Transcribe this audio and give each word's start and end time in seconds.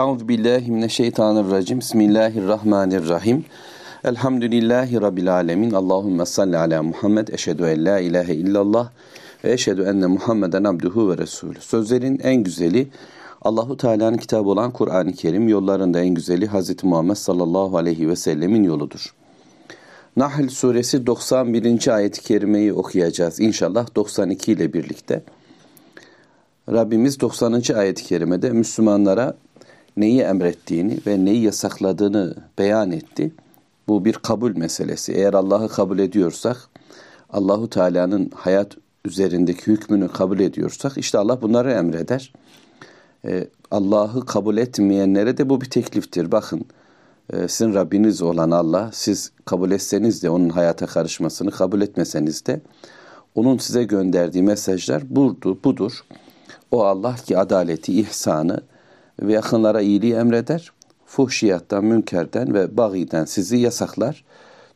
Euzu 0.00 0.28
billahi 0.28 0.70
mineşşeytanirracim. 0.70 1.80
Bismillahirrahmanirrahim. 1.80 3.44
Elhamdülillahi 4.04 5.00
rabbil 5.00 5.34
alamin. 5.34 5.70
Allahumme 5.70 6.26
salli 6.26 6.58
ala 6.58 6.82
Muhammed. 6.82 7.28
Eşhedü 7.28 7.62
en 7.62 7.84
la 7.84 7.98
ilahe 7.98 8.34
illallah 8.34 8.90
ve 9.44 9.52
eşhedü 9.52 9.82
enne 9.82 10.06
Muhammeden 10.06 10.64
abduhu 10.64 11.10
ve 11.10 11.18
resulü. 11.18 11.60
Sözlerin 11.60 12.18
en 12.22 12.36
güzeli 12.36 12.88
Allahu 13.42 13.76
Teala'nın 13.76 14.16
kitabı 14.16 14.48
olan 14.48 14.70
Kur'an-ı 14.70 15.12
Kerim, 15.12 15.48
yollarında 15.48 16.00
en 16.00 16.08
güzeli 16.08 16.46
Hz. 16.46 16.84
Muhammed 16.84 17.14
sallallahu 17.14 17.76
aleyhi 17.76 18.08
ve 18.08 18.16
sellemin 18.16 18.64
yoludur. 18.64 19.14
Nahl 20.16 20.48
suresi 20.48 21.06
91. 21.06 21.88
ayet-i 21.88 22.22
kerimeyi 22.22 22.72
okuyacağız 22.72 23.40
inşallah 23.40 23.94
92 23.96 24.52
ile 24.52 24.72
birlikte. 24.72 25.22
Rabbimiz 26.72 27.20
90. 27.20 27.62
ayet-i 27.74 28.04
kerimede 28.04 28.50
Müslümanlara 28.50 29.36
neyi 29.96 30.20
emrettiğini 30.20 30.98
ve 31.06 31.24
neyi 31.24 31.42
yasakladığını 31.42 32.34
beyan 32.58 32.92
etti. 32.92 33.32
Bu 33.88 34.04
bir 34.04 34.12
kabul 34.12 34.56
meselesi. 34.56 35.12
Eğer 35.12 35.34
Allah'ı 35.34 35.68
kabul 35.68 35.98
ediyorsak, 35.98 36.68
Allahu 37.30 37.70
Teala'nın 37.70 38.30
hayat 38.34 38.76
üzerindeki 39.04 39.66
hükmünü 39.66 40.08
kabul 40.08 40.40
ediyorsak 40.40 40.98
işte 40.98 41.18
Allah 41.18 41.42
bunları 41.42 41.72
emreder. 41.72 42.32
Ee, 43.24 43.48
Allah'ı 43.70 44.26
kabul 44.26 44.56
etmeyenlere 44.56 45.38
de 45.38 45.48
bu 45.48 45.60
bir 45.60 45.70
tekliftir. 45.70 46.32
Bakın 46.32 46.64
e, 47.32 47.48
sizin 47.48 47.74
Rabbiniz 47.74 48.22
olan 48.22 48.50
Allah 48.50 48.90
siz 48.92 49.32
kabul 49.44 49.70
etseniz 49.70 50.22
de 50.22 50.30
onun 50.30 50.48
hayata 50.48 50.86
karışmasını 50.86 51.50
kabul 51.50 51.80
etmeseniz 51.80 52.46
de 52.46 52.60
onun 53.34 53.58
size 53.58 53.84
gönderdiği 53.84 54.42
mesajlar 54.42 55.16
budur, 55.16 55.56
budur. 55.64 56.04
O 56.70 56.84
Allah 56.84 57.14
ki 57.14 57.38
adaleti, 57.38 58.00
ihsanı 58.00 58.60
ve 59.22 59.32
yakınlara 59.32 59.80
iyiliği 59.80 60.14
emreder. 60.14 60.72
Fuhşiyattan, 61.06 61.84
münkerden 61.84 62.54
ve 62.54 62.76
bagiden 62.76 63.24
sizi 63.24 63.56
yasaklar. 63.56 64.24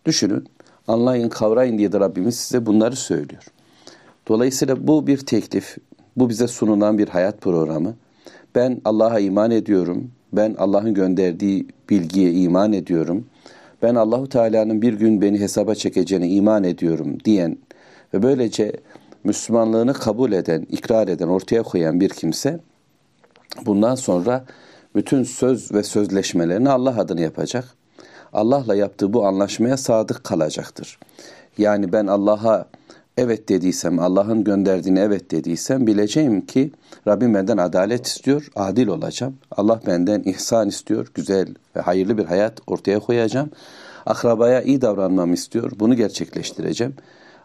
Düşünün, 0.04 0.44
anlayın, 0.88 1.28
kavrayın 1.28 1.78
diye 1.78 1.92
de 1.92 2.00
Rabbimiz 2.00 2.36
size 2.36 2.66
bunları 2.66 2.96
söylüyor. 2.96 3.42
Dolayısıyla 4.28 4.86
bu 4.86 5.06
bir 5.06 5.18
teklif, 5.18 5.76
bu 6.16 6.28
bize 6.28 6.48
sunulan 6.48 6.98
bir 6.98 7.08
hayat 7.08 7.40
programı. 7.40 7.94
Ben 8.54 8.80
Allah'a 8.84 9.18
iman 9.18 9.50
ediyorum. 9.50 10.10
Ben 10.32 10.54
Allah'ın 10.58 10.94
gönderdiği 10.94 11.66
bilgiye 11.90 12.32
iman 12.32 12.72
ediyorum. 12.72 13.26
Ben 13.82 13.94
Allahu 13.94 14.28
Teala'nın 14.28 14.82
bir 14.82 14.92
gün 14.92 15.20
beni 15.20 15.40
hesaba 15.40 15.74
çekeceğine 15.74 16.28
iman 16.28 16.64
ediyorum 16.64 17.18
diyen 17.24 17.58
ve 18.14 18.22
böylece 18.22 18.72
Müslümanlığını 19.24 19.92
kabul 19.92 20.32
eden, 20.32 20.66
ikrar 20.70 21.08
eden, 21.08 21.28
ortaya 21.28 21.62
koyan 21.62 22.00
bir 22.00 22.08
kimse 22.08 22.60
bundan 23.66 23.94
sonra 23.94 24.44
bütün 24.94 25.22
söz 25.22 25.72
ve 25.72 25.82
sözleşmelerini 25.82 26.70
Allah 26.70 27.00
adına 27.00 27.20
yapacak. 27.20 27.64
Allah'la 28.32 28.74
yaptığı 28.74 29.12
bu 29.12 29.26
anlaşmaya 29.26 29.76
sadık 29.76 30.24
kalacaktır. 30.24 30.98
Yani 31.58 31.92
ben 31.92 32.06
Allah'a 32.06 32.66
evet 33.16 33.48
dediysem, 33.48 33.98
Allah'ın 33.98 34.44
gönderdiğine 34.44 35.00
evet 35.00 35.30
dediysem 35.30 35.86
bileceğim 35.86 36.46
ki 36.46 36.72
Rabbim 37.08 37.34
benden 37.34 37.56
adalet 37.56 38.06
istiyor, 38.06 38.48
adil 38.56 38.86
olacağım. 38.86 39.36
Allah 39.50 39.80
benden 39.86 40.22
ihsan 40.22 40.68
istiyor, 40.68 41.06
güzel 41.14 41.54
ve 41.76 41.80
hayırlı 41.80 42.18
bir 42.18 42.24
hayat 42.24 42.60
ortaya 42.66 43.00
koyacağım. 43.00 43.50
Akrabaya 44.06 44.62
iyi 44.62 44.80
davranmamı 44.80 45.34
istiyor, 45.34 45.72
bunu 45.78 45.96
gerçekleştireceğim. 45.96 46.94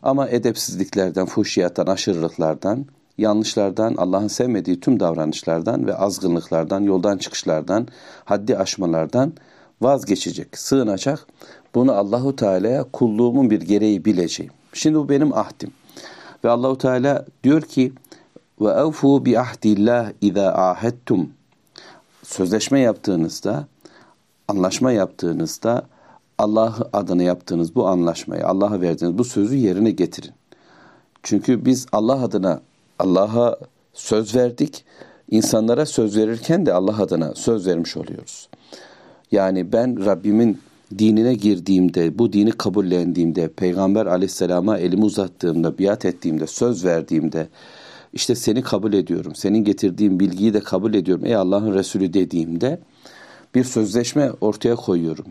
Ama 0.03 0.29
edepsizliklerden, 0.29 1.25
fuhşiyattan, 1.25 1.85
aşırılıklardan, 1.85 2.85
yanlışlardan, 3.17 3.95
Allah'ın 3.95 4.27
sevmediği 4.27 4.79
tüm 4.79 4.99
davranışlardan 4.99 5.87
ve 5.87 5.95
azgınlıklardan, 5.95 6.81
yoldan 6.81 7.17
çıkışlardan, 7.17 7.87
haddi 8.25 8.57
aşmalardan 8.57 9.33
vazgeçecek, 9.81 10.57
sığınacak. 10.57 11.27
Bunu 11.75 11.91
Allahu 11.91 12.35
Teala'ya 12.35 12.83
kulluğumun 12.83 13.49
bir 13.49 13.61
gereği 13.61 14.05
bileceğim. 14.05 14.51
Şimdi 14.73 14.97
bu 14.97 15.09
benim 15.09 15.33
ahdim. 15.33 15.71
Ve 16.43 16.49
Allahu 16.49 16.77
Teala 16.77 17.25
diyor 17.43 17.61
ki: 17.61 17.93
"Ve 18.61 18.69
evfu 18.69 19.25
bi 19.25 19.39
ahdillah 19.39 20.11
iza 20.21 20.47
ahadtum." 20.47 21.29
Sözleşme 22.23 22.79
yaptığınızda, 22.79 23.67
anlaşma 24.47 24.91
yaptığınızda 24.91 25.85
Allah 26.37 26.75
adına 26.93 27.23
yaptığınız 27.23 27.75
bu 27.75 27.87
anlaşmayı, 27.87 28.47
Allah'a 28.47 28.81
verdiğiniz 28.81 29.17
bu 29.17 29.23
sözü 29.23 29.55
yerine 29.55 29.91
getirin. 29.91 30.33
Çünkü 31.23 31.65
biz 31.65 31.87
Allah 31.91 32.23
adına 32.23 32.61
Allah'a 32.99 33.57
söz 33.93 34.35
verdik. 34.35 34.85
İnsanlara 35.31 35.85
söz 35.85 36.17
verirken 36.17 36.65
de 36.65 36.73
Allah 36.73 37.01
adına 37.01 37.35
söz 37.35 37.67
vermiş 37.67 37.97
oluyoruz. 37.97 38.49
Yani 39.31 39.71
ben 39.71 40.05
Rabbimin 40.05 40.59
dinine 40.97 41.33
girdiğimde, 41.33 42.19
bu 42.19 42.33
dini 42.33 42.51
kabullendiğimde, 42.51 43.47
Peygamber 43.47 44.05
aleyhisselama 44.05 44.77
elimi 44.77 45.05
uzattığımda, 45.05 45.77
biat 45.77 46.05
ettiğimde, 46.05 46.47
söz 46.47 46.85
verdiğimde, 46.85 47.47
işte 48.13 48.35
seni 48.35 48.61
kabul 48.61 48.93
ediyorum, 48.93 49.35
senin 49.35 49.63
getirdiğin 49.63 50.19
bilgiyi 50.19 50.53
de 50.53 50.59
kabul 50.59 50.93
ediyorum 50.93 51.25
ey 51.25 51.35
Allah'ın 51.35 51.73
Resulü 51.73 52.13
dediğimde 52.13 52.79
bir 53.55 53.63
sözleşme 53.63 54.31
ortaya 54.41 54.75
koyuyorum. 54.75 55.25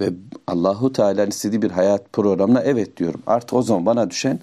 Ve 0.00 0.10
Allahu 0.46 0.92
Teala'nın 0.92 1.30
istediği 1.30 1.62
bir 1.62 1.70
hayat 1.70 2.12
programına 2.12 2.60
evet 2.60 2.96
diyorum. 2.96 3.22
Artık 3.26 3.52
o 3.52 3.62
zaman 3.62 3.86
bana 3.86 4.10
düşen 4.10 4.40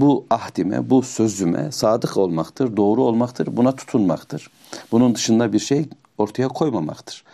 bu 0.00 0.26
ahdime, 0.30 0.90
bu 0.90 1.02
sözüme 1.02 1.72
sadık 1.72 2.16
olmaktır, 2.16 2.76
doğru 2.76 3.02
olmaktır, 3.02 3.56
buna 3.56 3.76
tutunmaktır. 3.76 4.50
Bunun 4.92 5.14
dışında 5.14 5.52
bir 5.52 5.58
şey 5.58 5.88
ortaya 6.18 6.48
koymamaktır. 6.48 7.24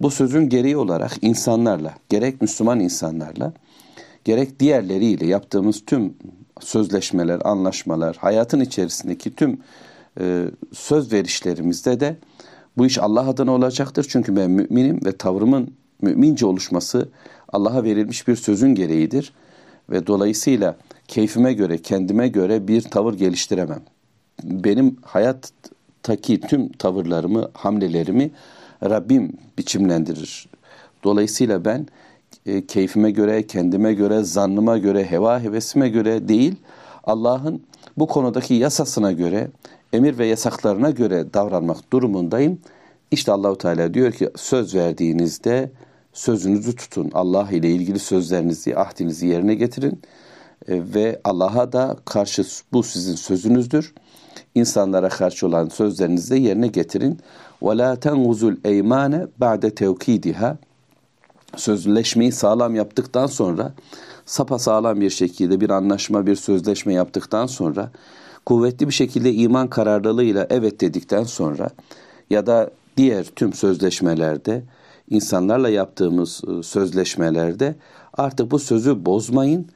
Bu 0.00 0.10
sözün 0.10 0.48
gereği 0.48 0.76
olarak 0.76 1.12
insanlarla, 1.22 1.94
gerek 2.08 2.42
Müslüman 2.42 2.80
insanlarla, 2.80 3.52
gerek 4.24 4.60
diğerleriyle 4.60 5.26
yaptığımız 5.26 5.84
tüm 5.86 6.14
sözleşmeler, 6.60 7.40
anlaşmalar, 7.44 8.16
hayatın 8.16 8.60
içerisindeki 8.60 9.34
tüm 9.34 9.60
e, 10.20 10.44
söz 10.72 11.12
verişlerimizde 11.12 12.00
de 12.00 12.16
bu 12.76 12.86
iş 12.86 12.98
Allah 12.98 13.28
adına 13.28 13.52
olacaktır. 13.52 14.06
Çünkü 14.08 14.36
ben 14.36 14.50
müminim 14.50 15.00
ve 15.04 15.16
tavrımın 15.16 15.74
mümince 16.02 16.46
oluşması 16.46 17.08
Allah'a 17.52 17.84
verilmiş 17.84 18.28
bir 18.28 18.36
sözün 18.36 18.74
gereğidir. 18.74 19.32
Ve 19.90 20.06
dolayısıyla 20.06 20.76
keyfime 21.08 21.52
göre, 21.52 21.78
kendime 21.78 22.28
göre 22.28 22.68
bir 22.68 22.82
tavır 22.82 23.14
geliştiremem. 23.14 23.82
Benim 24.42 24.96
hayattaki 25.02 26.40
tüm 26.40 26.72
tavırlarımı, 26.72 27.50
hamlelerimi 27.54 28.30
Rabbim 28.82 29.32
biçimlendirir. 29.58 30.48
Dolayısıyla 31.04 31.64
ben 31.64 31.86
e, 32.46 32.66
keyfime 32.66 33.10
göre, 33.10 33.46
kendime 33.46 33.94
göre, 33.94 34.22
zannıma 34.22 34.78
göre, 34.78 35.04
heva 35.10 35.42
hevesime 35.42 35.88
göre 35.88 36.28
değil, 36.28 36.56
Allah'ın 37.04 37.62
bu 37.96 38.06
konudaki 38.06 38.54
yasasına 38.54 39.12
göre, 39.12 39.48
emir 39.92 40.18
ve 40.18 40.26
yasaklarına 40.26 40.90
göre 40.90 41.34
davranmak 41.34 41.92
durumundayım. 41.92 42.58
İşte 43.10 43.32
Allahu 43.32 43.58
Teala 43.58 43.94
diyor 43.94 44.12
ki 44.12 44.30
söz 44.36 44.74
verdiğinizde 44.74 45.70
sözünüzü 46.12 46.76
tutun. 46.76 47.10
Allah 47.14 47.48
ile 47.50 47.70
ilgili 47.70 47.98
sözlerinizi, 47.98 48.76
ahdinizi 48.76 49.26
yerine 49.26 49.54
getirin 49.54 50.00
ve 50.69 51.21
Allah'a 51.23 51.71
da 51.71 51.97
karşı 52.05 52.45
bu 52.73 52.83
sizin 52.83 53.15
sözünüzdür. 53.15 53.93
İnsanlara 54.55 55.09
karşı 55.09 55.47
olan 55.47 55.69
sözlerinizi 55.69 56.31
de 56.31 56.39
yerine 56.39 56.67
getirin. 56.67 57.19
وَلَا 57.61 57.97
تَنْغُزُ 57.97 58.55
الْاَيْمَانَ 58.55 59.27
بَعْدَ 59.41 59.69
تَوْكِيدِهَا 59.69 60.55
Sözleşmeyi 61.55 62.31
sağlam 62.31 62.75
yaptıktan 62.75 63.27
sonra, 63.27 63.73
sapa 64.25 64.59
sağlam 64.59 65.01
bir 65.01 65.09
şekilde 65.09 65.61
bir 65.61 65.69
anlaşma, 65.69 66.27
bir 66.27 66.35
sözleşme 66.35 66.93
yaptıktan 66.93 67.45
sonra, 67.45 67.91
kuvvetli 68.45 68.87
bir 68.87 68.93
şekilde 68.93 69.33
iman 69.33 69.67
kararlılığıyla 69.67 70.47
evet 70.49 70.81
dedikten 70.81 71.23
sonra 71.23 71.69
ya 72.29 72.45
da 72.45 72.71
diğer 72.97 73.25
tüm 73.25 73.53
sözleşmelerde, 73.53 74.63
insanlarla 75.09 75.69
yaptığımız 75.69 76.41
e, 76.47 76.63
sözleşmelerde 76.63 77.75
artık 78.17 78.51
bu 78.51 78.59
sözü 78.59 79.05
bozmayın. 79.05 79.67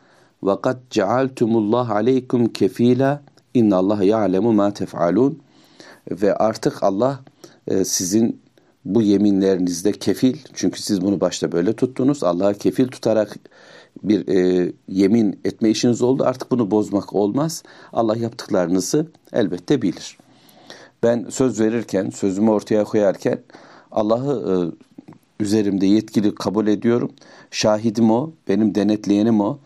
ve 0.43 0.61
kad 0.63 0.79
cealtumullah 0.91 1.91
aleykum 1.91 2.49
kefila 2.49 3.23
innallah 3.55 4.03
ya'lemu 4.03 4.53
ma 4.53 4.75
tef'alun 4.75 5.39
ve 6.11 6.35
artık 6.35 6.83
Allah 6.83 7.21
e, 7.67 7.85
sizin 7.85 8.41
bu 8.85 9.03
yeminlerinizde 9.03 9.93
kefil 9.93 10.37
çünkü 10.55 10.83
siz 10.83 11.03
bunu 11.03 11.21
başta 11.21 11.53
böyle 11.53 11.73
tuttunuz 11.73 12.25
Allah'a 12.25 12.53
kefil 12.53 12.89
tutarak 12.89 13.37
bir 14.03 14.29
e, 14.29 14.73
yemin 14.89 15.41
etme 15.45 15.71
işiniz 15.71 16.03
oldu 16.03 16.25
artık 16.27 16.51
bunu 16.51 16.71
bozmak 16.71 17.15
olmaz 17.15 17.63
Allah 17.93 18.17
yaptıklarınızı 18.17 19.07
elbette 19.33 19.83
bilir. 19.83 20.19
Ben 21.03 21.27
söz 21.31 21.61
verirken 21.61 22.11
sözümü 22.11 22.51
ortaya 22.51 22.85
koyarken 22.85 23.39
Allah'ı 23.93 24.35
e, 24.53 24.55
üzerimde 25.45 25.87
yetkili 25.87 26.35
kabul 26.35 26.67
ediyorum. 26.67 27.11
Şahidim 27.51 28.11
o, 28.11 28.33
benim 28.49 28.75
denetleyenim 28.75 29.41
o. 29.41 29.59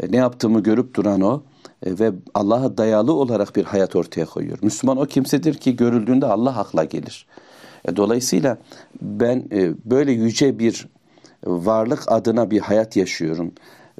E, 0.00 0.12
ne 0.12 0.16
yaptığımı 0.16 0.62
görüp 0.62 0.94
duran 0.94 1.20
o 1.20 1.42
e, 1.82 1.98
ve 1.98 2.12
Allah'a 2.34 2.78
dayalı 2.78 3.12
olarak 3.12 3.56
bir 3.56 3.64
hayat 3.64 3.96
ortaya 3.96 4.26
koyuyor. 4.26 4.58
Müslüman 4.62 4.96
o 4.96 5.06
kimsedir 5.06 5.54
ki 5.54 5.76
görüldüğünde 5.76 6.26
Allah 6.26 6.58
akla 6.58 6.84
gelir. 6.84 7.26
E, 7.84 7.96
dolayısıyla 7.96 8.58
ben 9.02 9.44
böyle 9.84 10.12
yüce 10.12 10.58
bir 10.58 10.88
varlık 11.44 12.12
adına 12.12 12.50
bir 12.50 12.60
hayat 12.60 12.96
yaşıyorum 12.96 13.52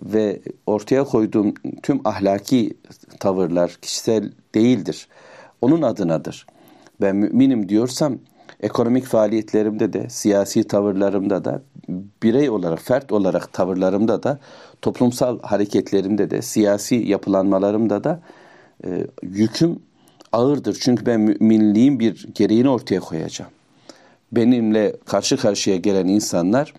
ve 0.02 0.40
ortaya 0.66 1.04
koyduğum 1.04 1.54
tüm 1.82 2.00
ahlaki 2.04 2.76
tavırlar 3.20 3.78
kişisel 3.82 4.32
değildir. 4.54 5.08
Onun 5.60 5.82
adınadır. 5.82 6.46
Ben 7.00 7.16
müminim 7.16 7.68
diyorsam 7.68 8.18
ekonomik 8.62 9.04
faaliyetlerimde 9.04 9.92
de, 9.92 10.08
siyasi 10.08 10.64
tavırlarımda 10.64 11.44
da, 11.44 11.62
birey 12.22 12.50
olarak, 12.50 12.80
fert 12.82 13.12
olarak 13.12 13.52
tavırlarımda 13.52 14.22
da, 14.22 14.38
toplumsal 14.82 15.40
hareketlerimde 15.42 16.30
de, 16.30 16.42
siyasi 16.42 16.94
yapılanmalarımda 16.94 18.04
da 18.04 18.20
e, 18.84 19.06
yüküm 19.22 19.78
ağırdır. 20.32 20.78
Çünkü 20.80 21.06
ben 21.06 21.20
müminliğin 21.20 22.00
bir 22.00 22.28
gereğini 22.34 22.68
ortaya 22.68 23.00
koyacağım. 23.00 23.50
Benimle 24.32 24.96
karşı 25.04 25.36
karşıya 25.36 25.76
gelen 25.76 26.06
insanlar 26.06 26.74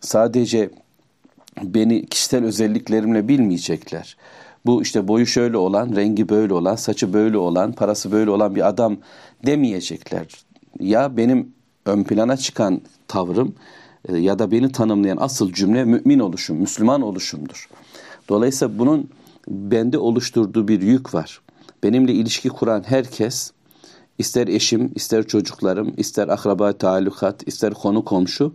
sadece 0.00 0.70
beni 1.62 2.06
kişisel 2.06 2.44
özelliklerimle 2.44 3.28
bilmeyecekler. 3.28 4.16
Bu 4.66 4.82
işte 4.82 5.08
boyu 5.08 5.26
şöyle 5.26 5.56
olan, 5.56 5.96
rengi 5.96 6.28
böyle 6.28 6.54
olan, 6.54 6.76
saçı 6.76 7.12
böyle 7.12 7.38
olan, 7.38 7.72
parası 7.72 8.12
böyle 8.12 8.30
olan 8.30 8.54
bir 8.54 8.68
adam 8.68 8.96
demeyecekler. 9.46 10.26
Ya 10.80 11.16
benim 11.16 11.54
ön 11.86 12.04
plana 12.04 12.36
çıkan 12.36 12.80
tavrım 13.08 13.54
e, 14.08 14.16
ya 14.16 14.38
da 14.38 14.50
beni 14.50 14.72
tanımlayan 14.72 15.18
asıl 15.20 15.52
cümle 15.52 15.84
mümin 15.84 16.18
oluşum, 16.18 16.56
Müslüman 16.56 17.02
oluşumdur. 17.02 17.68
Dolayısıyla 18.28 18.78
bunun 18.78 19.10
bende 19.48 19.98
oluşturduğu 19.98 20.68
bir 20.68 20.82
yük 20.82 21.14
var. 21.14 21.40
Benimle 21.82 22.12
ilişki 22.12 22.48
kuran 22.48 22.82
herkes 22.86 23.52
ister 24.18 24.48
eşim, 24.48 24.92
ister 24.94 25.26
çocuklarım, 25.26 25.94
ister 25.96 26.28
akraba 26.28 26.72
talukat, 26.72 27.48
ister 27.48 27.74
konu 27.74 28.04
komşu 28.04 28.52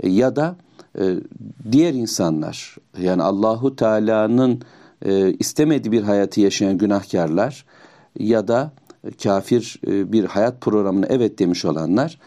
e, 0.00 0.08
ya 0.08 0.36
da 0.36 0.56
e, 0.98 1.14
diğer 1.72 1.94
insanlar 1.94 2.76
yani 2.98 3.22
Allahu 3.22 3.76
Teala'nın 3.76 4.62
e, 5.04 5.32
istemediği 5.32 5.92
bir 5.92 6.02
hayatı 6.02 6.40
yaşayan 6.40 6.78
günahkarlar 6.78 7.64
ya 8.18 8.48
da 8.48 8.72
kafir 9.22 9.80
bir 9.84 10.24
hayat 10.24 10.60
programına 10.60 11.06
evet 11.08 11.38
demiş 11.38 11.64
olanlar 11.64 12.18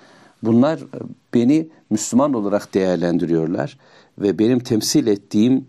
bunlar 0.44 0.80
beni 1.34 1.70
Müslüman 1.90 2.34
olarak 2.34 2.74
değerlendiriyorlar 2.74 3.78
ve 4.18 4.40
benim 4.40 4.60
temsil 4.60 5.08
ettiğim 5.08 5.68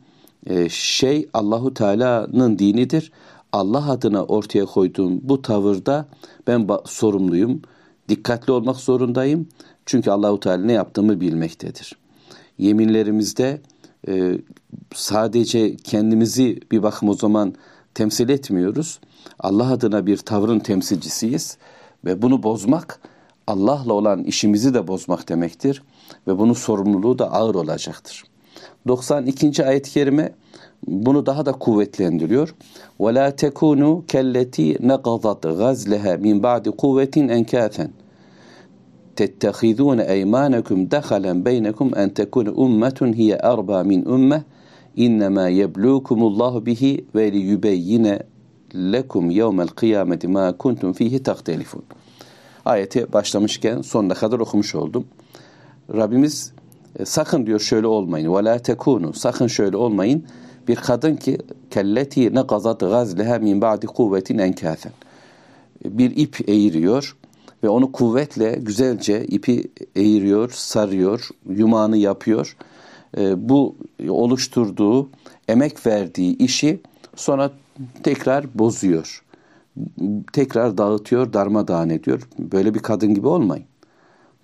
şey 0.68 1.28
Allahu 1.34 1.74
Teala'nın 1.74 2.58
dinidir. 2.58 3.12
Allah 3.52 3.90
adına 3.90 4.24
ortaya 4.24 4.64
koyduğum 4.64 5.20
bu 5.22 5.42
tavırda 5.42 6.08
ben 6.46 6.68
sorumluyum. 6.84 7.62
Dikkatli 8.08 8.52
olmak 8.52 8.76
zorundayım. 8.76 9.48
Çünkü 9.86 10.10
Allahu 10.10 10.40
Teala 10.40 10.64
ne 10.64 10.72
yaptığımı 10.72 11.20
bilmektedir. 11.20 11.96
Yeminlerimizde 12.58 13.60
e, 14.08 14.38
sadece 14.94 15.76
kendimizi 15.76 16.60
bir 16.70 16.82
bakım 16.82 17.08
o 17.08 17.14
zaman 17.14 17.54
temsil 17.94 18.28
etmiyoruz. 18.28 19.00
Allah 19.38 19.72
adına 19.72 20.06
bir 20.06 20.16
tavrın 20.16 20.58
temsilcisiyiz 20.58 21.58
ve 22.04 22.22
bunu 22.22 22.42
bozmak 22.42 23.00
Allah'la 23.49 23.93
olan 23.93 24.23
işimizi 24.23 24.73
de 24.73 24.87
bozmak 24.87 25.29
demektir 25.29 25.83
ve 26.27 26.39
bunun 26.39 26.53
sorumluluğu 26.53 27.19
da 27.19 27.31
ağır 27.31 27.55
olacaktır. 27.55 28.23
92. 28.87 29.65
ayet-i 29.65 29.91
kerime 29.91 30.33
bunu 30.87 31.25
daha 31.25 31.45
da 31.45 31.51
kuvvetlendiriyor. 31.51 32.55
وَلَا 32.99 33.31
تَكُونُوا 33.31 34.01
كَلَّتِي 34.11 34.67
نَقَضَتْ 34.89 35.43
غَزْلَهَا 35.61 36.13
مِنْ 36.25 36.35
بَعْدِ 36.43 36.65
قُوَّةٍ 36.81 37.15
اَنْكَاثًا 37.37 37.87
تَتَّخِذُونَ 39.15 39.99
اَيْمَانَكُمْ 40.15 40.77
دَخَلًا 40.95 41.33
بَيْنَكُمْ 41.47 41.87
اَنْ 42.01 42.07
تَكُونَ 42.19 42.47
اُمَّةٌ 42.63 42.99
هِيَ 43.19 43.31
اَرْبَى 43.53 43.79
مِنْ 43.91 43.99
اُمَّةٍ 44.15 44.41
اِنَّمَا 45.05 45.45
يَبْلُوكُمُ 45.61 46.19
اللّٰهُ 46.29 46.53
بِهِ 46.67 46.83
وَلِيُبَيِّنَ 47.15 48.19
لَكُمْ 48.95 49.23
يَوْمَ 49.31 49.61
الْقِيَامَةِ 49.61 50.21
مَا 50.35 50.45
كُنْتُمْ 50.51 50.93
ف۪يهِ 50.93 51.17
تَخْتَلِفُونَ 51.29 51.85
Ayeti 52.70 53.12
başlamışken 53.12 53.82
sonuna 53.82 54.14
kadar 54.14 54.38
okumuş 54.38 54.74
oldum. 54.74 55.04
Rabbimiz 55.94 56.52
e, 56.98 57.04
sakın 57.04 57.46
diyor 57.46 57.60
şöyle 57.60 57.86
olmayın. 57.86 58.34
Ve 58.34 58.44
la 58.44 58.58
tekunu. 58.58 59.12
Sakın 59.12 59.46
şöyle 59.46 59.76
olmayın. 59.76 60.26
Bir 60.68 60.76
kadın 60.76 61.16
ki 61.16 61.38
kelleti 61.70 62.34
ne 62.34 62.40
gazat 62.40 62.80
gazleha 62.80 63.38
min 63.38 63.60
ba'di 63.60 63.86
kuvvetin 63.86 64.38
enkâfen. 64.38 64.92
E, 65.84 65.98
bir 65.98 66.16
ip 66.16 66.48
eğiriyor 66.48 67.16
ve 67.62 67.68
onu 67.68 67.92
kuvvetle 67.92 68.58
güzelce 68.60 69.24
ipi 69.24 69.64
eğiriyor, 69.96 70.50
sarıyor, 70.50 71.28
yumağını 71.48 71.96
yapıyor. 71.96 72.56
E, 73.18 73.48
bu 73.48 73.76
oluşturduğu, 74.08 75.08
emek 75.48 75.86
verdiği 75.86 76.38
işi 76.38 76.80
sonra 77.16 77.50
tekrar 78.02 78.58
bozuyor. 78.58 79.22
Tekrar 80.32 80.78
dağıtıyor, 80.78 81.32
darmadağın 81.32 81.90
ediyor. 81.90 82.28
Böyle 82.38 82.74
bir 82.74 82.80
kadın 82.80 83.14
gibi 83.14 83.26
olmayın. 83.26 83.64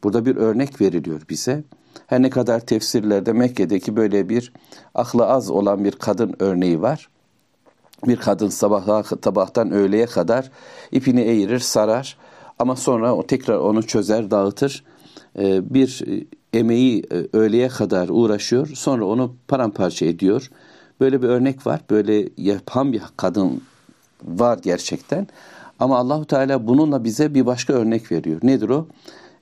Burada 0.04 0.26
bir 0.26 0.36
örnek 0.36 0.80
veriliyor 0.80 1.20
bize. 1.30 1.64
Her 2.06 2.22
ne 2.22 2.30
kadar 2.30 2.60
tefsirlerde 2.60 3.32
Mekke'deki 3.32 3.96
böyle 3.96 4.28
bir 4.28 4.52
aklı 4.94 5.26
az 5.26 5.50
olan 5.50 5.84
bir 5.84 5.92
kadın 5.92 6.34
örneği 6.38 6.82
var. 6.82 7.08
Bir 8.06 8.16
kadın 8.16 8.48
sabah 8.48 9.02
tabahtan 9.02 9.70
öğleye 9.70 10.06
kadar 10.06 10.50
ipini 10.92 11.20
eğirir, 11.20 11.58
sarar 11.58 12.16
ama 12.58 12.76
sonra 12.76 13.14
o 13.14 13.26
tekrar 13.26 13.56
onu 13.56 13.82
çözer, 13.82 14.30
dağıtır. 14.30 14.84
Ee, 15.38 15.74
bir 15.74 16.04
emeği 16.52 17.02
e, 17.12 17.26
öğleye 17.32 17.68
kadar 17.68 18.08
uğraşıyor, 18.08 18.66
sonra 18.66 19.04
onu 19.04 19.36
paramparça 19.48 20.06
ediyor. 20.06 20.50
Böyle 21.00 21.22
bir 21.22 21.28
örnek 21.28 21.66
var. 21.66 21.80
Böyle 21.90 22.28
yapan 22.36 22.92
bir 22.92 23.02
kadın 23.16 23.62
var 24.24 24.58
gerçekten. 24.62 25.26
Ama 25.78 25.98
Allahu 25.98 26.24
Teala 26.24 26.66
bununla 26.66 27.04
bize 27.04 27.34
bir 27.34 27.46
başka 27.46 27.72
örnek 27.72 28.12
veriyor. 28.12 28.40
Nedir 28.42 28.68
o? 28.68 28.86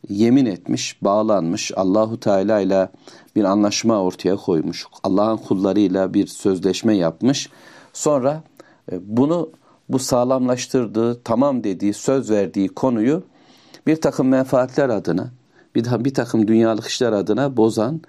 yemin 0.08 0.46
etmiş, 0.46 1.02
bağlanmış, 1.02 1.72
Allahu 1.76 2.20
Teala 2.20 2.60
ile 2.60 2.88
bir 3.36 3.44
anlaşma 3.44 4.02
ortaya 4.02 4.36
koymuş. 4.36 4.86
Allah'ın 5.02 5.36
kullarıyla 5.36 6.14
bir 6.14 6.26
sözleşme 6.26 6.96
yapmış. 6.96 7.50
Sonra 7.92 8.42
e, 8.92 8.98
bunu 9.02 9.50
bu 9.88 9.98
sağlamlaştırdığı, 9.98 11.20
tamam 11.22 11.64
dediği, 11.64 11.94
söz 11.94 12.30
verdiği 12.30 12.68
konuyu 12.68 13.22
bir 13.86 14.00
takım 14.00 14.28
menfaatler 14.28 14.88
adına, 14.88 15.30
bir, 15.74 16.04
bir 16.04 16.14
takım 16.14 16.48
dünyalık 16.48 16.86
işler 16.86 17.12
adına 17.12 17.56
bozan 17.56 18.00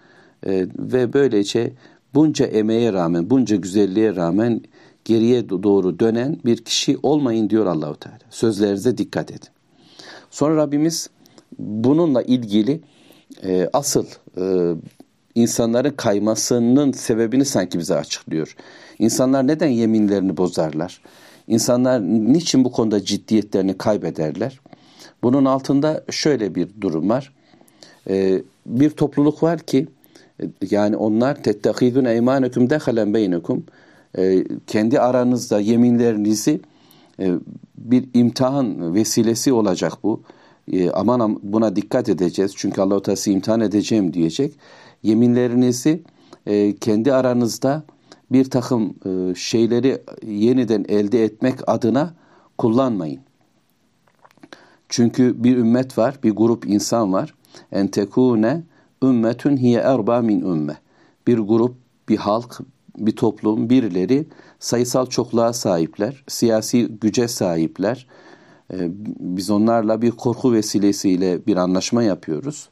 e, 0.45 0.67
ve 0.77 1.13
böylece 1.13 1.73
bunca 2.13 2.45
emeğe 2.45 2.93
rağmen, 2.93 3.29
bunca 3.29 3.55
güzelliğe 3.55 4.15
rağmen 4.15 4.61
geriye 5.05 5.49
doğru 5.49 5.99
dönen 5.99 6.37
bir 6.45 6.57
kişi 6.57 6.97
olmayın 7.03 7.49
diyor 7.49 7.65
Allahu 7.65 7.95
Teala. 7.95 8.19
Sözlerinize 8.29 8.97
dikkat 8.97 9.31
edin. 9.31 9.49
Sonra 10.31 10.55
Rabbimiz 10.55 11.09
bununla 11.59 12.21
ilgili 12.21 12.81
e, 13.43 13.69
asıl 13.73 14.05
e, 14.37 14.73
insanların 15.35 15.89
kaymasının 15.89 16.91
sebebini 16.91 17.45
sanki 17.45 17.79
bize 17.79 17.95
açıklıyor. 17.95 18.55
İnsanlar 18.99 19.47
neden 19.47 19.67
yeminlerini 19.67 20.37
bozarlar? 20.37 21.01
İnsanlar 21.47 22.01
niçin 22.01 22.63
bu 22.63 22.71
konuda 22.71 23.05
ciddiyetlerini 23.05 23.77
kaybederler? 23.77 24.59
Bunun 25.23 25.45
altında 25.45 26.03
şöyle 26.09 26.55
bir 26.55 26.67
durum 26.81 27.09
var. 27.09 27.33
E, 28.09 28.41
bir 28.65 28.89
topluluk 28.89 29.43
var 29.43 29.59
ki 29.59 29.87
yani 30.71 30.95
onlar 30.95 31.43
tettehidun 31.43 32.05
eymanekum 32.05 32.69
dehalen 32.69 33.13
beynekum 33.13 33.59
e, 33.59 33.84
kendi 34.67 34.99
aranızda 34.99 35.59
yeminlerinizi 35.59 36.61
e, 37.19 37.33
bir 37.77 38.09
imtihan 38.13 38.93
vesilesi 38.93 39.53
olacak 39.53 39.93
bu 40.03 40.21
e, 40.71 40.91
aman 40.91 41.39
buna 41.43 41.75
dikkat 41.75 42.09
edeceğiz 42.09 42.53
çünkü 42.55 42.81
Allah-u 42.81 43.01
Teala 43.01 43.19
imtihan 43.25 43.61
edeceğim 43.61 44.13
diyecek. 44.13 44.53
Yeminlerinizi 45.03 46.03
e, 46.45 46.75
kendi 46.75 47.13
aranızda 47.13 47.83
bir 48.31 48.49
takım 48.49 48.95
e, 49.05 49.35
şeyleri 49.35 50.01
yeniden 50.27 50.85
elde 50.87 51.23
etmek 51.23 51.69
adına 51.69 52.13
kullanmayın. 52.57 53.19
Çünkü 54.89 55.43
bir 55.43 55.57
ümmet 55.57 55.97
var, 55.97 56.19
bir 56.23 56.31
grup 56.31 56.65
insan 56.65 57.13
var. 57.13 57.33
En 57.71 57.87
tekune 57.87 58.63
ümmetun 59.03 59.57
hiye 59.57 59.79
erba 59.79 60.21
min 60.21 60.41
ümme. 60.41 60.77
Bir 61.27 61.37
grup, 61.37 61.75
bir 62.09 62.17
halk, 62.17 62.59
bir 62.97 63.15
toplum, 63.15 63.69
birileri 63.69 64.27
sayısal 64.59 65.05
çokluğa 65.05 65.53
sahipler, 65.53 66.23
siyasi 66.27 66.87
güce 66.87 67.27
sahipler, 67.27 68.07
ee, 68.73 68.89
biz 69.19 69.49
onlarla 69.49 70.01
bir 70.01 70.11
korku 70.11 70.53
vesilesiyle 70.53 71.45
bir 71.47 71.57
anlaşma 71.57 72.03
yapıyoruz. 72.03 72.69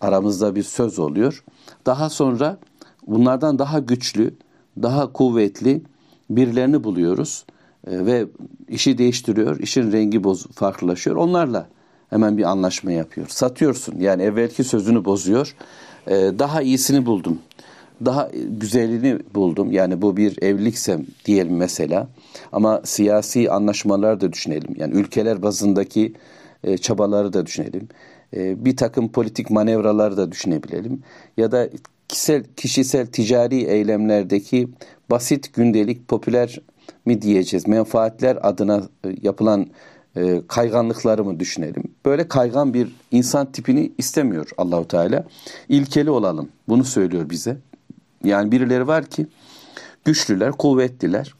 Aramızda 0.00 0.54
bir 0.54 0.62
söz 0.62 0.98
oluyor. 0.98 1.44
Daha 1.86 2.10
sonra 2.10 2.58
bunlardan 3.06 3.58
daha 3.58 3.78
güçlü, 3.78 4.34
daha 4.82 5.12
kuvvetli 5.12 5.82
birilerini 6.30 6.84
buluyoruz 6.84 7.44
ee, 7.86 8.06
ve 8.06 8.26
işi 8.68 8.98
değiştiriyor. 8.98 9.58
İşin 9.58 9.92
rengi 9.92 10.24
boz, 10.24 10.46
farklılaşıyor. 10.46 11.16
Onlarla 11.16 11.68
Hemen 12.12 12.38
bir 12.38 12.42
anlaşma 12.42 12.92
yapıyor. 12.92 13.28
Satıyorsun 13.28 14.00
yani 14.00 14.22
evvelki 14.22 14.64
sözünü 14.64 15.04
bozuyor. 15.04 15.54
Ee, 16.06 16.30
daha 16.38 16.62
iyisini 16.62 17.06
buldum. 17.06 17.38
Daha 18.04 18.30
güzelini 18.60 19.18
buldum. 19.34 19.72
Yani 19.72 20.02
bu 20.02 20.16
bir 20.16 20.42
evlilikse 20.42 21.00
diyelim 21.24 21.56
mesela. 21.56 22.08
Ama 22.52 22.80
siyasi 22.84 23.50
anlaşmalar 23.50 24.20
da 24.20 24.32
düşünelim. 24.32 24.74
Yani 24.76 24.94
ülkeler 24.94 25.42
bazındaki 25.42 26.12
e, 26.64 26.78
çabaları 26.78 27.32
da 27.32 27.46
düşünelim. 27.46 27.88
E, 28.36 28.64
bir 28.64 28.76
takım 28.76 29.12
politik 29.12 29.50
manevralar 29.50 30.16
da 30.16 30.32
düşünebilelim. 30.32 31.02
Ya 31.36 31.52
da 31.52 31.68
kişisel, 32.08 32.44
kişisel 32.56 33.06
ticari 33.06 33.62
eylemlerdeki 33.62 34.68
basit 35.10 35.54
gündelik 35.54 36.08
popüler 36.08 36.60
mi 37.04 37.22
diyeceğiz 37.22 37.68
menfaatler 37.68 38.38
adına 38.42 38.82
e, 39.04 39.16
yapılan 39.22 39.66
e, 40.16 40.42
kayganlıkları 40.48 41.24
mı 41.24 41.40
düşünelim. 41.40 41.82
Böyle 42.06 42.28
kaygan 42.28 42.74
bir 42.74 42.96
insan 43.10 43.52
tipini 43.52 43.92
istemiyor 43.98 44.50
Allahu 44.58 44.88
Teala. 44.88 45.24
İlkeli 45.68 46.10
olalım. 46.10 46.48
Bunu 46.68 46.84
söylüyor 46.84 47.30
bize. 47.30 47.56
Yani 48.24 48.52
birileri 48.52 48.86
var 48.86 49.04
ki 49.04 49.26
güçlüler, 50.04 50.52
kuvvetliler. 50.52 51.34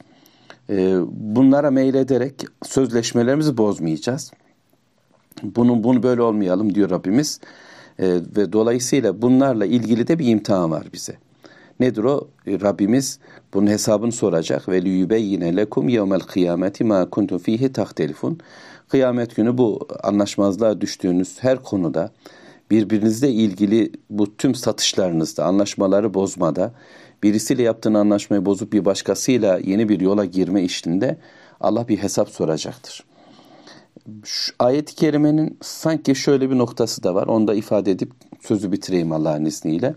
E, 0.70 0.96
bunlara 1.10 1.70
meylederek 1.70 2.34
sözleşmelerimizi 2.62 3.56
bozmayacağız. 3.56 4.32
Bunun 5.42 5.84
bunu 5.84 6.02
böyle 6.02 6.22
olmayalım 6.22 6.74
diyor 6.74 6.90
Rabbimiz. 6.90 7.40
E, 7.98 8.06
ve 8.36 8.52
dolayısıyla 8.52 9.22
bunlarla 9.22 9.66
ilgili 9.66 10.08
de 10.08 10.18
bir 10.18 10.26
imtihan 10.26 10.70
var 10.70 10.86
bize. 10.92 11.16
Nedir 11.80 12.04
o? 12.04 12.28
E, 12.46 12.60
Rabbimiz 12.60 13.18
bunun 13.54 13.66
hesabını 13.66 14.12
soracak. 14.12 14.68
Ve 14.68 14.82
liyubeyyine 14.82 15.56
lekum 15.56 15.88
yevmel 15.88 16.20
kıyameti 16.20 16.84
ma 16.84 17.10
kuntum 17.10 17.38
fihi 17.38 17.72
tahtelifun. 17.72 18.38
Kıyamet 18.88 19.36
günü 19.36 19.58
bu 19.58 19.88
anlaşmazlığa 20.02 20.80
düştüğünüz 20.80 21.36
her 21.40 21.62
konuda 21.62 22.10
birbirinizle 22.72 23.30
ilgili 23.30 23.92
bu 24.10 24.36
tüm 24.36 24.54
satışlarınızda, 24.54 25.44
anlaşmaları 25.44 26.14
bozmada, 26.14 26.74
birisiyle 27.22 27.62
yaptığın 27.62 27.94
anlaşmayı 27.94 28.46
bozup 28.46 28.72
bir 28.72 28.84
başkasıyla 28.84 29.58
yeni 29.58 29.88
bir 29.88 30.00
yola 30.00 30.24
girme 30.24 30.62
işinde 30.62 31.18
Allah 31.60 31.88
bir 31.88 31.98
hesap 31.98 32.28
soracaktır. 32.28 33.04
Şu 34.24 34.52
ayet-i 34.58 34.94
kerimenin 34.94 35.58
sanki 35.62 36.14
şöyle 36.14 36.50
bir 36.50 36.58
noktası 36.58 37.02
da 37.02 37.14
var. 37.14 37.26
Onu 37.26 37.48
da 37.48 37.54
ifade 37.54 37.90
edip 37.90 38.12
sözü 38.40 38.72
bitireyim 38.72 39.12
Allah'ın 39.12 39.44
izniyle. 39.44 39.94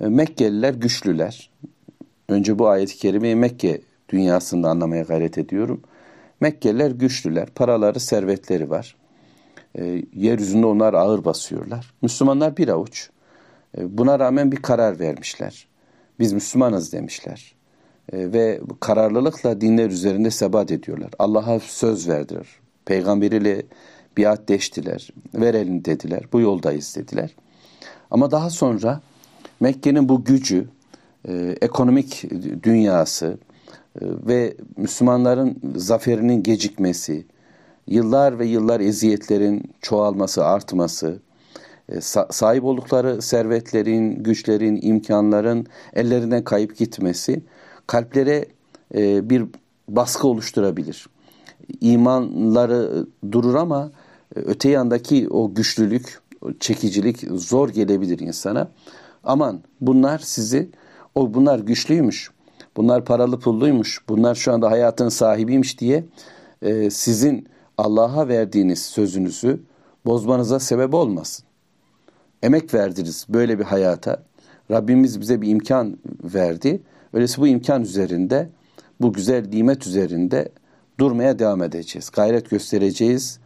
E, 0.00 0.06
Mekkeliler 0.06 0.74
güçlüler. 0.74 1.50
Önce 2.28 2.58
bu 2.58 2.68
ayet-i 2.68 2.96
kerimeyi 2.96 3.36
Mekke 3.36 3.80
dünyasında 4.08 4.68
anlamaya 4.68 5.02
gayret 5.02 5.38
ediyorum. 5.38 5.82
Mekkeliler 6.40 6.90
güçlüler. 6.90 7.46
Paraları, 7.46 8.00
servetleri 8.00 8.70
var. 8.70 8.96
E, 9.78 10.02
yeryüzünde 10.14 10.66
onlar 10.66 10.94
ağır 10.94 11.24
basıyorlar. 11.24 11.94
Müslümanlar 12.02 12.56
bir 12.56 12.68
avuç. 12.68 13.10
E, 13.78 13.98
buna 13.98 14.18
rağmen 14.18 14.52
bir 14.52 14.56
karar 14.56 15.00
vermişler. 15.00 15.68
Biz 16.18 16.32
Müslümanız 16.32 16.92
demişler. 16.92 17.54
E, 18.12 18.32
ve 18.32 18.60
kararlılıkla 18.80 19.60
dinler 19.60 19.90
üzerinde 19.90 20.30
sebat 20.30 20.70
ediyorlar. 20.70 21.10
Allah'a 21.18 21.60
söz 21.60 22.08
verdiler. 22.08 22.46
Peygamberiyle 22.84 23.62
biat 24.18 24.48
deştiler. 24.48 25.10
Verelim 25.34 25.84
dediler. 25.84 26.22
Bu 26.32 26.40
yoldayız 26.40 26.96
dediler. 26.96 27.34
Ama 28.10 28.30
daha 28.30 28.50
sonra 28.50 29.00
Mekke'nin 29.60 30.08
bu 30.08 30.24
gücü, 30.24 30.68
e, 31.28 31.56
ekonomik 31.60 32.24
dünyası 32.62 33.38
e, 34.00 34.04
ve 34.26 34.54
Müslümanların 34.76 35.60
zaferinin 35.76 36.42
gecikmesi, 36.42 37.26
yıllar 37.88 38.38
ve 38.38 38.46
yıllar 38.46 38.80
eziyetlerin 38.80 39.70
çoğalması, 39.80 40.44
artması, 40.44 41.18
e, 41.88 42.00
sahip 42.30 42.64
oldukları 42.64 43.22
servetlerin, 43.22 44.22
güçlerin, 44.22 44.78
imkanların 44.82 45.66
ellerinden 45.94 46.44
kayıp 46.44 46.76
gitmesi 46.76 47.42
kalplere 47.86 48.46
e, 48.94 49.30
bir 49.30 49.44
baskı 49.88 50.28
oluşturabilir. 50.28 51.06
İmanları 51.80 53.06
durur 53.32 53.54
ama 53.54 53.90
e, 54.36 54.40
öte 54.40 54.68
yandaki 54.68 55.28
o 55.28 55.54
güçlülük, 55.54 56.20
çekicilik 56.60 57.20
zor 57.20 57.68
gelebilir 57.68 58.18
insana. 58.18 58.70
Aman 59.24 59.60
bunlar 59.80 60.18
sizi, 60.18 60.70
o 61.14 61.34
bunlar 61.34 61.58
güçlüymüş, 61.58 62.30
bunlar 62.76 63.04
paralı 63.04 63.40
pulluymuş, 63.40 64.02
bunlar 64.08 64.34
şu 64.34 64.52
anda 64.52 64.70
hayatın 64.70 65.08
sahibiymiş 65.08 65.80
diye 65.80 66.04
sizin 66.90 67.48
Allah'a 67.78 68.28
verdiğiniz 68.28 68.82
sözünüzü 68.82 69.60
bozmanıza 70.06 70.60
sebep 70.60 70.94
olmasın. 70.94 71.44
Emek 72.42 72.74
verdiniz 72.74 73.26
böyle 73.28 73.58
bir 73.58 73.64
hayata. 73.64 74.22
Rabbimiz 74.70 75.20
bize 75.20 75.42
bir 75.42 75.48
imkan 75.48 75.98
verdi. 76.24 76.82
Öyleyse 77.12 77.40
bu 77.40 77.46
imkan 77.46 77.82
üzerinde, 77.82 78.48
bu 79.00 79.12
güzel 79.12 79.48
nimet 79.48 79.86
üzerinde 79.86 80.48
durmaya 81.00 81.38
devam 81.38 81.62
edeceğiz. 81.62 82.10
Gayret 82.10 82.50
göstereceğiz. 82.50 83.38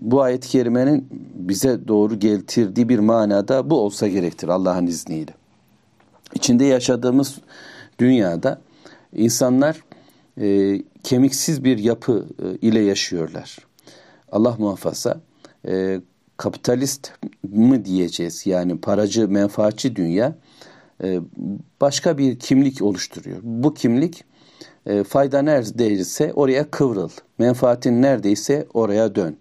Bu 0.00 0.22
ayet-i 0.22 0.48
kerimenin 0.48 1.08
bize 1.34 1.88
doğru 1.88 2.18
getirdiği 2.18 2.88
bir 2.88 2.98
manada 2.98 3.70
bu 3.70 3.80
olsa 3.80 4.08
gerektir 4.08 4.48
Allah'ın 4.48 4.86
izniyle. 4.86 5.34
İçinde 6.34 6.64
yaşadığımız 6.64 7.38
dünyada 7.98 8.60
insanlar 9.12 9.82
e, 10.40 10.78
kemiksiz 11.02 11.64
bir 11.64 11.78
yapı 11.78 12.26
e, 12.42 12.56
ile 12.66 12.80
yaşıyorlar. 12.80 13.58
Allah 14.32 14.56
muhafaza 14.58 15.20
e, 15.68 16.00
kapitalist 16.36 17.12
mi 17.42 17.84
diyeceğiz 17.84 18.46
yani 18.46 18.80
paracı 18.80 19.28
menfaatçi 19.28 19.96
dünya 19.96 20.36
e, 21.04 21.20
başka 21.80 22.18
bir 22.18 22.38
kimlik 22.38 22.82
oluşturuyor. 22.82 23.38
Bu 23.42 23.74
kimlik 23.74 24.24
e, 24.86 25.04
fayda 25.04 25.42
neredeyse 25.42 26.32
oraya 26.32 26.70
kıvrıl. 26.70 27.10
Menfaatin 27.38 28.02
neredeyse 28.02 28.66
oraya 28.74 29.14
dön. 29.14 29.36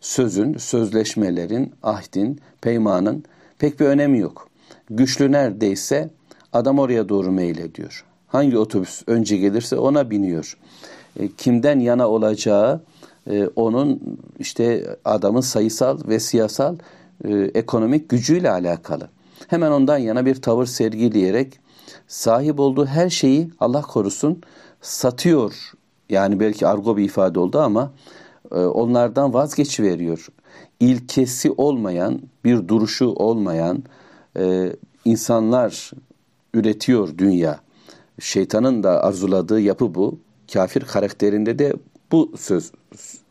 Sözün, 0.00 0.56
sözleşmelerin, 0.56 1.72
ahdin, 1.82 2.40
peymanın 2.60 3.24
pek 3.58 3.80
bir 3.80 3.86
önemi 3.86 4.18
yok. 4.18 4.48
Güçlü 4.90 5.32
neredeyse 5.32 6.10
adam 6.52 6.78
oraya 6.78 7.08
doğru 7.08 7.32
meylediyor. 7.32 8.04
Hangi 8.36 8.58
otobüs 8.58 9.02
önce 9.06 9.36
gelirse 9.36 9.76
ona 9.76 10.10
biniyor. 10.10 10.56
E, 11.20 11.28
kimden 11.28 11.80
yana 11.80 12.08
olacağı 12.08 12.80
e, 13.30 13.46
onun 13.56 14.18
işte 14.38 14.96
adamın 15.04 15.40
sayısal 15.40 15.98
ve 16.08 16.20
siyasal 16.20 16.76
e, 17.24 17.34
ekonomik 17.34 18.08
gücüyle 18.08 18.50
alakalı. 18.50 19.08
Hemen 19.48 19.70
ondan 19.70 19.98
yana 19.98 20.26
bir 20.26 20.34
tavır 20.34 20.66
sergileyerek 20.66 21.60
sahip 22.08 22.60
olduğu 22.60 22.86
her 22.86 23.10
şeyi 23.10 23.50
Allah 23.60 23.82
korusun 23.82 24.40
satıyor. 24.80 25.72
Yani 26.10 26.40
belki 26.40 26.66
argo 26.66 26.96
bir 26.96 27.04
ifade 27.04 27.38
oldu 27.38 27.60
ama 27.60 27.92
e, 28.52 28.54
onlardan 28.54 29.34
vazgeçiveriyor. 29.34 30.28
İlkesi 30.80 31.50
olmayan, 31.50 32.20
bir 32.44 32.68
duruşu 32.68 33.06
olmayan 33.06 33.82
e, 34.38 34.72
insanlar 35.04 35.90
üretiyor 36.54 37.18
dünya. 37.18 37.65
Şeytanın 38.20 38.82
da 38.82 39.04
arzuladığı 39.04 39.60
yapı 39.60 39.94
bu. 39.94 40.18
Kafir 40.52 40.80
karakterinde 40.80 41.58
de 41.58 41.72
bu 42.12 42.32
söz 42.36 42.72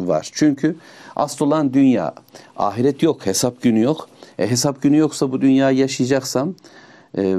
var. 0.02 0.30
Çünkü 0.34 0.76
asıl 1.16 1.46
olan 1.46 1.74
dünya. 1.74 2.14
Ahiret 2.58 3.04
yok, 3.04 3.26
hesap 3.26 3.62
günü 3.62 3.82
yok. 3.82 4.10
E, 4.40 4.52
hesap 4.52 4.82
günü 4.82 4.98
yoksa 4.98 5.32
bu 5.32 5.42
dünyayı 5.42 5.78
yaşayacaksam 5.78 6.56
e, 7.18 7.38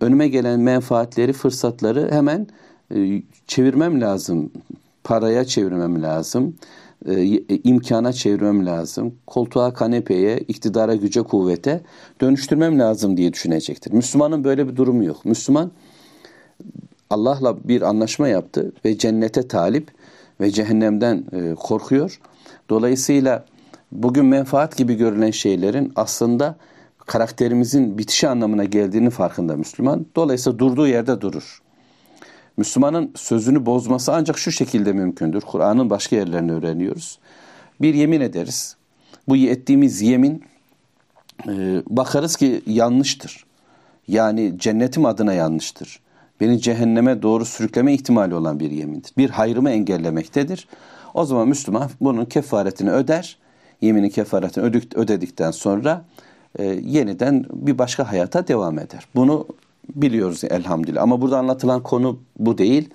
önüme 0.00 0.28
gelen 0.28 0.60
menfaatleri, 0.60 1.32
fırsatları 1.32 2.10
hemen 2.10 2.46
e, 2.94 3.22
çevirmem 3.46 4.00
lazım. 4.00 4.50
Paraya 5.04 5.44
çevirmem 5.44 6.02
lazım. 6.02 6.56
E, 7.08 7.24
imkana 7.64 8.12
çevirmem 8.12 8.66
lazım. 8.66 9.14
Koltuğa, 9.26 9.74
kanepeye, 9.74 10.38
iktidara, 10.38 10.94
güce, 10.94 11.22
kuvvete 11.22 11.80
dönüştürmem 12.20 12.78
lazım 12.78 13.16
diye 13.16 13.32
düşünecektir. 13.32 13.92
Müslümanın 13.92 14.44
böyle 14.44 14.68
bir 14.68 14.76
durumu 14.76 15.04
yok. 15.04 15.24
Müslüman 15.24 15.70
Allah'la 17.14 17.68
bir 17.68 17.82
anlaşma 17.82 18.28
yaptı 18.28 18.72
ve 18.84 18.98
cennete 18.98 19.48
talip 19.48 19.88
ve 20.40 20.50
cehennemden 20.50 21.24
e, 21.32 21.54
korkuyor. 21.54 22.20
Dolayısıyla 22.70 23.44
bugün 23.92 24.24
menfaat 24.24 24.76
gibi 24.76 24.94
görülen 24.94 25.30
şeylerin 25.30 25.92
aslında 25.96 26.56
karakterimizin 27.06 27.98
bitişi 27.98 28.28
anlamına 28.28 28.64
geldiğini 28.64 29.10
farkında 29.10 29.56
Müslüman. 29.56 30.06
Dolayısıyla 30.16 30.58
durduğu 30.58 30.86
yerde 30.86 31.20
durur. 31.20 31.62
Müslümanın 32.56 33.12
sözünü 33.16 33.66
bozması 33.66 34.12
ancak 34.12 34.38
şu 34.38 34.52
şekilde 34.52 34.92
mümkündür. 34.92 35.40
Kur'an'ın 35.40 35.90
başka 35.90 36.16
yerlerini 36.16 36.52
öğreniyoruz. 36.52 37.18
Bir 37.80 37.94
yemin 37.94 38.20
ederiz. 38.20 38.76
Bu 39.28 39.36
ettiğimiz 39.36 40.02
yemin 40.02 40.44
e, 41.48 41.82
bakarız 41.86 42.36
ki 42.36 42.62
yanlıştır. 42.66 43.44
Yani 44.08 44.54
cennetim 44.58 45.06
adına 45.06 45.32
yanlıştır. 45.32 46.03
Beni 46.40 46.60
cehenneme 46.60 47.22
doğru 47.22 47.44
sürükleme 47.44 47.94
ihtimali 47.94 48.34
olan 48.34 48.60
bir 48.60 48.70
yemindir. 48.70 49.12
Bir 49.18 49.30
hayrımı 49.30 49.70
engellemektedir. 49.70 50.68
O 51.14 51.24
zaman 51.24 51.48
Müslüman 51.48 51.90
bunun 52.00 52.24
kefaretini 52.24 52.90
öder 52.90 53.38
yemini 53.80 54.10
kefaretini 54.10 54.64
ödedikten 54.94 55.50
sonra 55.50 56.04
e, 56.58 56.64
yeniden 56.64 57.44
bir 57.52 57.78
başka 57.78 58.12
hayata 58.12 58.48
devam 58.48 58.78
eder. 58.78 59.06
Bunu 59.14 59.46
biliyoruz 59.94 60.44
elhamdülillah. 60.44 61.02
Ama 61.02 61.20
burada 61.20 61.38
anlatılan 61.38 61.82
konu 61.82 62.18
bu 62.38 62.58
değil. 62.58 62.90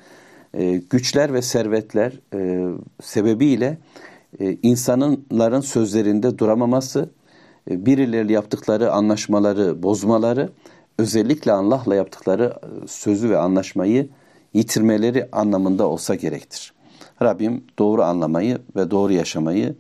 E, 0.54 0.82
güçler 0.90 1.34
ve 1.34 1.42
servetler 1.42 2.14
e, 2.34 2.70
sebebiyle 3.02 3.78
e, 4.40 4.58
insanların 4.64 5.62
sözlerinde 5.62 6.38
duramaması, 6.38 7.10
e, 7.72 7.86
birileriyle 7.86 8.34
yaptıkları 8.34 8.92
anlaşmaları 8.92 9.84
bozmaları, 9.84 10.50
özellikle 11.00 11.52
Allah'la 11.52 11.96
yaptıkları 11.96 12.54
e, 12.84 12.88
sözü 12.88 13.30
ve 13.30 13.38
anlaşmayı 13.38 14.10
yitirmeleri 14.54 15.30
anlamında 15.32 15.88
olsa 15.88 16.16
gerektir. 16.16 16.74
Rabbim 17.22 17.64
doğru 17.80 18.04
anlamayı 18.04 18.58
ve 18.76 18.92
doğru 18.92 19.14
yaşamayı 19.14 19.76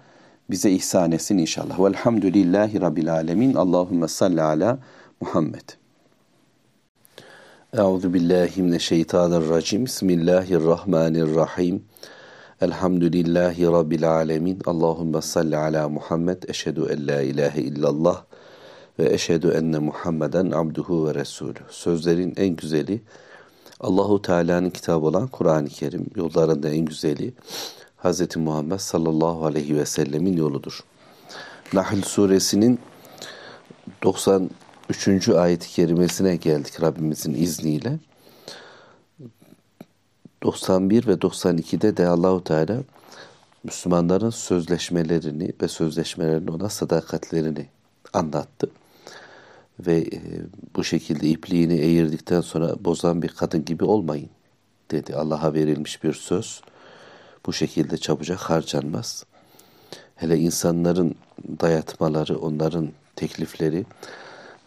bize 0.49 0.71
ihsan 0.71 1.11
etsin 1.11 1.37
inşallah. 1.37 1.79
Velhamdülillahi 1.79 2.81
Rabbil 2.81 3.13
alemin. 3.13 3.53
Allahümme 3.53 4.07
salli 4.07 4.41
ala 4.41 4.79
Muhammed. 5.21 5.69
Euzu 7.73 8.13
billahi 8.13 8.63
mineşşeytanirracim. 8.63 9.85
Bismillahirrahmanirrahim. 9.85 11.83
Elhamdülillahi 12.61 13.65
Rabbil 13.65 14.11
alemin. 14.11 14.61
Allahümme 14.65 15.21
salli 15.21 15.57
ala 15.57 15.89
Muhammed. 15.89 16.43
Eşhedü 16.47 16.87
en 16.91 17.07
la 17.07 17.21
ilahe 17.21 17.61
illallah 17.61 18.23
ve 18.99 19.13
eşhedü 19.13 19.47
enne 19.47 19.79
Muhammeden 19.79 20.51
abduhu 20.51 21.07
ve 21.07 21.15
resulü. 21.15 21.59
Sözlerin 21.69 22.33
en 22.37 22.55
güzeli 22.55 23.01
Allahu 23.79 24.21
Teala'nın 24.21 24.69
kitabı 24.69 25.05
olan 25.05 25.27
Kur'an-ı 25.27 25.67
Kerim. 25.67 26.05
Yollarında 26.15 26.69
en 26.69 26.85
güzeli 26.85 27.33
Hz. 28.03 28.35
Muhammed 28.35 28.77
sallallahu 28.77 29.45
aleyhi 29.45 29.75
ve 29.75 29.85
sellemin 29.85 30.37
yoludur. 30.37 30.83
Nahl 31.73 32.01
suresinin 32.01 32.79
93. 34.03 35.29
ayet-i 35.29 35.69
kerimesine 35.69 36.35
geldik 36.35 36.81
Rabbimizin 36.81 37.33
izniyle. 37.33 37.99
91 40.43 41.07
ve 41.07 41.13
92'de 41.13 41.97
de 41.97 42.07
Allahu 42.07 42.43
Teala 42.43 42.77
Müslümanların 43.63 44.29
sözleşmelerini 44.29 45.53
ve 45.61 45.67
sözleşmelerin 45.67 46.47
ona 46.47 46.69
sadakatlerini 46.69 47.67
anlattı. 48.13 48.69
Ve 49.79 49.97
e, 49.97 50.19
bu 50.75 50.83
şekilde 50.83 51.27
ipliğini 51.27 51.73
eğirdikten 51.73 52.41
sonra 52.41 52.75
bozan 52.85 53.21
bir 53.21 53.29
kadın 53.29 53.65
gibi 53.65 53.83
olmayın 53.83 54.29
dedi. 54.91 55.15
Allah'a 55.15 55.53
verilmiş 55.53 56.03
bir 56.03 56.13
söz 56.13 56.61
bu 57.45 57.53
şekilde 57.53 57.97
çabucak 57.97 58.39
harcanmaz. 58.39 59.25
Hele 60.15 60.37
insanların 60.37 61.15
dayatmaları, 61.61 62.37
onların 62.39 62.89
teklifleri 63.15 63.85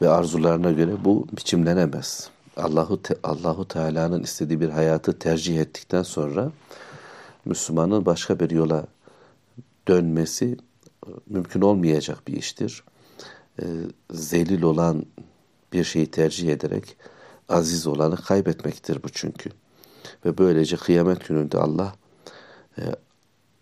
ve 0.02 0.08
arzularına 0.08 0.72
göre 0.72 1.04
bu 1.04 1.26
biçimlenemez. 1.32 2.30
Allahu 2.56 3.02
Te 3.02 3.16
Allahu 3.22 3.68
Teala'nın 3.68 4.22
istediği 4.22 4.60
bir 4.60 4.68
hayatı 4.68 5.18
tercih 5.18 5.60
ettikten 5.60 6.02
sonra 6.02 6.52
Müslümanın 7.44 8.06
başka 8.06 8.40
bir 8.40 8.50
yola 8.50 8.86
dönmesi 9.88 10.56
mümkün 11.26 11.60
olmayacak 11.60 12.28
bir 12.28 12.32
iştir. 12.32 12.84
E, 13.60 13.64
zelil 14.10 14.62
olan 14.62 15.06
bir 15.72 15.84
şeyi 15.84 16.10
tercih 16.10 16.52
ederek 16.52 16.96
aziz 17.48 17.86
olanı 17.86 18.16
kaybetmektir 18.16 19.02
bu 19.02 19.08
çünkü. 19.08 19.50
Ve 20.24 20.38
böylece 20.38 20.76
kıyamet 20.76 21.28
gününde 21.28 21.58
Allah 21.58 21.94
e, 22.78 22.82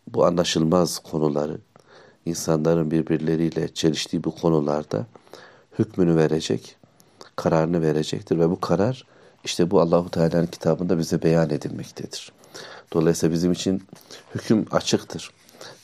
bu 0.07 0.27
anlaşılmaz 0.27 0.99
konuları, 0.99 1.59
insanların 2.27 2.91
birbirleriyle 2.91 3.75
çeliştiği 3.75 4.25
bu 4.25 4.35
konularda 4.35 5.07
hükmünü 5.79 6.17
verecek, 6.17 6.77
kararını 7.37 7.83
verecektir 7.83 8.39
ve 8.39 8.51
bu 8.51 8.61
karar 8.61 9.07
işte 9.45 9.71
bu 9.71 9.81
Allahu 9.81 10.11
Teala'nın 10.11 10.47
kitabında 10.47 10.99
bize 10.99 11.23
beyan 11.23 11.51
edilmektedir. 11.51 12.33
Dolayısıyla 12.93 13.35
bizim 13.35 13.53
için 13.53 13.83
hüküm 14.35 14.67
açıktır. 14.71 15.31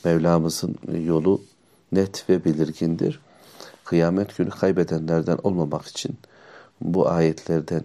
Mevlamızın 0.04 0.76
yolu 1.04 1.42
net 1.92 2.30
ve 2.30 2.44
belirgindir 2.44 3.20
Kıyamet 3.85 4.37
günü 4.37 4.49
kaybedenlerden 4.49 5.37
olmamak 5.43 5.85
için 5.85 6.17
bu 6.81 7.09
ayetlerden 7.09 7.83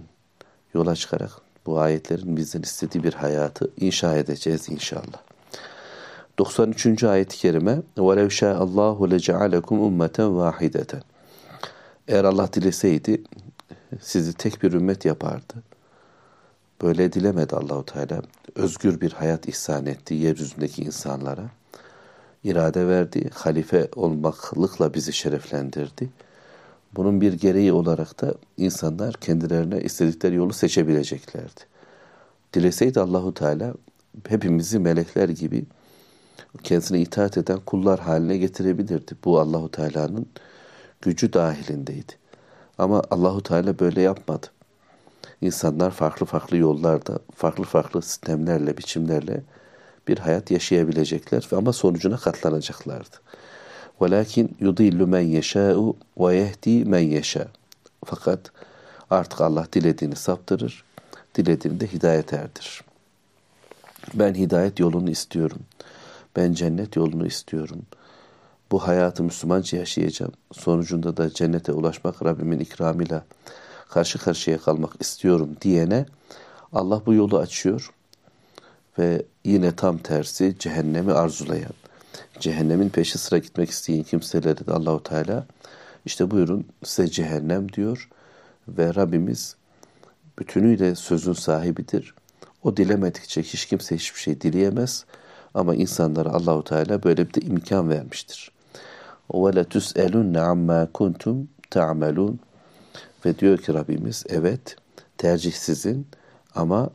yola 0.74 0.94
çıkarak 0.94 1.30
bu 1.66 1.80
ayetlerin 1.80 2.36
bizden 2.36 2.62
istediği 2.62 3.04
bir 3.04 3.12
hayatı 3.12 3.70
inşa 3.80 4.16
edeceğiz 4.16 4.68
inşallah. 4.68 5.20
93. 6.38 7.04
ayet-i 7.04 7.36
kerime 7.36 7.82
وَلَوْ 7.96 8.26
شَاءَ 8.26 8.56
اللّٰهُ 8.56 8.98
لَجَعَلَكُمْ 9.14 9.76
اُمَّةً 9.88 10.16
وَاحِدَةً 10.16 11.00
Eğer 12.08 12.24
Allah 12.24 12.52
dileseydi 12.52 13.22
sizi 14.00 14.32
tek 14.32 14.62
bir 14.62 14.72
ümmet 14.72 15.04
yapardı. 15.04 15.54
Böyle 16.82 17.12
dilemedi 17.12 17.56
Allahu 17.56 17.84
Teala. 17.84 18.22
Özgür 18.54 19.00
bir 19.00 19.12
hayat 19.12 19.48
ihsan 19.48 19.86
etti 19.86 20.14
yeryüzündeki 20.14 20.82
insanlara. 20.82 21.44
İrade 22.43 22.87
verdi, 22.87 23.29
halife 23.33 23.87
olmaklıkla 23.95 24.93
bizi 24.93 25.13
şereflendirdi. 25.13 26.09
Bunun 26.95 27.21
bir 27.21 27.33
gereği 27.33 27.73
olarak 27.73 28.21
da 28.21 28.33
insanlar 28.57 29.13
kendilerine 29.13 29.81
istedikleri 29.81 30.35
yolu 30.35 30.53
seçebileceklerdi. 30.53 31.61
Dileseydi 32.53 32.99
Allahu 32.99 33.33
Teala 33.33 33.73
hepimizi 34.27 34.79
melekler 34.79 35.29
gibi 35.29 35.65
kendisine 36.63 37.01
itaat 37.01 37.37
eden 37.37 37.59
kullar 37.59 37.99
haline 37.99 38.37
getirebilirdi. 38.37 39.15
Bu 39.25 39.39
Allahu 39.39 39.71
Teala'nın 39.71 40.27
gücü 41.01 41.33
dahilindeydi. 41.33 42.13
Ama 42.77 43.01
Allahu 43.11 43.43
Teala 43.43 43.79
böyle 43.79 44.01
yapmadı. 44.01 44.47
İnsanlar 45.41 45.91
farklı 45.91 46.25
farklı 46.25 46.57
yollarda, 46.57 47.19
farklı 47.35 47.63
farklı 47.63 48.01
sistemlerle, 48.01 48.77
biçimlerle 48.77 49.43
bir 50.07 50.17
hayat 50.17 50.51
yaşayabilecekler 50.51 51.47
ama 51.51 51.73
sonucuna 51.73 52.17
katlanacaklardı. 52.17 53.15
Velakin 54.01 54.57
yudillu 54.59 55.07
men 55.07 55.21
yeşâ'u 55.21 55.95
ve 56.17 56.35
yehdi 56.35 56.85
men 56.85 56.99
yeşâ. 56.99 57.47
Fakat 58.05 58.51
artık 59.09 59.41
Allah 59.41 59.67
dilediğini 59.73 60.15
saptırır, 60.15 60.83
dilediğini 61.35 61.79
de 61.79 61.87
hidayet 61.87 62.33
erdirir. 62.33 62.81
Ben 64.13 64.33
hidayet 64.33 64.79
yolunu 64.79 65.09
istiyorum. 65.09 65.59
Ben 66.35 66.53
cennet 66.53 66.95
yolunu 66.95 67.27
istiyorum. 67.27 67.81
Bu 68.71 68.87
hayatı 68.87 69.23
Müslümanca 69.23 69.77
yaşayacağım. 69.77 70.31
Sonucunda 70.51 71.17
da 71.17 71.29
cennete 71.29 71.71
ulaşmak 71.71 72.25
Rabbimin 72.25 72.59
ikramıyla 72.59 73.23
karşı 73.89 74.19
karşıya 74.19 74.57
kalmak 74.57 74.91
istiyorum 74.99 75.49
diyene 75.61 76.05
Allah 76.73 77.01
bu 77.05 77.13
yolu 77.13 77.37
açıyor 77.37 77.91
ve 78.99 79.25
yine 79.45 79.75
tam 79.75 79.97
tersi 79.97 80.55
cehennemi 80.59 81.13
arzulayan, 81.13 81.73
cehennemin 82.39 82.89
peşi 82.89 83.17
sıra 83.17 83.39
gitmek 83.39 83.69
isteyen 83.69 84.03
kimseleri 84.03 84.67
de 84.67 84.71
Allahu 84.71 85.03
Teala 85.03 85.45
işte 86.05 86.31
buyurun 86.31 86.65
size 86.83 87.07
cehennem 87.07 87.71
diyor 87.71 88.09
ve 88.67 88.95
Rabbimiz 88.95 89.55
bütünüyle 90.39 90.95
sözün 90.95 91.33
sahibidir. 91.33 92.13
O 92.63 92.77
dilemedikçe 92.77 93.43
hiç 93.43 93.65
kimse 93.65 93.95
hiçbir 93.95 94.19
şey 94.19 94.41
dileyemez. 94.41 95.05
Ama 95.53 95.75
insanlara 95.75 96.29
Allahu 96.29 96.63
Teala 96.63 97.03
böyle 97.03 97.29
bir 97.29 97.33
de 97.33 97.41
imkan 97.41 97.89
vermiştir. 97.89 98.51
Ve 99.33 99.55
la 99.55 99.63
tuselun 99.63 100.33
amma 100.33 100.87
kuntum 100.93 101.49
ta'malun. 101.69 102.39
Ve 103.25 103.39
diyor 103.39 103.57
ki 103.57 103.73
Rabbimiz 103.73 104.23
evet 104.29 104.75
tercih 105.17 105.53
sizin 105.53 106.07
ama 106.55 106.89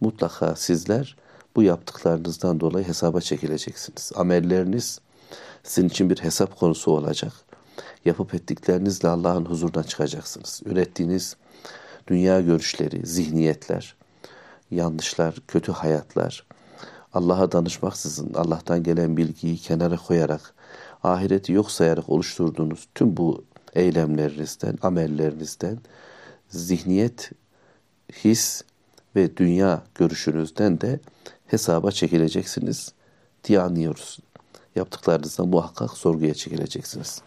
mutlaka 0.00 0.56
sizler 0.56 1.16
bu 1.58 1.62
yaptıklarınızdan 1.62 2.60
dolayı 2.60 2.88
hesaba 2.88 3.20
çekileceksiniz. 3.20 4.12
Amelleriniz 4.14 5.00
sizin 5.62 5.88
için 5.88 6.10
bir 6.10 6.18
hesap 6.18 6.58
konusu 6.58 6.90
olacak. 6.90 7.32
Yapıp 8.04 8.34
ettiklerinizle 8.34 9.08
Allah'ın 9.08 9.44
huzuruna 9.44 9.84
çıkacaksınız. 9.84 10.62
Ürettiğiniz 10.64 11.36
dünya 12.06 12.40
görüşleri, 12.40 13.06
zihniyetler, 13.06 13.96
yanlışlar, 14.70 15.34
kötü 15.48 15.72
hayatlar, 15.72 16.46
Allah'a 17.12 17.52
danışmaksızın 17.52 18.34
Allah'tan 18.34 18.82
gelen 18.82 19.16
bilgiyi 19.16 19.56
kenara 19.56 19.96
koyarak, 19.96 20.54
ahireti 21.02 21.52
yok 21.52 21.70
sayarak 21.70 22.08
oluşturduğunuz 22.08 22.88
tüm 22.94 23.16
bu 23.16 23.44
eylemlerinizden, 23.74 24.78
amellerinizden, 24.82 25.78
zihniyet, 26.48 27.30
his 28.12 28.62
ve 29.18 29.36
dünya 29.36 29.82
görüşünüzden 29.94 30.80
de 30.80 31.00
hesaba 31.46 31.90
çekileceksiniz 31.90 32.92
diye 33.44 33.60
anlıyoruz. 33.60 34.18
Yaptıklarınızdan 34.76 35.48
muhakkak 35.48 35.90
sorguya 35.90 36.34
çekileceksiniz. 36.34 37.22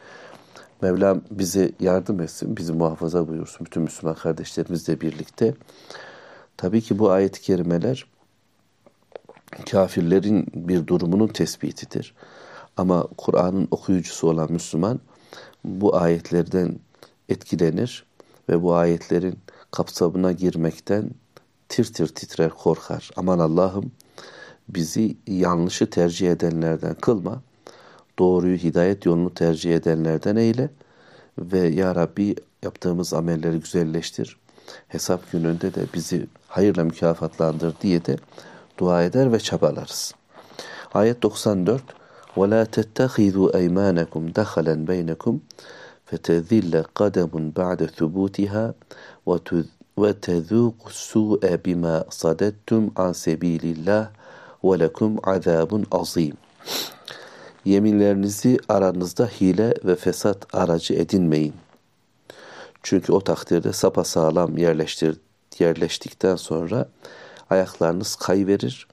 Mevlam 0.82 1.22
bize 1.32 1.72
yardım 1.80 2.22
etsin, 2.22 2.58
bizi 2.58 2.74
muhafaza 2.74 3.28
buyursun. 3.28 3.66
Bütün 3.66 3.84
Müslüman 3.84 4.16
kardeşlerimizle 4.16 5.02
birlikte. 5.02 5.54
Tabii 6.58 6.82
ki 6.82 7.00
bu 7.00 7.12
ayet-i 7.12 7.42
kerimeler 7.42 8.06
kafirlerin 9.72 10.48
bir 10.56 10.88
durumunun 10.88 11.28
tespitidir. 11.28 12.14
Ama 12.78 13.08
Kur'an'ın 13.18 13.68
okuyucusu 13.72 14.30
olan 14.30 14.52
Müslüman 14.52 15.00
bu 15.64 15.96
ayetlerden 15.96 16.80
etkilenir 17.30 18.06
ve 18.50 18.64
bu 18.64 18.76
ayetlerin 18.76 19.40
kapsamına 19.72 20.32
girmekten 20.32 21.10
tir 21.71 21.85
tir 21.85 22.07
titrer 22.07 22.51
korkar. 22.51 23.11
Aman 23.17 23.39
Allah'ım 23.39 23.93
bizi 24.69 25.17
yanlışı 25.27 25.91
tercih 25.91 26.31
edenlerden 26.31 26.95
kılma. 26.95 27.43
Doğruyu 28.19 28.57
hidayet 28.57 29.07
yolunu 29.07 29.35
tercih 29.35 29.77
edenlerden 29.77 30.37
eyle 30.37 30.71
ve 31.39 31.59
ya 31.59 31.95
Rabbi 31.95 32.37
yaptığımız 32.63 33.15
amelleri 33.15 33.61
güzelleştir. 33.61 34.37
Hesap 34.89 35.33
gününde 35.33 35.75
de 35.75 35.87
bizi 35.95 36.27
hayırla 36.49 36.85
mükafatlandır 36.85 37.75
diye 37.83 38.05
de 38.05 38.17
dua 38.79 39.03
eder 39.03 39.33
ve 39.33 39.41
çabalarız. 39.41 40.15
Ayet 40.95 41.23
94 41.23 41.83
وَلَا 42.37 42.63
تَتَّخِذُوا 42.77 43.49
اَيْمَانَكُمْ 43.61 44.23
دَخَلًا 44.41 44.75
بَيْنَكُمْ 44.91 45.35
فَتَذِلَّ 46.09 46.75
قَدَمٌ 47.01 47.33
بَعْدَ 47.61 47.81
ثُبُوتِهَا 47.99 48.65
ve 49.98 50.14
tezûku 50.14 50.90
su'e 50.90 51.66
bima 51.66 52.06
sadettum 52.10 52.92
an 52.96 53.14
sebilillah 53.14 54.10
ve 54.64 54.80
lekum 54.80 55.18
azabun 55.24 55.86
azim. 55.92 56.38
Yeminlerinizi 57.66 58.58
aranızda 58.70 59.26
hile 59.26 59.74
ve 59.86 59.96
fesat 59.96 60.56
aracı 60.56 60.94
edinmeyin. 60.94 61.54
Çünkü 62.84 63.12
o 63.12 63.22
takdirde 63.22 63.74
sapasağlam 63.74 64.58
yerleştir, 64.58 65.18
yerleştikten 65.60 66.36
sonra 66.36 66.90
ayaklarınız 67.50 68.16
kayverir 68.16 68.88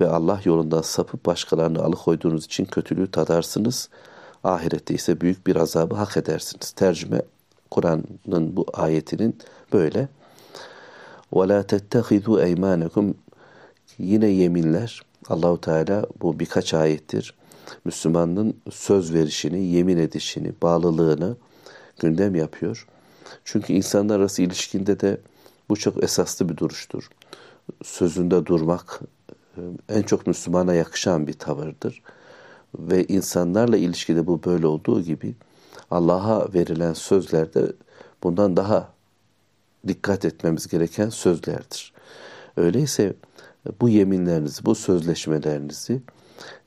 ve 0.00 0.08
Allah 0.08 0.40
yolundan 0.44 0.82
sapıp 0.82 1.26
başkalarını 1.26 1.82
alıkoyduğunuz 1.82 2.44
için 2.44 2.64
kötülüğü 2.64 3.10
tadarsınız. 3.10 3.88
Ahirette 4.44 4.94
ise 4.94 5.20
büyük 5.20 5.46
bir 5.46 5.56
azabı 5.56 5.94
hak 5.94 6.16
edersiniz. 6.16 6.70
Tercüme 6.70 7.22
Kur'an'ın 7.70 8.56
bu 8.56 8.66
ayetinin 8.72 9.38
böyle. 9.72 10.08
وَلَا 11.33 11.61
تَتَّخِذُوا 11.63 12.37
اَيْمَانَكُمْ 12.47 13.13
Yine 13.97 14.27
yeminler, 14.27 15.01
Allahu 15.29 15.61
Teala 15.61 16.05
bu 16.21 16.39
birkaç 16.39 16.73
ayettir. 16.73 17.33
Müslümanın 17.85 18.57
söz 18.71 19.13
verişini, 19.13 19.65
yemin 19.65 19.97
edişini, 19.97 20.53
bağlılığını 20.61 21.37
gündem 21.99 22.35
yapıyor. 22.35 22.87
Çünkü 23.43 23.73
insanlar 23.73 24.19
arası 24.19 24.41
ilişkinde 24.41 24.99
de 24.99 25.17
bu 25.69 25.75
çok 25.75 26.03
esaslı 26.03 26.49
bir 26.49 26.57
duruştur. 26.57 27.09
Sözünde 27.83 28.45
durmak 28.45 28.99
e, 29.57 29.61
en 29.89 30.01
çok 30.01 30.27
Müslümana 30.27 30.73
yakışan 30.73 31.27
bir 31.27 31.33
tavırdır. 31.33 32.01
Ve 32.79 33.05
insanlarla 33.05 33.77
ilişkide 33.77 34.27
bu 34.27 34.43
böyle 34.43 34.67
olduğu 34.67 35.01
gibi 35.01 35.35
Allah'a 35.91 36.53
verilen 36.53 36.93
sözlerde 36.93 37.71
bundan 38.23 38.57
daha 38.57 38.89
dikkat 39.88 40.24
etmemiz 40.24 40.68
gereken 40.68 41.08
sözlerdir. 41.08 41.92
Öyleyse 42.56 43.14
bu 43.80 43.88
yeminlerinizi, 43.88 44.64
bu 44.64 44.74
sözleşmelerinizi 44.74 46.00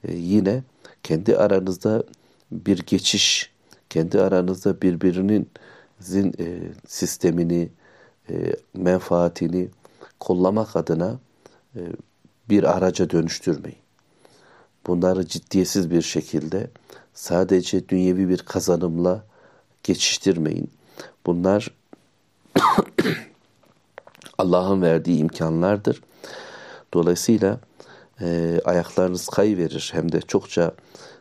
e, 0.03 0.13
yine 0.13 0.63
kendi 1.03 1.37
aranızda 1.37 2.03
bir 2.51 2.77
geçiş, 2.77 3.51
kendi 3.89 4.21
aranızda 4.21 4.81
birbirinin 4.81 5.49
zin, 5.99 6.33
e, 6.39 6.59
sistemini, 6.87 7.69
e, 8.29 8.55
menfaatini 8.73 9.69
kollamak 10.19 10.75
adına 10.75 11.19
e, 11.75 11.81
bir 12.49 12.77
araca 12.77 13.09
dönüştürmeyin. 13.09 13.77
Bunları 14.87 15.27
ciddiyetsiz 15.27 15.91
bir 15.91 16.01
şekilde 16.01 16.69
sadece 17.13 17.89
dünyevi 17.89 18.29
bir 18.29 18.37
kazanımla 18.37 19.25
geçiştirmeyin. 19.83 20.71
Bunlar 21.25 21.71
Allah'ın 24.37 24.81
verdiği 24.81 25.17
imkanlardır. 25.17 26.01
Dolayısıyla 26.93 27.59
e, 28.21 28.59
ayaklarınız 28.65 29.27
kayıverir 29.29 29.89
hem 29.93 30.11
de 30.11 30.21
çokça 30.21 30.71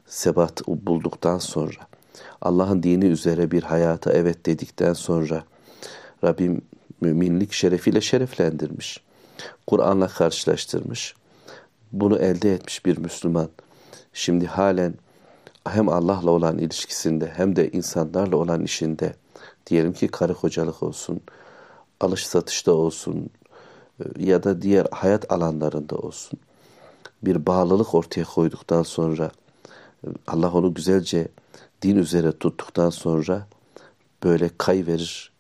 sebat 0.07 0.69
bulduktan 0.69 1.39
sonra 1.39 1.81
Allah'ın 2.41 2.83
dini 2.83 3.05
üzere 3.05 3.51
bir 3.51 3.63
hayata 3.63 4.13
evet 4.13 4.47
dedikten 4.47 4.93
sonra 4.93 5.45
Rabbim 6.25 6.63
müminlik 7.01 7.53
şerefiyle 7.53 8.01
şereflendirmiş. 8.01 9.01
Kur'an'la 9.67 10.09
karşılaştırmış. 10.09 11.15
Bunu 11.93 12.19
elde 12.19 12.55
etmiş 12.55 12.87
bir 12.87 12.99
Müslüman. 12.99 13.49
Şimdi 14.13 14.47
halen 14.47 14.95
hem 15.69 15.89
Allah'la 15.89 16.31
olan 16.31 16.59
ilişkisinde 16.59 17.33
hem 17.37 17.57
de 17.57 17.71
insanlarla 17.71 18.37
olan 18.37 18.65
işinde 18.65 19.15
diyelim 19.67 19.93
ki 19.93 20.09
karı 20.09 20.35
kocalık 20.35 20.83
olsun, 20.83 21.21
alış 22.01 22.27
satışta 22.27 22.73
olsun 22.73 23.31
e, 24.01 24.25
ya 24.25 24.43
da 24.43 24.63
diğer 24.63 24.87
hayat 24.91 25.33
alanlarında 25.33 25.97
olsun 25.97 26.39
bir 27.23 27.47
bağlılık 27.47 27.95
ortaya 27.95 28.25
koyduktan 28.25 28.83
sonra 28.83 29.31
Allah 30.27 30.53
onu 30.53 30.75
güzelce 30.75 31.29
din 31.83 31.97
üzere 31.97 32.33
tuttuktan 32.33 32.91
sonra 32.91 33.47
böyle 34.23 34.51
kay 34.59 34.87
verir, 34.87 35.33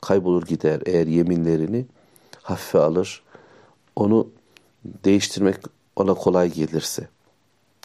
kaybolur 0.00 0.46
gider 0.46 0.82
eğer 0.86 1.06
yeminlerini 1.06 1.86
hafife 2.42 2.78
alır. 2.78 3.22
Onu 3.96 4.28
değiştirmek 4.84 5.56
ona 5.96 6.14
kolay 6.14 6.52
gelirse. 6.52 7.08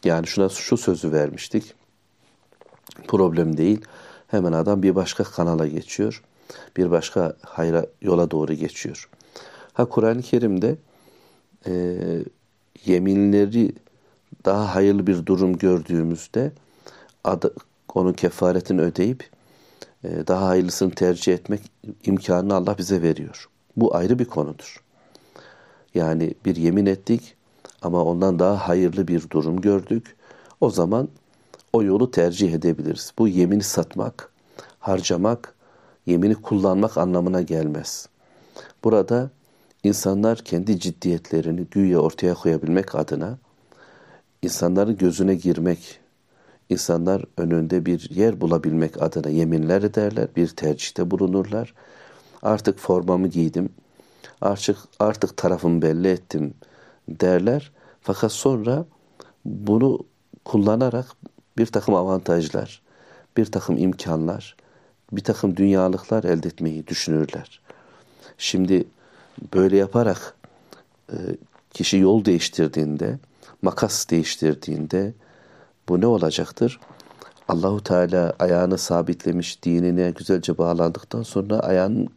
Yani 0.04 0.28
şuna 0.28 0.50
şu 0.50 0.78
sözü 0.78 1.12
vermiştik. 1.12 1.74
Problem 3.08 3.58
değil. 3.58 3.82
Hemen 4.28 4.52
adam 4.52 4.84
bir 4.84 4.96
başka 4.96 5.24
kanala 5.24 5.68
geçiyor. 5.68 6.24
Bir 6.78 6.92
başka 6.92 7.36
hayra 7.42 7.86
yola 8.02 8.32
doğru 8.32 8.54
geçiyor. 8.54 9.10
Ha 9.74 9.86
Kur'an-ı 9.86 10.22
Kerim'de 10.22 10.76
e, 11.68 11.98
yeminleri 12.86 13.72
daha 14.46 14.76
hayırlı 14.76 15.08
bir 15.08 15.26
durum 15.26 15.58
gördüğümüzde 15.58 16.52
adı, 17.24 17.54
onun 17.94 18.14
kefaretini 18.14 18.82
ödeyip 18.82 19.30
e, 20.04 20.28
daha 20.28 20.48
hayırlısını 20.48 20.92
tercih 20.92 21.34
etmek 21.34 21.62
imkanını 22.04 22.56
Allah 22.56 22.78
bize 22.78 23.02
veriyor. 23.02 23.50
Bu 23.78 23.96
ayrı 23.96 24.20
bir 24.20 24.26
konudur. 24.26 24.84
Yani 25.96 26.34
bir 26.46 26.56
yemin 26.56 26.86
ettik 26.86 27.36
ama 27.82 28.04
ondan 28.04 28.40
daha 28.40 28.68
hayırlı 28.68 29.08
bir 29.08 29.30
durum 29.30 29.62
gördük. 29.62 30.16
O 30.62 30.70
zaman 30.70 31.10
o 31.76 31.84
yolu 31.84 32.12
tercih 32.12 32.54
edebiliriz. 32.54 33.14
Bu 33.18 33.28
yemini 33.28 33.64
satmak, 33.64 34.30
harcamak, 34.80 35.56
yemini 36.06 36.36
kullanmak 36.36 36.98
anlamına 36.98 37.42
gelmez. 37.42 38.10
Burada 38.84 39.30
insanlar 39.84 40.38
kendi 40.38 40.80
ciddiyetlerini 40.80 41.66
güya 41.72 42.00
ortaya 42.00 42.34
koyabilmek 42.34 42.96
adına 42.96 43.38
insanların 44.42 44.98
gözüne 44.98 45.36
girmek, 45.36 46.00
insanlar 46.70 47.26
önünde 47.38 47.86
bir 47.86 48.10
yer 48.10 48.42
bulabilmek 48.42 49.02
adına 49.02 49.30
yeminler 49.30 49.84
ederler, 49.84 50.28
bir 50.36 50.48
tercihte 50.48 51.12
bulunurlar. 51.12 51.74
Artık 52.42 52.80
formamı 52.80 53.28
giydim, 53.28 53.70
artık 54.42 54.78
artık 55.00 55.38
tarafımı 55.38 55.82
belli 55.82 56.08
ettim 56.08 56.54
derler. 57.10 57.72
Fakat 58.02 58.32
sonra 58.32 58.86
bunu 59.46 60.00
kullanarak 60.46 61.06
bir 61.58 61.66
takım 61.66 61.96
avantajlar, 61.96 62.82
bir 63.38 63.46
takım 63.46 63.78
imkanlar, 63.78 64.56
bir 65.12 65.24
takım 65.24 65.58
dünyalıklar 65.58 66.24
elde 66.24 66.48
etmeyi 66.48 66.88
düşünürler. 66.88 67.62
Şimdi 68.38 68.88
böyle 69.54 69.78
yaparak 69.78 70.36
e, 71.10 71.16
kişi 71.72 71.98
yol 71.98 72.26
değiştirdiğinde, 72.26 73.20
makas 73.62 74.10
değiştirdiğinde 74.10 75.14
bu 75.90 76.02
ne 76.02 76.08
olacaktır? 76.08 76.80
Allahu 77.48 77.84
Teala 77.84 78.34
ayağını 78.40 78.78
sabitlemiş 78.78 79.64
dinine 79.64 80.12
güzelce 80.12 80.58
bağlandıktan 80.58 81.24
sonra 81.24 81.60
ayağının 81.60 82.10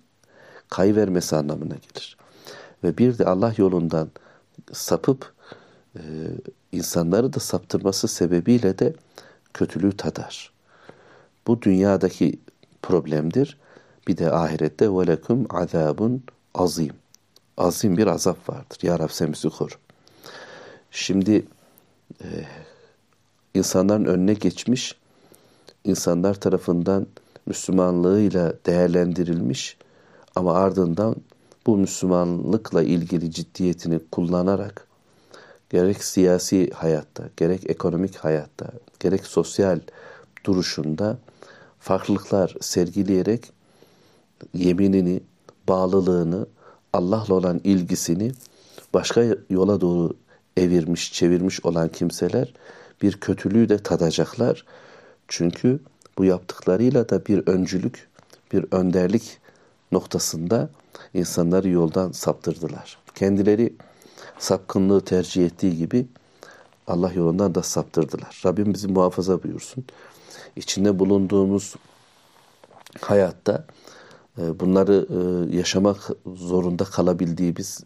kayvermesi 0.68 1.36
anlamına 1.36 1.74
gelir. 1.74 2.16
Ve 2.84 2.98
bir 2.98 3.18
de 3.18 3.24
Allah 3.24 3.54
yolundan 3.56 4.10
sapıp 4.72 5.32
e, 5.96 6.02
insanları 6.72 7.32
da 7.32 7.40
saptırması 7.40 8.08
sebebiyle 8.08 8.78
de 8.78 8.94
kötülüğü 9.54 9.96
tadar. 9.96 10.52
Bu 11.46 11.62
dünyadaki 11.62 12.38
problemdir. 12.82 13.58
Bir 14.08 14.16
de 14.16 14.32
ahirette 14.32 14.90
velekum 14.90 15.46
azabun 15.50 16.22
azim. 16.54 16.94
Azim 17.56 17.96
bir 17.96 18.06
azap 18.06 18.48
vardır. 18.48 18.78
Ya 18.82 18.98
Rab 18.98 19.08
sen 19.10 19.32
bizi 19.32 19.50
koru. 19.50 19.74
Şimdi 20.90 21.46
e, 22.22 22.26
insanların 23.54 24.04
önüne 24.04 24.34
geçmiş, 24.34 24.96
insanlar 25.84 26.34
tarafından 26.34 27.06
Müslümanlığıyla 27.46 28.52
değerlendirilmiş 28.66 29.76
ama 30.36 30.54
ardından 30.54 31.16
bu 31.66 31.76
Müslümanlıkla 31.76 32.82
ilgili 32.82 33.30
ciddiyetini 33.30 34.00
kullanarak 34.12 34.87
gerek 35.70 36.04
siyasi 36.04 36.70
hayatta, 36.70 37.24
gerek 37.36 37.70
ekonomik 37.70 38.16
hayatta, 38.16 38.66
gerek 39.00 39.26
sosyal 39.26 39.80
duruşunda 40.44 41.18
farklılıklar 41.80 42.54
sergileyerek 42.60 43.50
yeminini, 44.54 45.20
bağlılığını, 45.68 46.46
Allah'la 46.92 47.34
olan 47.34 47.60
ilgisini 47.64 48.32
başka 48.94 49.24
yola 49.50 49.80
doğru 49.80 50.14
evirmiş, 50.56 51.12
çevirmiş 51.12 51.64
olan 51.64 51.88
kimseler 51.88 52.52
bir 53.02 53.12
kötülüğü 53.12 53.68
de 53.68 53.78
tadacaklar. 53.78 54.64
Çünkü 55.28 55.80
bu 56.18 56.24
yaptıklarıyla 56.24 57.08
da 57.08 57.26
bir 57.26 57.46
öncülük, 57.46 58.08
bir 58.52 58.64
önderlik 58.70 59.38
noktasında 59.92 60.70
insanları 61.14 61.68
yoldan 61.68 62.12
saptırdılar. 62.12 62.98
Kendileri 63.14 63.74
sapkınlığı 64.38 65.00
tercih 65.00 65.46
ettiği 65.46 65.76
gibi 65.76 66.06
Allah 66.86 67.12
yolundan 67.12 67.54
da 67.54 67.62
saptırdılar. 67.62 68.42
Rabbim 68.44 68.74
bizi 68.74 68.88
muhafaza 68.88 69.42
buyursun. 69.42 69.84
İçinde 70.56 70.98
bulunduğumuz 70.98 71.74
hayatta 73.00 73.64
e, 74.38 74.60
bunları 74.60 75.06
e, 75.10 75.56
yaşamak 75.56 76.10
zorunda 76.26 76.84
kalabildiğimiz 76.84 77.80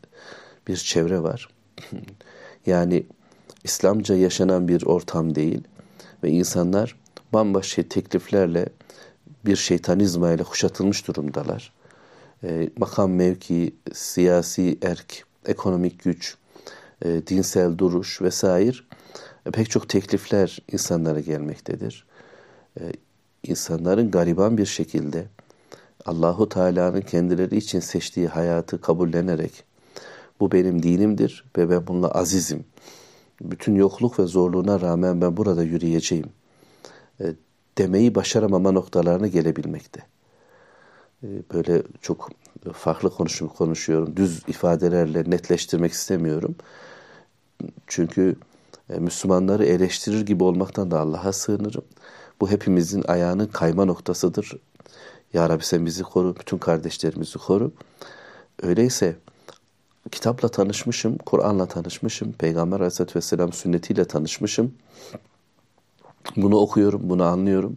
bir 0.69 0.77
çevre 0.77 1.23
var. 1.23 1.49
Yani 2.67 3.07
İslamca 3.65 4.15
yaşanan 4.15 4.69
bir 4.69 4.83
ortam 4.83 5.35
değil 5.35 5.63
ve 6.23 6.31
insanlar 6.31 6.97
bambaşka 7.33 7.83
tekliflerle 7.83 8.69
bir 9.47 9.57
şeytanizma 9.57 10.33
ile 10.33 10.43
kuşatılmış 10.43 11.09
durumdalar. 11.09 11.73
E, 12.45 12.71
makam 12.77 13.11
mevki, 13.13 13.75
siyasi 13.93 14.79
erk, 14.83 15.25
ekonomik 15.47 16.05
güç, 16.05 16.37
e, 17.05 17.27
dinsel 17.27 17.79
duruş 17.79 18.23
vesaire 18.23 18.77
e, 19.47 19.51
pek 19.51 19.71
çok 19.71 19.89
teklifler 19.89 20.59
insanlara 20.73 21.21
gelmektedir. 21.21 22.07
E, 22.81 22.93
insanların 23.43 24.11
gariban 24.11 24.59
bir 24.59 24.67
şekilde 24.67 25.27
Allahu 26.07 26.49
Teala'nın 26.49 27.01
kendileri 27.01 27.57
için 27.57 27.81
seçtiği 27.81 28.29
hayatı 28.29 28.81
kabullenerek 28.81 29.65
bu 30.41 30.53
benim 30.53 30.83
dinimdir 30.83 31.45
ve 31.57 31.71
ben 31.71 31.87
bununla 31.87 32.09
azizim. 32.09 32.65
Bütün 33.43 33.75
yokluk 33.75 34.19
ve 34.19 34.27
zorluğuna 34.27 34.81
rağmen 34.81 35.21
ben 35.21 35.37
burada 35.37 35.63
yürüyeceğim. 35.63 36.27
E, 37.21 37.25
demeyi 37.79 38.15
başaramama 38.15 38.73
noktalarına 38.73 39.27
gelebilmekte. 39.27 40.03
E, 41.23 41.27
böyle 41.55 41.83
çok 42.01 42.31
farklı 42.73 43.11
konuşum 43.11 43.49
konuşuyorum. 43.49 44.17
Düz 44.17 44.43
ifadelerle 44.49 45.31
netleştirmek 45.31 45.93
istemiyorum. 45.93 46.55
Çünkü 47.87 48.37
e, 48.91 48.99
Müslümanları 48.99 49.65
eleştirir 49.65 50.27
gibi 50.27 50.45
olmaktan 50.45 50.91
da 50.91 51.01
Allah'a 51.01 51.33
sığınırım. 51.33 51.85
Bu 52.41 52.51
hepimizin 52.51 53.05
ayağının 53.09 53.47
kayma 53.47 53.85
noktasıdır. 53.85 54.53
Ya 55.33 55.49
Rabbi 55.49 55.65
sen 55.65 55.87
bizi 55.87 56.03
koru, 56.03 56.37
bütün 56.37 56.59
kardeşlerimizi 56.59 57.39
koru. 57.39 57.73
Öyleyse 58.63 59.17
kitapla 60.11 60.49
tanışmışım, 60.49 61.19
Kur'an'la 61.19 61.67
tanışmışım, 61.67 62.33
Peygamber 62.33 62.77
Aleyhisselatü 62.77 63.17
Vesselam 63.17 63.53
sünnetiyle 63.53 64.05
tanışmışım. 64.05 64.75
Bunu 66.37 66.57
okuyorum, 66.57 67.01
bunu 67.05 67.25
anlıyorum. 67.25 67.77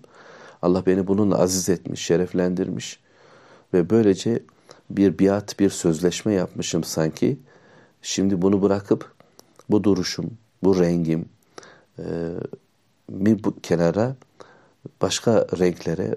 Allah 0.62 0.86
beni 0.86 1.08
bununla 1.08 1.40
aziz 1.40 1.70
etmiş, 1.70 2.06
şereflendirmiş. 2.06 3.00
Ve 3.74 3.90
böylece 3.90 4.44
bir 4.90 5.20
biat, 5.20 5.60
bir 5.60 5.70
sözleşme 5.70 6.34
yapmışım 6.34 6.84
sanki. 6.84 7.40
Şimdi 8.02 8.42
bunu 8.42 8.62
bırakıp 8.62 9.15
bu 9.70 9.84
duruşum, 9.84 10.32
bu 10.64 10.80
rengim 10.80 11.26
e, 12.00 12.04
mi 13.10 13.44
bu 13.44 13.60
kenara 13.64 14.16
başka 15.02 15.48
renklere 15.60 16.16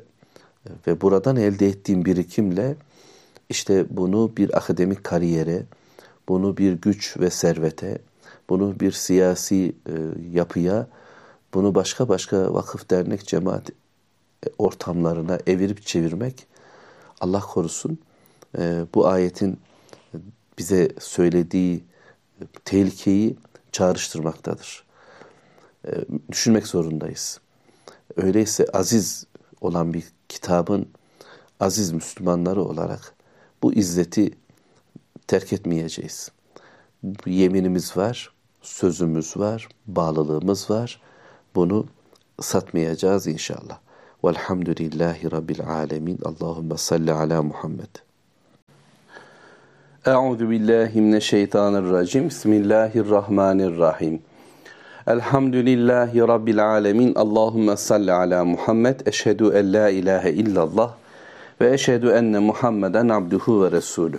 ve 0.86 1.00
buradan 1.00 1.36
elde 1.36 1.66
ettiğim 1.66 2.04
birikimle 2.04 2.76
işte 3.48 3.86
bunu 3.90 4.36
bir 4.36 4.56
akademik 4.56 5.04
kariyere, 5.04 5.62
bunu 6.28 6.56
bir 6.56 6.72
güç 6.72 7.16
ve 7.20 7.30
servete, 7.30 7.98
bunu 8.48 8.80
bir 8.80 8.92
siyasi 8.92 9.72
e, 9.86 9.92
yapıya, 10.32 10.86
bunu 11.54 11.74
başka 11.74 12.08
başka 12.08 12.54
vakıf, 12.54 12.90
dernek, 12.90 13.26
cemaat 13.26 13.70
e, 13.70 13.74
ortamlarına 14.58 15.38
evirip 15.46 15.82
çevirmek 15.82 16.46
Allah 17.20 17.40
korusun 17.40 17.98
e, 18.58 18.84
bu 18.94 19.06
ayetin 19.06 19.58
bize 20.58 20.88
söylediği 21.00 21.84
tehlikeyi 22.64 23.36
çağrıştırmaktadır. 23.72 24.84
E, 25.86 25.90
düşünmek 26.32 26.66
zorundayız. 26.66 27.40
Öyleyse 28.16 28.66
aziz 28.72 29.26
olan 29.60 29.94
bir 29.94 30.04
kitabın 30.28 30.88
aziz 31.60 31.92
Müslümanları 31.92 32.64
olarak 32.64 33.14
bu 33.62 33.74
izzeti 33.74 34.30
terk 35.26 35.52
etmeyeceğiz. 35.52 36.30
Yeminimiz 37.26 37.96
var, 37.96 38.32
sözümüz 38.62 39.36
var, 39.36 39.68
bağlılığımız 39.86 40.70
var. 40.70 41.00
Bunu 41.54 41.86
satmayacağız 42.40 43.26
inşallah. 43.26 43.78
Velhamdülillahi 44.24 45.30
Rabbil 45.32 45.66
alemin. 45.66 46.18
Allahümme 46.24 46.76
salli 46.76 47.12
ala 47.12 47.42
Muhammed. 47.42 48.07
Euzu 50.06 50.50
billahi 50.50 51.00
mineşşeytanirracim. 51.00 52.28
Bismillahirrahmanirrahim. 52.28 54.22
Elhamdülillahi 55.06 56.20
Rabbil 56.20 56.66
alemin. 56.66 57.14
Allahümme 57.14 57.76
salli 57.76 58.12
ala 58.12 58.44
Muhammed. 58.44 59.00
Eşhedü 59.06 59.52
en 59.54 59.72
la 59.72 59.88
ilahe 59.88 60.32
illallah 60.32 60.92
ve 61.60 61.74
eşhedü 61.74 62.08
enne 62.08 62.38
Muhammeden 62.38 63.08
abduhu 63.08 63.64
ve 63.64 63.70
resulü. 63.70 64.18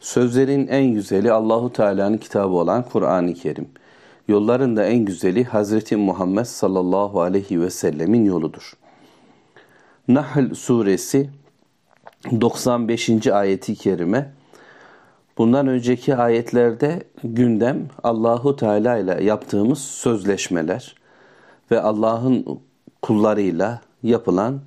Sözlerin 0.00 0.66
en 0.66 0.86
güzeli 0.94 1.32
Allahu 1.32 1.72
Teala'nın 1.72 2.18
kitabı 2.18 2.54
olan 2.54 2.82
Kur'an-ı 2.82 3.34
Kerim. 3.34 3.68
Yolların 4.28 4.76
da 4.76 4.84
en 4.84 5.04
güzeli 5.04 5.44
Hazreti 5.44 5.96
Muhammed 5.96 6.44
sallallahu 6.44 7.20
aleyhi 7.20 7.60
ve 7.60 7.70
sellemin 7.70 8.24
yoludur. 8.24 8.72
Nahl 10.08 10.54
suresi 10.54 11.30
95. 12.40 13.26
ayeti 13.26 13.74
kerime 13.74 14.37
Bundan 15.38 15.66
önceki 15.66 16.16
ayetlerde 16.16 17.02
gündem 17.24 17.88
Allahu 18.02 18.56
Teala 18.56 18.98
ile 18.98 19.24
yaptığımız 19.24 19.78
sözleşmeler 19.78 20.94
ve 21.70 21.80
Allah'ın 21.80 22.60
kullarıyla 23.02 23.80
yapılan 24.02 24.60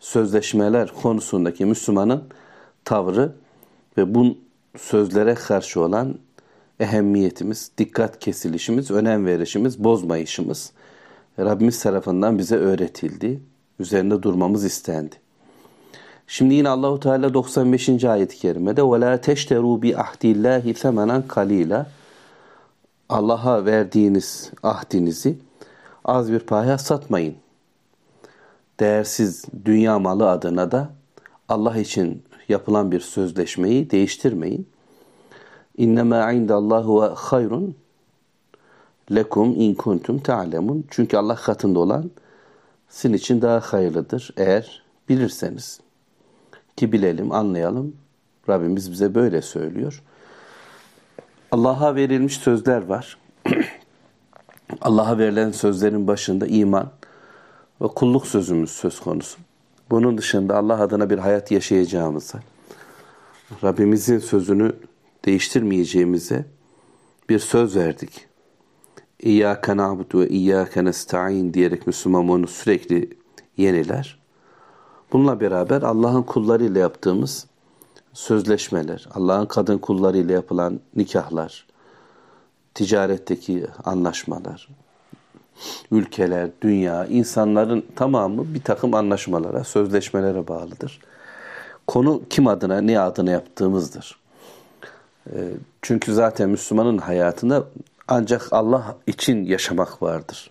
sözleşmeler 0.00 0.92
konusundaki 1.02 1.64
Müslümanın 1.64 2.24
tavrı 2.84 3.32
ve 3.96 4.14
bu 4.14 4.38
sözlere 4.76 5.34
karşı 5.34 5.80
olan 5.80 6.18
ehemmiyetimiz, 6.80 7.70
dikkat 7.78 8.18
kesilişimiz, 8.18 8.90
önem 8.90 9.26
verişimiz, 9.26 9.84
bozmayışımız 9.84 10.72
Rabbimiz 11.38 11.82
tarafından 11.82 12.38
bize 12.38 12.56
öğretildi. 12.56 13.40
Üzerinde 13.78 14.22
durmamız 14.22 14.64
istendi. 14.64 15.14
Şimdi 16.30 16.54
yine 16.54 16.68
Allahu 16.68 17.00
Teala 17.00 17.34
95. 17.34 18.04
ayet-i 18.04 18.36
kerimede 18.36 18.82
ve 18.82 19.00
la 19.00 19.20
teşteru 19.20 19.82
bi 19.82 19.96
ahdillahi 19.96 20.74
semenen 20.74 21.28
kalila 21.28 21.86
Allah'a 23.08 23.64
verdiğiniz 23.64 24.50
ahdinizi 24.62 25.38
az 26.04 26.32
bir 26.32 26.38
paya 26.38 26.78
satmayın. 26.78 27.34
Değersiz 28.80 29.44
dünya 29.64 29.98
malı 29.98 30.30
adına 30.30 30.70
da 30.70 30.90
Allah 31.48 31.78
için 31.78 32.22
yapılan 32.48 32.92
bir 32.92 33.00
sözleşmeyi 33.00 33.90
değiştirmeyin. 33.90 34.68
İnnemâ 35.76 36.32
indallahu 36.32 37.02
ve 37.02 37.06
hayrun 37.06 37.76
lekum 39.14 39.60
in 39.60 39.74
kuntum 39.74 40.18
ta'lemun. 40.18 40.84
Çünkü 40.90 41.16
Allah 41.16 41.36
katında 41.36 41.78
olan 41.78 42.10
sizin 42.88 43.14
için 43.14 43.42
daha 43.42 43.60
hayırlıdır 43.60 44.30
eğer 44.36 44.82
bilirseniz. 45.08 45.87
Ki 46.78 46.92
bilelim, 46.92 47.32
anlayalım. 47.32 47.96
Rabbimiz 48.48 48.92
bize 48.92 49.14
böyle 49.14 49.42
söylüyor. 49.42 50.02
Allah'a 51.50 51.94
verilmiş 51.94 52.36
sözler 52.36 52.82
var. 52.86 53.18
Allah'a 54.80 55.18
verilen 55.18 55.50
sözlerin 55.50 56.06
başında 56.06 56.46
iman 56.46 56.90
ve 57.80 57.88
kulluk 57.88 58.26
sözümüz 58.26 58.70
söz 58.70 59.00
konusu. 59.00 59.38
Bunun 59.90 60.18
dışında 60.18 60.56
Allah 60.56 60.80
adına 60.80 61.10
bir 61.10 61.18
hayat 61.18 61.50
yaşayacağımıza, 61.50 62.38
Rabbimizin 63.64 64.18
sözünü 64.18 64.72
değiştirmeyeceğimize 65.24 66.44
bir 67.28 67.38
söz 67.38 67.76
verdik. 67.76 68.26
İyyâke 69.20 69.76
na'budu 69.76 70.20
ve 70.20 70.28
iyyâke 70.28 70.84
nesta'in 70.84 71.54
diyerek 71.54 71.86
Müslüman 71.86 72.28
onu 72.28 72.46
sürekli 72.46 73.10
yeniler. 73.56 74.18
Bununla 75.12 75.40
beraber 75.40 75.82
Allah'ın 75.82 76.22
kullarıyla 76.22 76.80
yaptığımız 76.80 77.46
sözleşmeler, 78.12 79.08
Allah'ın 79.14 79.46
kadın 79.46 79.78
kullarıyla 79.78 80.34
yapılan 80.34 80.80
nikahlar, 80.96 81.66
ticaretteki 82.74 83.66
anlaşmalar, 83.84 84.68
ülkeler, 85.90 86.50
dünya, 86.62 87.06
insanların 87.06 87.84
tamamı 87.96 88.54
bir 88.54 88.62
takım 88.62 88.94
anlaşmalara, 88.94 89.64
sözleşmelere 89.64 90.48
bağlıdır. 90.48 91.00
Konu 91.86 92.22
kim 92.30 92.46
adına, 92.46 92.80
ne 92.80 93.00
adına 93.00 93.30
yaptığımızdır. 93.30 94.18
Ee, 95.32 95.50
çünkü 95.82 96.14
zaten 96.14 96.50
Müslümanın 96.50 96.98
hayatında 96.98 97.64
ancak 98.08 98.52
Allah 98.52 98.96
için 99.06 99.44
yaşamak 99.44 100.02
vardır. 100.02 100.50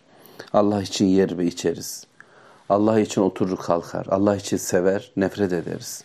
Allah 0.53 0.81
için 0.81 1.05
yer 1.05 1.37
ve 1.37 1.45
içeriz. 1.45 2.06
Allah 2.69 2.99
için 2.99 3.21
oturur 3.21 3.57
kalkar. 3.57 4.05
Allah 4.09 4.35
için 4.35 4.57
sever, 4.57 5.11
nefret 5.17 5.53
ederiz. 5.53 6.03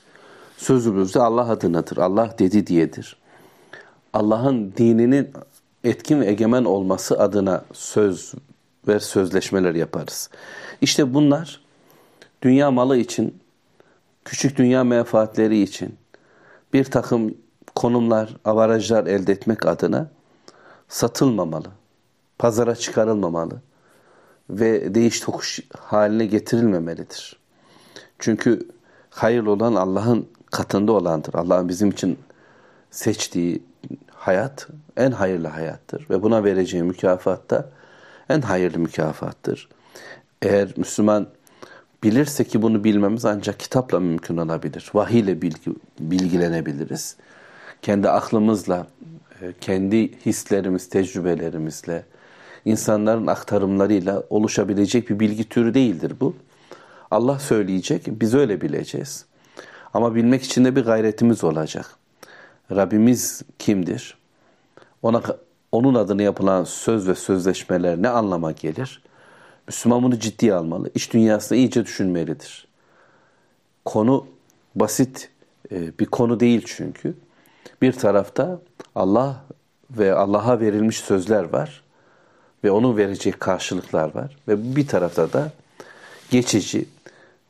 Sözümüz 0.57 1.15
de 1.15 1.21
Allah 1.21 1.51
adınadır. 1.51 1.97
Allah 1.97 2.35
dedi 2.39 2.67
diyedir. 2.67 3.17
Allah'ın 4.13 4.73
dininin 4.77 5.31
etkin 5.85 6.21
ve 6.21 6.27
egemen 6.27 6.65
olması 6.65 7.19
adına 7.19 7.65
söz 7.73 8.35
ve 8.89 9.01
sözleşmeler 9.01 9.75
yaparız. 9.75 10.31
İşte 10.81 11.15
bunlar 11.15 11.61
dünya 12.43 12.71
malı 12.71 12.97
için, 12.97 13.41
küçük 14.25 14.57
dünya 14.57 14.85
menfaatleri 14.85 15.63
için 15.63 15.97
bir 16.73 16.85
takım 16.85 17.35
konumlar, 17.75 18.37
avarajlar 18.45 19.07
elde 19.07 19.33
etmek 19.33 19.67
adına 19.67 20.11
satılmamalı, 20.89 21.69
pazara 22.39 22.75
çıkarılmamalı 22.75 23.61
ve 24.53 24.95
değiş 24.95 25.21
tokuş 25.21 25.61
haline 25.79 26.27
getirilmemelidir. 26.27 27.37
Çünkü 28.19 28.69
hayırlı 29.11 29.51
olan 29.51 29.75
Allah'ın 29.75 30.29
katında 30.51 30.93
olandır. 30.93 31.35
Allah'ın 31.35 31.69
bizim 31.69 31.91
için 31.91 32.19
seçtiği 32.91 33.63
hayat 34.11 34.69
en 34.97 35.11
hayırlı 35.11 35.49
hayattır 35.49 36.07
ve 36.11 36.23
buna 36.23 36.45
vereceği 36.45 36.83
mükafat 36.83 37.51
da 37.51 37.69
en 38.29 38.41
hayırlı 38.41 38.79
mükafattır. 38.79 39.69
Eğer 40.43 40.69
Müslüman 40.77 41.29
bilirse 42.03 42.45
ki 42.45 42.63
bunu 42.63 42.85
bilmemiz 42.85 43.25
ancak 43.25 43.61
kitapla 43.61 44.01
mümkün 44.01 44.37
olabilir. 44.37 44.91
Vahiy 44.95 45.21
ile 45.21 45.43
bilgi, 45.43 45.71
bilgilenebiliriz. 46.01 47.17
Kendi 47.83 48.09
aklımızla, 48.09 48.87
e, 49.43 49.53
kendi 49.61 50.13
hislerimiz, 50.27 50.89
tecrübelerimizle, 50.89 52.05
insanların 52.65 53.27
aktarımlarıyla 53.27 54.23
oluşabilecek 54.31 55.11
bir 55.11 55.21
bilgi 55.21 55.49
türü 55.49 55.75
değildir 55.75 56.13
bu. 56.21 56.35
Allah 57.11 57.39
söyleyecek, 57.39 58.03
biz 58.07 58.35
öyle 58.35 58.61
bileceğiz. 58.61 59.25
Ama 59.95 60.15
bilmek 60.15 60.43
için 60.43 60.65
de 60.65 60.77
bir 60.77 60.85
gayretimiz 60.85 61.45
olacak. 61.45 61.97
Rabbimiz 62.71 63.43
kimdir? 63.59 64.19
Ona 65.03 65.23
onun 65.73 65.95
adına 65.95 66.23
yapılan 66.23 66.65
söz 66.65 67.09
ve 67.09 67.15
sözleşmeler 67.15 68.03
ne 68.03 68.09
anlama 68.09 68.53
gelir? 68.53 69.03
Müslüman 69.69 70.03
bunu 70.03 70.19
ciddiye 70.19 70.55
almalı. 70.55 70.91
İş 70.95 71.13
dünyasında 71.13 71.59
iyice 71.59 71.85
düşünmelidir. 71.85 72.69
Konu 73.85 74.27
basit 74.75 75.31
e, 75.73 75.99
bir 75.99 76.07
konu 76.07 76.41
değil 76.41 76.63
çünkü. 76.67 77.15
Bir 77.83 77.93
tarafta 77.93 78.61
Allah 78.95 79.45
ve 79.91 80.15
Allah'a 80.15 80.61
verilmiş 80.61 81.01
sözler 81.01 81.45
var 81.45 81.83
ve 82.65 82.71
onun 82.71 82.97
vereceği 82.97 83.33
karşılıklar 83.33 84.15
var 84.15 84.37
ve 84.49 84.77
bir 84.77 84.87
tarafta 84.87 85.33
da 85.33 85.53
geçici 86.31 86.89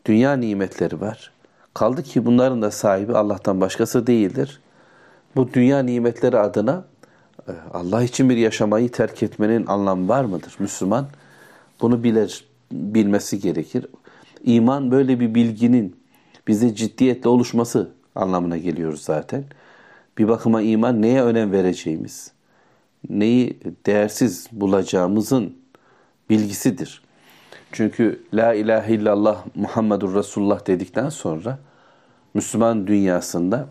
dünya 0.04 0.32
nimetleri 0.36 1.00
var. 1.00 1.32
Kaldı 1.74 2.02
ki 2.02 2.24
bunların 2.24 2.62
da 2.62 2.70
sahibi 2.70 3.14
Allah'tan 3.14 3.60
başkası 3.60 4.06
değildir. 4.06 4.60
Bu 5.36 5.52
dünya 5.52 5.78
nimetleri 5.78 6.38
adına 6.38 6.84
e, 7.48 7.52
Allah 7.72 8.02
için 8.02 8.30
bir 8.30 8.36
yaşamayı 8.36 8.90
terk 8.90 9.22
etmenin 9.22 9.66
anlamı 9.66 10.08
var 10.08 10.24
mıdır? 10.24 10.56
Müslüman 10.58 11.06
bunu 11.80 12.02
bilir, 12.02 12.44
bilmesi 12.72 13.40
gerekir. 13.40 13.86
İman 14.44 14.90
böyle 14.90 15.20
bir 15.20 15.34
bilginin 15.34 15.96
bize 16.48 16.74
ciddiyetle 16.74 17.28
oluşması 17.28 17.90
anlamına 18.14 18.56
geliyor 18.56 18.96
zaten. 18.96 19.44
Bir 20.18 20.28
bakıma 20.28 20.62
iman 20.62 21.02
neye 21.02 21.22
önem 21.22 21.52
vereceğimiz, 21.52 22.32
neyi 23.08 23.60
değersiz 23.86 24.48
bulacağımızın 24.52 25.56
bilgisidir. 26.30 27.02
Çünkü 27.72 28.22
La 28.34 28.54
ilahe 28.54 28.94
illallah 28.94 29.44
Muhammedur 29.54 30.14
Resulullah 30.14 30.66
dedikten 30.66 31.08
sonra 31.08 31.58
Müslüman 32.34 32.86
dünyasında 32.86 33.68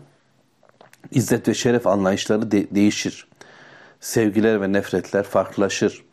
izzet 1.10 1.48
ve 1.48 1.54
şeref 1.54 1.86
anlayışları 1.86 2.50
de- 2.50 2.74
değişir. 2.74 3.28
Sevgiler 4.00 4.60
ve 4.60 4.72
nefretler 4.72 5.22
farklılaşır. 5.22 6.04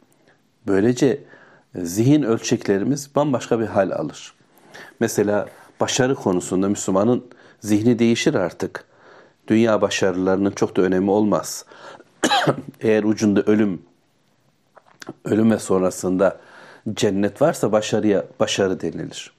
Böylece 0.67 1.23
e, 1.75 1.85
zihin 1.85 2.23
ölçeklerimiz 2.23 3.15
bambaşka 3.15 3.59
bir 3.59 3.65
hal 3.65 3.91
alır. 3.91 4.33
Mesela 4.99 5.47
başarı 5.79 6.15
konusunda 6.15 6.69
Müslümanın 6.69 7.25
zihni 7.59 7.99
değişir 7.99 8.33
artık. 8.33 8.85
Dünya 9.47 9.81
başarılarının 9.81 10.51
çok 10.51 10.75
da 10.75 10.81
önemi 10.81 11.11
olmaz. 11.11 11.65
Eğer 12.81 13.03
ucunda 13.03 13.41
ölüm, 13.41 13.81
ölüm 15.25 15.51
ve 15.51 15.59
sonrasında 15.59 16.39
cennet 16.93 17.41
varsa 17.41 17.71
başarıya 17.71 18.25
başarı 18.39 18.81
denilir. 18.81 19.31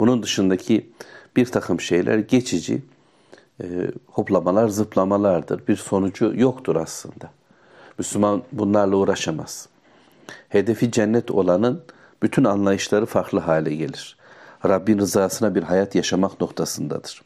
Bunun 0.00 0.22
dışındaki 0.22 0.90
bir 1.36 1.46
takım 1.46 1.80
şeyler 1.80 2.18
geçici, 2.18 2.82
e, 3.62 3.66
hoplamalar, 4.06 4.68
zıplamalardır. 4.68 5.66
Bir 5.68 5.76
sonucu 5.76 6.32
yoktur 6.34 6.76
aslında. 6.76 7.30
Müslüman 7.98 8.42
bunlarla 8.52 8.96
uğraşamaz. 8.96 9.68
Hedefi 10.48 10.90
cennet 10.90 11.30
olanın 11.30 11.82
bütün 12.22 12.44
anlayışları 12.44 13.06
farklı 13.06 13.38
hale 13.38 13.74
gelir. 13.74 14.16
Rabbin 14.68 14.98
rızasına 14.98 15.54
bir 15.54 15.62
hayat 15.62 15.94
yaşamak 15.94 16.40
noktasındadır. 16.40 17.22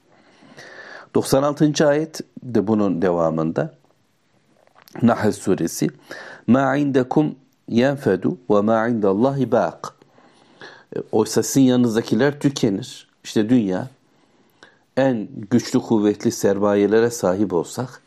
96. 1.14 1.88
ayet 1.88 2.20
de 2.42 2.66
bunun 2.66 3.02
devamında. 3.02 3.74
Nahl 5.02 5.32
suresi. 5.32 5.88
Ma 6.46 6.76
indekum 6.76 7.34
yenfedu 7.68 8.38
ve 8.50 8.60
ma 8.60 8.88
indallahi 8.88 9.52
baq. 9.52 9.88
E, 10.96 11.00
oysa 11.12 11.42
sizin 11.42 11.62
yanınızdakiler 11.62 12.40
tükenir. 12.40 13.08
İşte 13.24 13.48
dünya 13.48 13.88
en 14.96 15.28
güçlü 15.50 15.78
kuvvetli 15.78 16.30
sermayelere 16.30 17.10
sahip 17.10 17.52
olsak, 17.52 18.00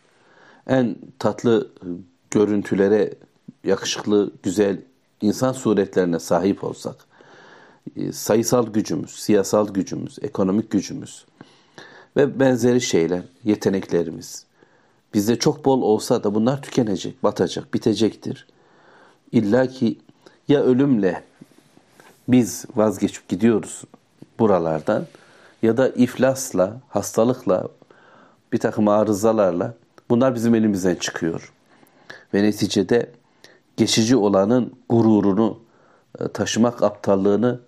en 0.67 0.95
tatlı 1.19 1.71
görüntülere, 2.31 3.13
yakışıklı, 3.63 4.31
güzel 4.43 4.81
insan 5.21 5.51
suretlerine 5.51 6.19
sahip 6.19 6.63
olsak, 6.63 6.95
e, 7.95 8.11
sayısal 8.11 8.67
gücümüz, 8.67 9.11
siyasal 9.11 9.67
gücümüz, 9.73 10.17
ekonomik 10.21 10.71
gücümüz 10.71 11.25
ve 12.17 12.39
benzeri 12.39 12.81
şeyler, 12.81 13.21
yeteneklerimiz 13.43 14.46
bizde 15.13 15.39
çok 15.39 15.65
bol 15.65 15.81
olsa 15.81 16.23
da 16.23 16.35
bunlar 16.35 16.61
tükenecek, 16.61 17.23
batacak, 17.23 17.73
bitecektir. 17.73 18.47
İlla 19.31 19.67
ki 19.67 19.97
ya 20.47 20.63
ölümle 20.63 21.23
biz 22.27 22.65
vazgeçip 22.75 23.27
gidiyoruz 23.29 23.83
buralardan 24.39 25.05
ya 25.61 25.77
da 25.77 25.89
iflasla, 25.89 26.77
hastalıkla, 26.89 27.67
bir 28.53 28.57
takım 28.57 28.87
arızalarla 28.87 29.73
bunlar 30.09 30.35
bizim 30.35 30.55
elimizden 30.55 30.95
çıkıyor. 30.95 31.53
Ve 32.33 32.43
neticede 32.43 33.11
geçici 33.77 34.15
olanın 34.15 34.73
gururunu 34.89 35.59
e, 36.19 36.27
taşımak 36.27 36.83
aptallığını 36.83 37.59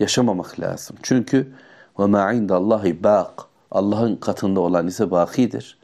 yaşamamak 0.00 0.60
lazım. 0.60 0.96
Çünkü 1.02 1.52
ve 1.98 2.06
ma 2.06 2.32
indallahi 2.32 3.02
baq 3.04 3.44
Allah'ın 3.70 4.16
katında 4.16 4.60
olan 4.60 4.86
ise 4.86 5.10
bakidir 5.10 5.79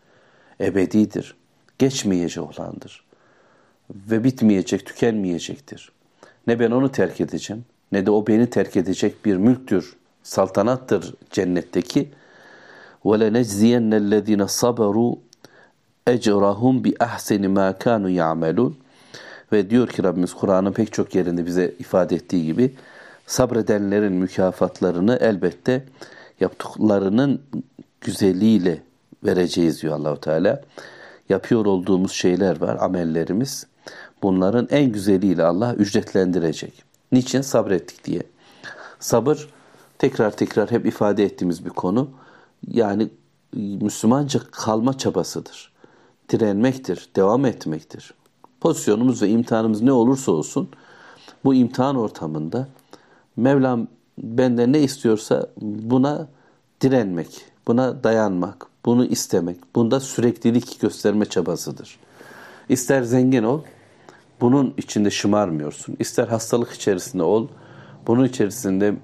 ebedidir. 0.61 1.35
Geçmeyecek 1.79 2.45
olandır. 2.45 3.05
Ve 3.91 4.25
bitmeyecek, 4.25 4.87
tükenmeyecektir. 4.87 5.93
Ne 6.47 6.61
ben 6.61 6.71
onu 6.71 6.93
terk 6.93 7.21
edeceğim 7.21 7.65
ne 7.93 8.07
de 8.07 8.11
o 8.11 8.27
beni 8.27 8.51
terk 8.51 8.77
edecek 8.77 9.25
bir 9.25 9.37
mülktür, 9.37 9.97
saltanattır 10.23 11.15
cennetteki. 11.31 12.09
وَلَنَجْزِيَنَّ 13.05 13.91
الَّذ۪ينَ 13.95 14.43
صَبَرُوا 14.43 15.17
اَجْرَهُمْ 16.07 16.83
بِأَحْسَنِ 16.85 17.43
مَا 17.57 17.79
كَانُوا 17.79 18.11
يَعْمَلُونَ 18.11 18.73
Ve 19.53 19.71
diyor 19.71 19.89
ki 19.89 20.03
Rabbimiz 20.03 20.35
Kur'an'ın 20.35 20.73
pek 20.73 20.93
çok 20.93 21.15
yerinde 21.15 21.47
bize 21.47 21.75
ifade 21.79 22.17
ettiği 22.17 22.47
gibi 22.47 22.75
sabredenlerin 23.27 24.13
mükafatlarını 24.13 25.19
elbette 25.21 25.85
yaptıklarının 26.41 27.43
güzeliyle 28.01 28.83
vereceğiz 29.25 29.83
diyor 29.83 29.95
Allahu 29.95 30.21
Teala. 30.21 30.63
Yapıyor 31.29 31.67
olduğumuz 31.67 32.13
şeyler 32.13 32.61
var, 32.61 32.77
amellerimiz. 32.81 33.67
Bunların 34.23 34.69
en 34.71 34.93
güzeliyle 34.93 35.45
Allah 35.45 35.75
ücretlendirecek. 35.75 36.85
Niçin? 37.13 37.41
Sabrettik 37.41 38.05
diye. 38.05 38.23
Sabır 39.01 39.49
tekrar 39.99 40.31
tekrar 40.31 40.71
hep 40.71 40.87
ifade 40.87 41.25
ettiğimiz 41.25 41.65
bir 41.65 41.71
konu. 41.71 42.11
Yani 42.69 43.09
Müslümanca 43.55 44.41
kalma 44.51 44.99
çabasıdır. 44.99 45.73
Direnmektir, 46.29 47.09
devam 47.17 47.45
etmektir. 47.45 48.15
Pozisyonumuz 48.61 49.23
ve 49.23 49.29
imtihanımız 49.29 49.83
ne 49.83 49.93
olursa 49.93 50.33
olsun 50.33 50.69
bu 51.45 51.55
imtihan 51.55 51.97
ortamında 51.97 52.69
Mevlam 53.37 53.87
benden 54.19 54.73
ne 54.73 54.81
istiyorsa 54.81 55.51
buna 55.61 56.29
direnmek, 56.81 57.45
buna 57.67 58.05
dayanmak, 58.05 58.67
bunu 58.87 59.05
istemek, 59.05 59.57
bunda 59.75 60.01
süreklilik 60.01 60.81
gösterme 60.81 61.25
çabasıdır. 61.25 61.99
İster 62.69 63.03
zengin 63.03 63.43
ol, 63.43 63.61
bunun 64.41 64.75
içinde 64.77 65.11
şımarmıyorsun. 65.11 65.97
İster 65.99 66.29
hastalık 66.29 66.73
içerisinde 66.73 67.23
ol, 67.23 67.49
bunun 68.07 68.25
içerisinde 68.25 68.95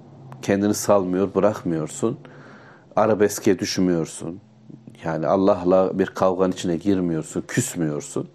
kendini 0.43 0.74
salmıyor, 0.74 1.35
bırakmıyorsun. 1.35 2.18
Arabeske 2.97 3.59
düşmüyorsun. 3.59 4.41
Yani 5.05 5.26
Allah'la 5.26 5.99
bir 5.99 6.07
kavganın 6.07 6.53
içine 6.53 6.76
girmiyorsun, 6.76 7.45
küsmüyorsun. 7.49 8.28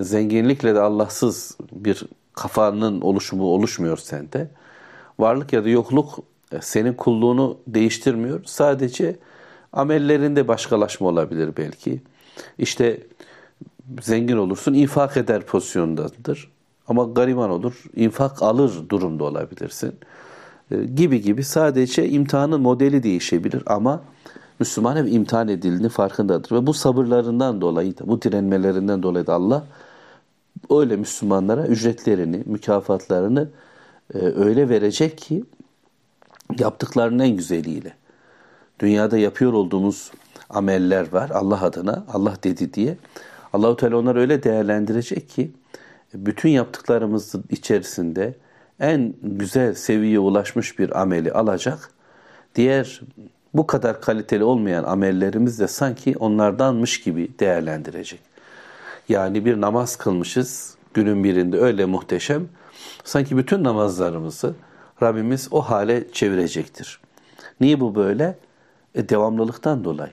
Zenginlikle 0.00 0.74
de 0.74 0.80
Allahsız 0.80 1.56
bir 1.72 2.02
kafanın 2.32 3.00
oluşumu 3.00 3.44
oluşmuyor 3.44 3.96
sende. 3.96 4.50
Varlık 5.18 5.52
ya 5.52 5.64
da 5.64 5.68
yokluk 5.68 6.18
e, 6.52 6.60
senin 6.60 6.94
kulluğunu 6.94 7.58
değiştirmiyor. 7.66 8.40
Sadece 8.44 9.16
amellerinde 9.72 10.48
başkalaşma 10.48 11.08
olabilir 11.08 11.50
belki. 11.56 12.00
İşte 12.58 13.00
zengin 14.00 14.36
olursun, 14.36 14.74
infak 14.74 15.16
eder 15.16 15.42
pozisyondadır. 15.46 16.50
Ama 16.88 17.04
gariban 17.04 17.50
olur, 17.50 17.84
infak 17.96 18.42
alır 18.42 18.88
durumda 18.88 19.24
olabilirsin. 19.24 19.94
E, 20.70 20.84
gibi 20.84 21.22
gibi 21.22 21.44
sadece 21.44 22.08
imtihanın 22.08 22.60
modeli 22.60 23.02
değişebilir 23.02 23.62
ama 23.66 24.02
Müslüman 24.58 24.96
hep 24.96 25.12
imtihan 25.12 25.48
edildiğini 25.48 25.88
farkındadır. 25.88 26.52
Ve 26.52 26.66
bu 26.66 26.74
sabırlarından 26.74 27.60
dolayı 27.60 27.98
da, 27.98 28.06
bu 28.06 28.22
direnmelerinden 28.22 29.02
dolayı 29.02 29.26
da 29.26 29.34
Allah 29.34 29.66
öyle 30.70 30.96
Müslümanlara 30.96 31.66
ücretlerini, 31.66 32.42
mükafatlarını 32.46 33.48
e, 34.14 34.18
öyle 34.18 34.68
verecek 34.68 35.18
ki 35.18 35.44
yaptıklarının 36.58 37.18
en 37.18 37.36
güzeliyle. 37.36 37.94
Dünyada 38.80 39.18
yapıyor 39.18 39.52
olduğumuz 39.52 40.10
ameller 40.50 41.12
var 41.12 41.30
Allah 41.30 41.62
adına, 41.62 42.04
Allah 42.12 42.36
dedi 42.42 42.74
diye. 42.74 42.96
Allahu 43.52 43.76
Teala 43.76 43.96
onları 43.96 44.20
öyle 44.20 44.42
değerlendirecek 44.42 45.28
ki 45.28 45.50
bütün 46.14 46.48
yaptıklarımızın 46.48 47.44
içerisinde 47.50 48.34
en 48.80 49.14
güzel 49.22 49.74
seviyeye 49.74 50.18
ulaşmış 50.18 50.78
bir 50.78 51.00
ameli 51.00 51.32
alacak. 51.32 51.90
Diğer 52.54 53.00
bu 53.54 53.66
kadar 53.66 54.00
kaliteli 54.00 54.44
olmayan 54.44 54.84
amellerimiz 54.84 55.58
de 55.58 55.68
sanki 55.68 56.16
onlardanmış 56.18 57.00
gibi 57.00 57.28
değerlendirecek. 57.40 58.20
Yani 59.08 59.44
bir 59.44 59.60
namaz 59.60 59.96
kılmışız 59.96 60.74
günün 60.94 61.24
birinde 61.24 61.58
öyle 61.58 61.84
muhteşem. 61.84 62.48
Sanki 63.04 63.36
bütün 63.36 63.64
namazlarımızı 63.64 64.54
Rabbimiz 65.02 65.48
o 65.50 65.60
hale 65.60 66.12
çevirecektir. 66.12 67.00
Niye 67.60 67.80
bu 67.80 67.94
böyle? 67.94 68.38
E, 68.94 69.08
devamlılıktan 69.08 69.84
dolayı. 69.84 70.12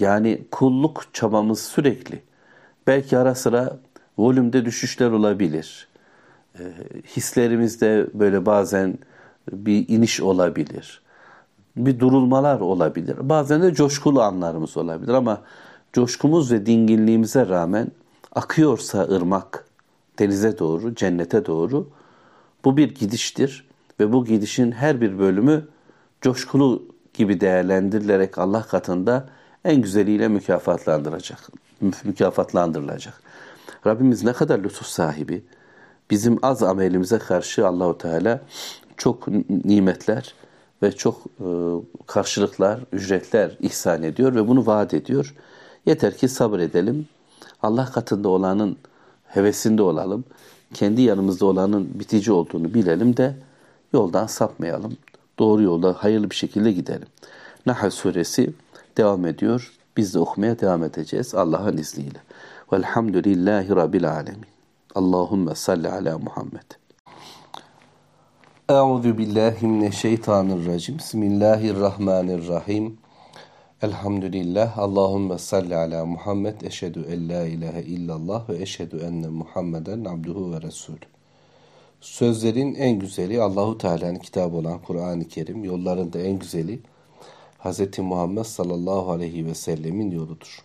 Yani 0.00 0.44
kulluk 0.50 1.04
çabamız 1.12 1.60
sürekli. 1.60 2.22
Belki 2.86 3.18
ara 3.18 3.34
sıra 3.34 3.78
volümde 4.18 4.64
düşüşler 4.64 5.10
olabilir. 5.10 5.88
E, 6.58 6.62
hislerimizde 7.16 8.06
böyle 8.14 8.46
bazen 8.46 8.98
bir 9.52 9.88
iniş 9.88 10.20
olabilir. 10.20 11.02
Bir 11.76 12.00
durulmalar 12.00 12.60
olabilir. 12.60 13.16
Bazen 13.28 13.62
de 13.62 13.74
coşkulu 13.74 14.22
anlarımız 14.22 14.76
olabilir 14.76 15.12
ama 15.12 15.42
coşkumuz 15.92 16.52
ve 16.52 16.66
dinginliğimize 16.66 17.48
rağmen 17.48 17.88
akıyorsa 18.34 19.02
ırmak 19.02 19.64
denize 20.18 20.58
doğru, 20.58 20.94
cennete 20.94 21.46
doğru 21.46 21.88
bu 22.64 22.76
bir 22.76 22.94
gidiştir 22.94 23.68
ve 24.00 24.12
bu 24.12 24.24
gidişin 24.24 24.72
her 24.72 25.00
bir 25.00 25.18
bölümü 25.18 25.68
coşkulu 26.20 26.93
gibi 27.14 27.40
değerlendirilerek 27.40 28.38
Allah 28.38 28.62
katında 28.62 29.28
en 29.64 29.82
güzeliyle 29.82 30.28
mükafatlandıracak. 30.28 31.38
Mükafatlandırılacak. 32.04 33.22
Rabbimiz 33.86 34.24
ne 34.24 34.32
kadar 34.32 34.58
lütuf 34.58 34.86
sahibi. 34.86 35.44
Bizim 36.10 36.38
az 36.42 36.62
amelimize 36.62 37.18
karşı 37.18 37.66
Allahu 37.66 37.98
Teala 37.98 38.40
çok 38.96 39.28
nimetler 39.64 40.34
ve 40.82 40.92
çok 40.92 41.22
e, 41.40 41.46
karşılıklar, 42.06 42.80
ücretler 42.92 43.56
ihsan 43.60 44.02
ediyor 44.02 44.34
ve 44.34 44.48
bunu 44.48 44.66
vaat 44.66 44.94
ediyor. 44.94 45.34
Yeter 45.86 46.16
ki 46.16 46.28
sabredelim. 46.28 47.08
Allah 47.62 47.84
katında 47.92 48.28
olanın 48.28 48.76
hevesinde 49.26 49.82
olalım. 49.82 50.24
Kendi 50.74 51.02
yanımızda 51.02 51.46
olanın 51.46 51.90
bitici 51.94 52.32
olduğunu 52.32 52.74
bilelim 52.74 53.16
de 53.16 53.36
yoldan 53.92 54.26
sapmayalım. 54.26 54.96
Doğru 55.38 55.62
yolda 55.62 55.92
hayırlı 55.92 56.30
bir 56.30 56.34
şekilde 56.34 56.72
gidelim. 56.72 57.08
Nahl 57.66 57.90
suresi 57.90 58.52
devam 58.96 59.26
ediyor. 59.26 59.72
Biz 59.96 60.14
de 60.14 60.18
okumaya 60.18 60.60
devam 60.60 60.84
edeceğiz 60.84 61.34
Allah'ın 61.34 61.76
izniyle. 61.76 62.18
Velhamdülillahi 62.72 63.76
Rabbil 63.76 64.10
alemin. 64.10 64.46
Allahümme 64.94 65.54
salli 65.54 65.88
ala 65.88 66.18
Muhammed. 66.18 66.70
Euzu 68.68 69.18
billahi 69.18 69.66
mineşşeytanirracim. 69.66 70.98
Bismillahirrahmanirrahim. 70.98 72.98
Elhamdülillah. 73.82 74.78
Allahümme 74.78 75.38
salli 75.38 75.76
ala 75.76 76.06
Muhammed. 76.06 76.60
Eşhedü 76.60 77.06
en 77.10 77.28
la 77.28 77.46
ilahe 77.46 77.82
illallah 77.82 78.48
ve 78.48 78.62
eşhedü 78.62 78.96
enne 78.96 79.28
Muhammeden 79.28 80.04
abduhu 80.04 80.52
ve 80.52 80.62
resulü. 80.62 81.13
Sözlerin 82.04 82.74
en 82.74 82.98
güzeli 82.98 83.42
Allahu 83.42 83.78
Teala'nın 83.78 84.18
kitabı 84.18 84.56
olan 84.56 84.78
Kur'an-ı 84.82 85.28
Kerim. 85.28 85.64
Yolların 85.64 86.12
da 86.12 86.18
en 86.18 86.38
güzeli 86.38 86.80
Hz. 87.58 87.98
Muhammed 87.98 88.42
sallallahu 88.42 89.10
aleyhi 89.10 89.46
ve 89.46 89.54
sellemin 89.54 90.10
yoludur. 90.10 90.64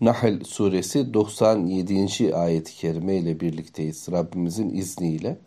Nahl 0.00 0.44
suresi 0.44 1.14
97. 1.14 2.34
ayet-i 2.36 2.74
kerime 2.74 3.16
ile 3.16 3.40
birlikteyiz. 3.40 4.08
Rabbimizin 4.12 4.74
izniyle 4.74 5.38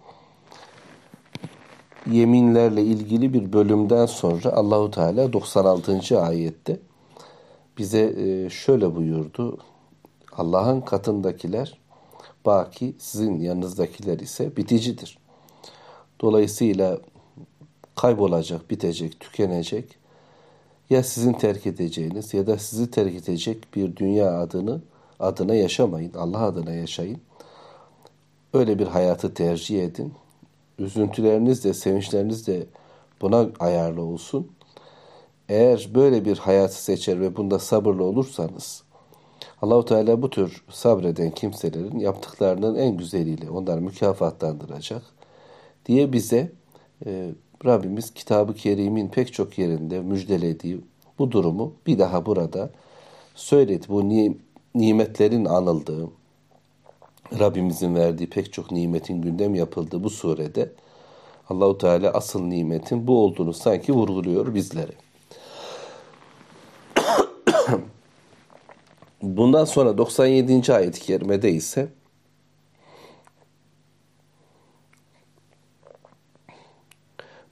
yeminlerle 2.12 2.82
ilgili 2.82 3.34
bir 3.34 3.54
bölümden 3.54 4.06
sonra 4.06 4.50
Allahu 4.54 4.92
Teala 4.92 5.34
96. 5.34 6.22
ayette 6.22 6.80
bize 7.78 8.16
e, 8.18 8.50
şöyle 8.50 8.96
buyurdu. 8.96 9.58
Allah'ın 10.38 10.82
katındakiler 10.82 11.85
baki, 12.46 12.96
sizin 13.00 13.40
yanınızdakiler 13.40 14.20
ise 14.20 14.58
biticidir. 14.58 15.18
Dolayısıyla 16.22 17.00
kaybolacak, 17.96 18.70
bitecek, 18.70 19.20
tükenecek 19.20 19.98
ya 20.90 21.04
sizin 21.04 21.34
terk 21.34 21.68
edeceğiniz 21.68 22.34
ya 22.34 22.48
da 22.48 22.58
sizi 22.58 22.92
terk 22.92 23.16
edecek 23.16 23.76
bir 23.76 23.96
dünya 23.96 24.40
adını 24.40 24.82
adına 25.20 25.56
yaşamayın. 25.56 26.14
Allah 26.14 26.40
adına 26.40 26.74
yaşayın. 26.74 27.22
Öyle 28.54 28.80
bir 28.80 28.88
hayatı 28.88 29.34
tercih 29.34 29.84
edin 29.84 30.14
üzüntüleriniz 30.80 31.64
de 31.64 31.74
sevinçleriniz 31.74 32.48
de 32.48 32.66
buna 33.22 33.48
ayarlı 33.60 34.02
olsun. 34.02 34.52
Eğer 35.50 35.90
böyle 35.96 36.26
bir 36.26 36.38
hayatı 36.38 36.84
seçer 36.84 37.22
ve 37.22 37.36
bunda 37.36 37.60
sabırlı 37.60 38.04
olursanız 38.04 38.84
Allahu 39.62 39.86
Teala 39.86 40.22
bu 40.22 40.30
tür 40.30 40.64
sabreden 40.70 41.32
kimselerin 41.32 42.00
yaptıklarının 42.00 42.76
en 42.76 42.98
güzeliyle 42.98 43.50
onları 43.50 43.82
mükafatlandıracak 43.82 45.02
diye 45.86 46.14
bize 46.14 46.52
e, 47.06 47.32
Rabbimiz 47.66 48.14
Kitab-ı 48.14 48.54
Kerim'in 48.54 49.08
pek 49.08 49.34
çok 49.34 49.58
yerinde 49.58 50.00
müjdelediği 50.02 50.82
bu 51.20 51.32
durumu 51.32 51.74
bir 51.88 52.00
daha 52.00 52.26
burada 52.26 52.70
söyledi. 53.36 53.86
Bu 53.90 54.10
nimetlerin 54.76 55.46
anıldığı, 55.46 56.10
Rabbimizin 57.40 57.96
verdiği 57.96 58.30
pek 58.30 58.54
çok 58.54 58.72
nimetin 58.72 59.22
gündem 59.22 59.56
yapıldığı 59.56 60.04
bu 60.04 60.10
surede 60.10 60.72
Allahu 61.50 61.78
Teala 61.78 62.12
asıl 62.12 62.42
nimetin 62.42 63.08
bu 63.08 63.24
olduğunu 63.24 63.54
sanki 63.54 63.94
vurguluyor 63.94 64.54
bizlere. 64.54 65.05
Bundan 69.22 69.66
sonra 69.66 69.98
97. 69.98 70.74
ayet-i 70.74 71.02
kerimede 71.02 71.52
ise 71.52 71.88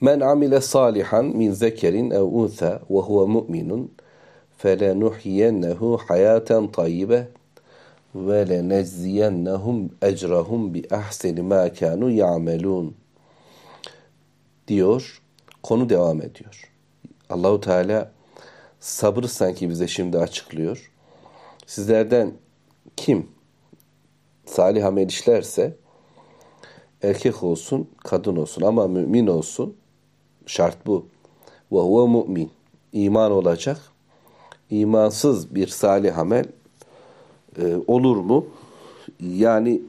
Men 0.01 0.19
amile 0.19 0.61
salihan 0.61 1.25
min 1.25 1.51
zekerin 1.51 2.11
ev 2.11 2.21
unsa 2.21 2.81
ve 2.89 2.99
huve 2.99 3.31
mu'minun 3.31 3.91
felenuhyiyennehu 4.57 5.99
hayaten 6.07 6.67
tayyibe 6.67 7.27
ve 8.15 8.49
lenecziyennehum 8.49 9.89
ecrahum 10.01 10.73
bi 10.73 10.83
ahseni 10.91 11.41
ma 11.41 11.73
kanu 11.73 12.09
ya'melun 12.11 12.95
diyor. 14.67 15.21
Konu 15.63 15.89
devam 15.89 16.21
ediyor. 16.21 16.71
Allahu 17.29 17.61
Teala 17.61 18.11
sabır 18.79 19.23
sanki 19.23 19.69
bize 19.69 19.87
şimdi 19.87 20.17
açıklıyor. 20.17 20.92
Sizlerden 21.65 22.33
kim 22.95 23.27
salih 24.45 24.85
amel 24.85 25.07
işlerse 25.07 25.75
erkek 27.03 27.43
olsun, 27.43 27.89
kadın 28.03 28.35
olsun 28.35 28.61
ama 28.61 28.87
mümin 28.87 29.27
olsun. 29.27 29.75
Şart 30.45 30.85
bu. 30.85 31.05
Ve 31.71 31.77
huve 31.79 32.07
mu'min. 32.07 32.51
İman 32.93 33.31
olacak. 33.31 33.77
İmansız 34.69 35.55
bir 35.55 35.67
salih 35.67 36.17
amel 36.17 36.45
e, 37.61 37.75
olur 37.87 38.17
mu? 38.17 38.45
Yani 39.21 39.81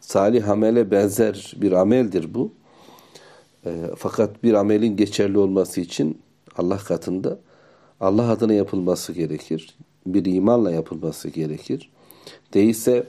salih 0.00 0.48
amele 0.48 0.90
benzer 0.90 1.54
bir 1.56 1.72
ameldir 1.72 2.34
bu. 2.34 2.52
E, 3.66 3.70
fakat 3.96 4.42
bir 4.42 4.54
amelin 4.54 4.96
geçerli 4.96 5.38
olması 5.38 5.80
için 5.80 6.22
Allah 6.56 6.78
katında 6.78 7.38
Allah 8.00 8.30
adına 8.30 8.52
yapılması 8.52 9.12
gerekir. 9.12 9.76
Bir 10.14 10.24
imanla 10.24 10.70
yapılması 10.70 11.28
gerekir. 11.28 11.90
Değilse 12.54 13.06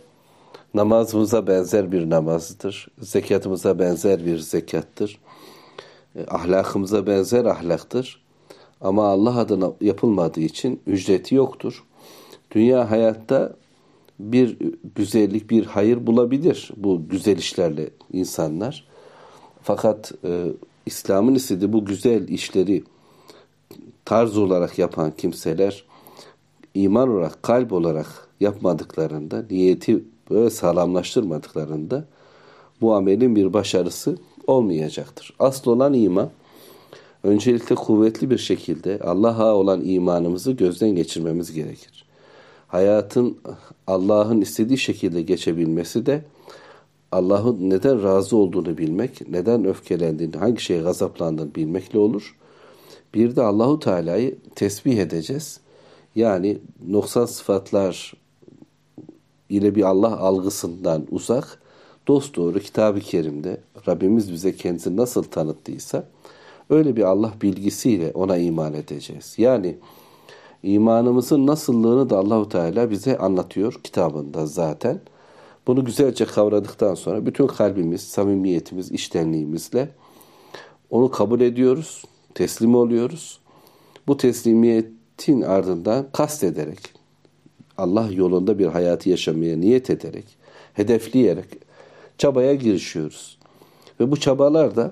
namazımıza 0.73 1.47
benzer 1.47 1.91
bir 1.91 2.09
namazdır. 2.09 2.87
Zekatımıza 3.01 3.79
benzer 3.79 4.25
bir 4.25 4.37
zekattır. 4.37 5.19
E, 6.15 6.25
ahlakımıza 6.25 7.07
benzer 7.07 7.45
ahlaktır. 7.45 8.21
Ama 8.81 9.07
Allah 9.07 9.37
adına 9.37 9.71
yapılmadığı 9.81 10.39
için 10.39 10.81
ücreti 10.87 11.35
yoktur. 11.35 11.83
Dünya 12.51 12.91
hayatta 12.91 13.55
bir 14.19 14.57
güzellik, 14.95 15.49
bir 15.49 15.65
hayır 15.65 16.07
bulabilir 16.07 16.71
bu 16.77 17.09
güzel 17.09 17.37
işlerle 17.37 17.89
insanlar. 18.13 18.87
Fakat 19.63 20.11
e, 20.23 20.45
İslam'ın 20.85 21.35
istediği 21.35 21.73
bu 21.73 21.85
güzel 21.85 22.27
işleri 22.27 22.83
tarz 24.05 24.37
olarak 24.37 24.79
yapan 24.79 25.11
kimseler 25.17 25.83
iman 26.83 27.09
olarak, 27.09 27.43
kalp 27.43 27.73
olarak 27.73 28.07
yapmadıklarında, 28.39 29.45
niyeti 29.49 30.03
böyle 30.29 30.49
sağlamlaştırmadıklarında 30.49 32.05
bu 32.81 32.93
amelin 32.93 33.35
bir 33.35 33.53
başarısı 33.53 34.17
olmayacaktır. 34.47 35.33
Asıl 35.39 35.71
olan 35.71 35.93
iman 35.93 36.29
öncelikle 37.23 37.75
kuvvetli 37.75 38.29
bir 38.29 38.37
şekilde 38.37 38.99
Allah'a 38.99 39.55
olan 39.55 39.85
imanımızı 39.85 40.51
gözden 40.51 40.89
geçirmemiz 40.89 41.53
gerekir. 41.53 42.05
Hayatın 42.67 43.37
Allah'ın 43.87 44.41
istediği 44.41 44.77
şekilde 44.77 45.21
geçebilmesi 45.21 46.05
de 46.05 46.25
Allah'ın 47.11 47.69
neden 47.69 48.03
razı 48.03 48.37
olduğunu 48.37 48.77
bilmek, 48.77 49.29
neden 49.29 49.65
öfkelendiğini, 49.65 50.37
hangi 50.37 50.61
şeye 50.61 50.81
gazaplandığını 50.81 51.55
bilmekle 51.55 51.99
olur. 51.99 52.35
Bir 53.13 53.35
de 53.35 53.41
Allahu 53.41 53.79
Teala'yı 53.79 54.37
tesbih 54.55 54.97
edeceğiz. 54.97 55.59
Yani 56.19 56.57
noksan 56.87 57.25
sıfatlar 57.25 58.13
ile 59.49 59.75
bir 59.75 59.83
Allah 59.83 60.19
algısından 60.19 61.07
uzak, 61.11 61.61
dost 62.07 62.35
doğru 62.35 62.59
Kitab-ı 62.59 62.99
Kerim'de 62.99 63.61
Rabbimiz 63.87 64.31
bize 64.31 64.55
kendisini 64.55 64.97
nasıl 64.97 65.23
tanıttıysa 65.23 66.03
öyle 66.69 66.95
bir 66.95 67.03
Allah 67.03 67.33
bilgisiyle 67.41 68.11
ona 68.13 68.37
iman 68.37 68.73
edeceğiz. 68.73 69.35
Yani 69.37 69.77
imanımızın 70.63 71.47
nasıllığını 71.47 72.09
da 72.09 72.17
Allahu 72.17 72.49
Teala 72.49 72.91
bize 72.91 73.17
anlatıyor 73.17 73.73
kitabında 73.83 74.45
zaten. 74.45 74.99
Bunu 75.67 75.85
güzelce 75.85 76.25
kavradıktan 76.25 76.95
sonra 76.95 77.25
bütün 77.25 77.47
kalbimiz, 77.47 78.01
samimiyetimiz, 78.01 78.91
iştenliğimizle 78.91 79.89
onu 80.89 81.11
kabul 81.11 81.41
ediyoruz, 81.41 82.05
teslim 82.33 82.75
oluyoruz. 82.75 83.39
Bu 84.07 84.17
teslimiyetin 85.19 85.41
ardından 85.41 86.07
kast 86.13 86.43
ederek, 86.43 86.79
Allah 87.77 88.09
yolunda 88.11 88.59
bir 88.59 88.65
hayatı 88.65 89.09
yaşamaya 89.09 89.57
niyet 89.57 89.89
ederek, 89.89 90.25
hedefleyerek 90.73 91.45
çabaya 92.17 92.55
girişiyoruz. 92.55 93.37
Ve 93.99 94.11
bu 94.11 94.19
çabalar 94.19 94.75
da 94.75 94.91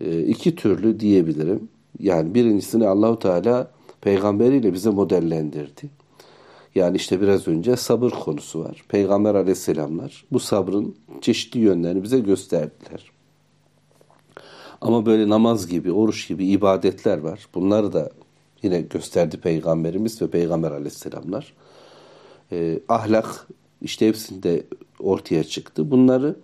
e, 0.00 0.22
iki 0.22 0.56
türlü 0.56 1.00
diyebilirim. 1.00 1.68
Yani 2.00 2.34
birincisini 2.34 2.88
Allahu 2.88 3.18
Teala 3.18 3.70
peygamberiyle 4.00 4.72
bize 4.72 4.90
modellendirdi. 4.90 5.90
Yani 6.74 6.96
işte 6.96 7.20
biraz 7.20 7.48
önce 7.48 7.76
sabır 7.76 8.10
konusu 8.10 8.60
var. 8.60 8.84
Peygamber 8.88 9.34
aleyhisselamlar 9.34 10.24
bu 10.32 10.40
sabrın 10.40 10.96
çeşitli 11.20 11.60
yönlerini 11.60 12.02
bize 12.02 12.18
gösterdiler. 12.18 13.12
Ama 14.80 15.06
böyle 15.06 15.28
namaz 15.28 15.66
gibi, 15.66 15.92
oruç 15.92 16.28
gibi 16.28 16.46
ibadetler 16.46 17.18
var. 17.18 17.46
Bunları 17.54 17.92
da 17.92 18.10
yine 18.64 18.80
gösterdi 18.80 19.36
Peygamberimiz 19.36 20.22
ve 20.22 20.30
Peygamber 20.30 20.70
aleyhisselamlar. 20.70 21.52
E, 22.52 22.78
ahlak 22.88 23.48
işte 23.82 24.08
hepsinde 24.08 24.62
ortaya 25.00 25.44
çıktı. 25.44 25.90
Bunları 25.90 26.36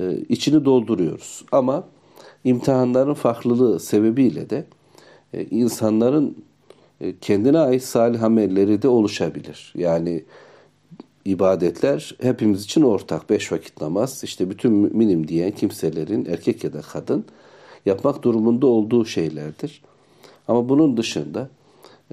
e, 0.00 0.18
içini 0.28 0.64
dolduruyoruz. 0.64 1.44
Ama 1.52 1.84
imtihanların 2.44 3.14
farklılığı 3.14 3.80
sebebiyle 3.80 4.50
de 4.50 4.64
e, 5.32 5.44
insanların 5.44 6.44
e, 7.00 7.18
kendine 7.18 7.58
ait 7.58 7.82
salih 7.82 8.22
amelleri 8.22 8.82
de 8.82 8.88
oluşabilir. 8.88 9.72
Yani 9.76 10.24
ibadetler 11.24 12.16
hepimiz 12.20 12.64
için 12.64 12.82
ortak. 12.82 13.30
Beş 13.30 13.52
vakit 13.52 13.80
namaz, 13.80 14.20
işte 14.24 14.50
bütün 14.50 14.72
müminim 14.72 15.28
diyen 15.28 15.50
kimselerin 15.50 16.24
erkek 16.24 16.64
ya 16.64 16.72
da 16.72 16.80
kadın 16.80 17.24
yapmak 17.86 18.22
durumunda 18.22 18.66
olduğu 18.66 19.04
şeylerdir. 19.04 19.82
Ama 20.48 20.68
bunun 20.68 20.96
dışında 20.96 21.48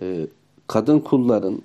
e, 0.01 0.27
kadın 0.67 0.99
kulların 0.99 1.61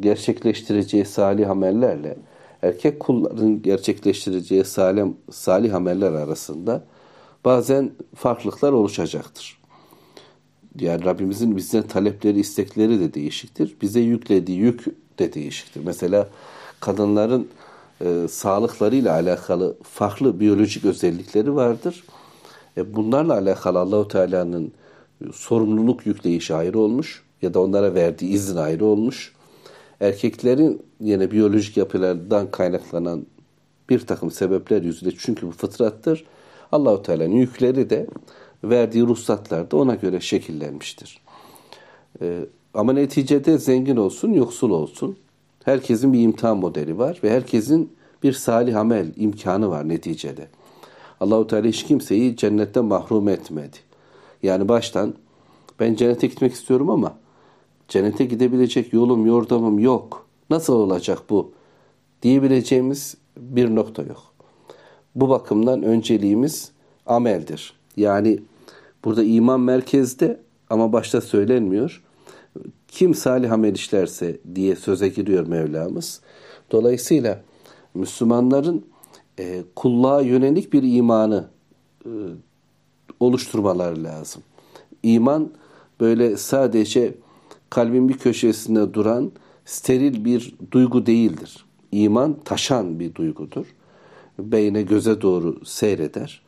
gerçekleştireceği 0.00 1.04
salih 1.04 1.50
amellerle 1.50 2.16
erkek 2.62 3.00
kulların 3.00 3.62
gerçekleştireceği 3.62 4.64
salih, 4.64 5.04
salih 5.30 5.74
ameller 5.74 6.12
arasında 6.12 6.84
bazen 7.44 7.90
farklılıklar 8.14 8.72
oluşacaktır. 8.72 9.58
Yani 10.80 11.04
Rabbimizin 11.04 11.56
bize 11.56 11.86
talepleri, 11.86 12.40
istekleri 12.40 13.00
de 13.00 13.14
değişiktir. 13.14 13.76
Bize 13.82 14.00
yüklediği 14.00 14.58
yük 14.58 14.84
de 15.18 15.32
değişiktir. 15.32 15.80
Mesela 15.84 16.28
kadınların 16.80 17.48
e, 18.04 18.28
sağlıklarıyla 18.28 19.12
alakalı 19.12 19.76
farklı 19.82 20.40
biyolojik 20.40 20.84
özellikleri 20.84 21.54
vardır. 21.54 22.04
E, 22.76 22.94
bunlarla 22.94 23.34
alakalı 23.34 23.78
Allahu 23.78 24.08
Teala'nın 24.08 24.72
sorumluluk 25.32 26.06
yükleyişi 26.06 26.54
ayrı 26.54 26.78
olmuş 26.78 27.22
ya 27.42 27.54
da 27.54 27.60
onlara 27.60 27.94
verdiği 27.94 28.30
izin 28.30 28.56
ayrı 28.56 28.84
olmuş. 28.84 29.34
Erkeklerin 30.00 30.82
yine 31.00 31.30
biyolojik 31.30 31.76
yapılardan 31.76 32.50
kaynaklanan 32.50 33.26
bir 33.90 34.00
takım 34.00 34.30
sebepler 34.30 34.82
yüzüyle 34.82 35.14
çünkü 35.18 35.46
bu 35.46 35.50
fıtrattır. 35.50 36.24
Allahu 36.72 37.02
Teala'nın 37.02 37.34
yükleri 37.34 37.90
de 37.90 38.06
verdiği 38.64 39.02
ruhsatlar 39.02 39.70
da 39.70 39.76
ona 39.76 39.94
göre 39.94 40.20
şekillenmiştir. 40.20 41.20
Ee, 42.20 42.40
ama 42.74 42.92
neticede 42.92 43.58
zengin 43.58 43.96
olsun, 43.96 44.32
yoksul 44.32 44.70
olsun. 44.70 45.16
Herkesin 45.64 46.12
bir 46.12 46.20
imtihan 46.20 46.56
modeli 46.56 46.98
var 46.98 47.20
ve 47.24 47.30
herkesin 47.30 47.92
bir 48.22 48.32
salih 48.32 48.76
amel 48.76 49.12
imkanı 49.16 49.70
var 49.70 49.88
neticede. 49.88 50.48
Allahu 51.20 51.46
Teala 51.46 51.66
hiç 51.66 51.84
kimseyi 51.84 52.36
cennetten 52.36 52.84
mahrum 52.84 53.28
etmedi. 53.28 53.76
Yani 54.44 54.68
baştan 54.68 55.14
ben 55.80 55.94
cennete 55.94 56.26
gitmek 56.26 56.52
istiyorum 56.52 56.90
ama 56.90 57.14
cennete 57.88 58.24
gidebilecek 58.24 58.92
yolum, 58.92 59.26
yordamım 59.26 59.78
yok. 59.78 60.26
Nasıl 60.50 60.72
olacak 60.72 61.18
bu? 61.30 61.52
Diyebileceğimiz 62.22 63.16
bir 63.36 63.74
nokta 63.74 64.02
yok. 64.02 64.22
Bu 65.14 65.28
bakımdan 65.28 65.82
önceliğimiz 65.82 66.72
ameldir. 67.06 67.72
Yani 67.96 68.40
burada 69.04 69.24
iman 69.24 69.60
merkezde 69.60 70.40
ama 70.70 70.92
başta 70.92 71.20
söylenmiyor. 71.20 72.02
Kim 72.88 73.14
salih 73.14 73.52
amel 73.52 73.74
işlerse 73.74 74.40
diye 74.54 74.76
söze 74.76 75.08
giriyor 75.08 75.46
Mevlamız. 75.46 76.20
Dolayısıyla 76.72 77.42
Müslümanların 77.94 78.86
e, 79.38 79.62
kulluğa 79.76 80.20
yönelik 80.20 80.72
bir 80.72 80.82
imanı 80.82 81.48
e, 82.04 82.10
oluşturmaları 83.24 84.04
lazım. 84.04 84.42
İman 85.02 85.50
böyle 86.00 86.36
sadece 86.36 87.14
kalbin 87.70 88.08
bir 88.08 88.18
köşesinde 88.18 88.94
duran 88.94 89.32
steril 89.64 90.24
bir 90.24 90.54
duygu 90.72 91.06
değildir. 91.06 91.64
İman 91.92 92.36
taşan 92.44 93.00
bir 93.00 93.14
duygudur. 93.14 93.66
Beyne 94.38 94.82
göze 94.82 95.20
doğru 95.20 95.64
seyreder. 95.64 96.42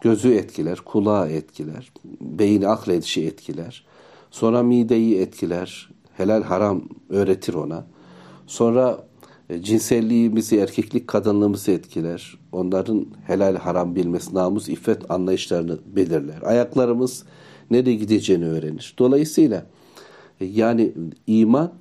Gözü 0.00 0.34
etkiler, 0.34 0.78
kulağı 0.78 1.30
etkiler, 1.30 1.92
beyni 2.20 2.68
akledişi 2.68 3.26
etkiler. 3.26 3.84
Sonra 4.30 4.62
mideyi 4.62 5.18
etkiler, 5.18 5.90
helal 6.16 6.42
haram 6.42 6.82
öğretir 7.08 7.54
ona. 7.54 7.84
Sonra 8.46 9.04
cinselliğimizi, 9.60 10.56
erkeklik 10.56 11.08
kadınlığımızı 11.08 11.70
etkiler. 11.70 12.38
Onların 12.52 13.06
helal 13.26 13.56
haram 13.56 13.94
bilmesi, 13.94 14.34
namus, 14.34 14.68
iffet 14.68 15.10
anlayışlarını 15.10 15.78
belirler. 15.96 16.42
Ayaklarımız 16.42 17.24
nereye 17.70 17.94
gideceğini 17.94 18.46
öğrenir. 18.46 18.94
Dolayısıyla 18.98 19.66
e, 20.40 20.44
yani 20.44 20.92
iman 21.26 21.72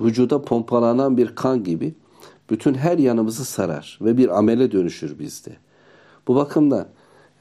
vücuda 0.00 0.42
pompalanan 0.42 1.16
bir 1.16 1.34
kan 1.34 1.64
gibi 1.64 1.94
bütün 2.50 2.74
her 2.74 2.98
yanımızı 2.98 3.44
sarar 3.44 3.98
ve 4.00 4.16
bir 4.16 4.38
amele 4.38 4.72
dönüşür 4.72 5.18
bizde. 5.18 5.50
Bu 6.28 6.34
bakımdan 6.34 6.86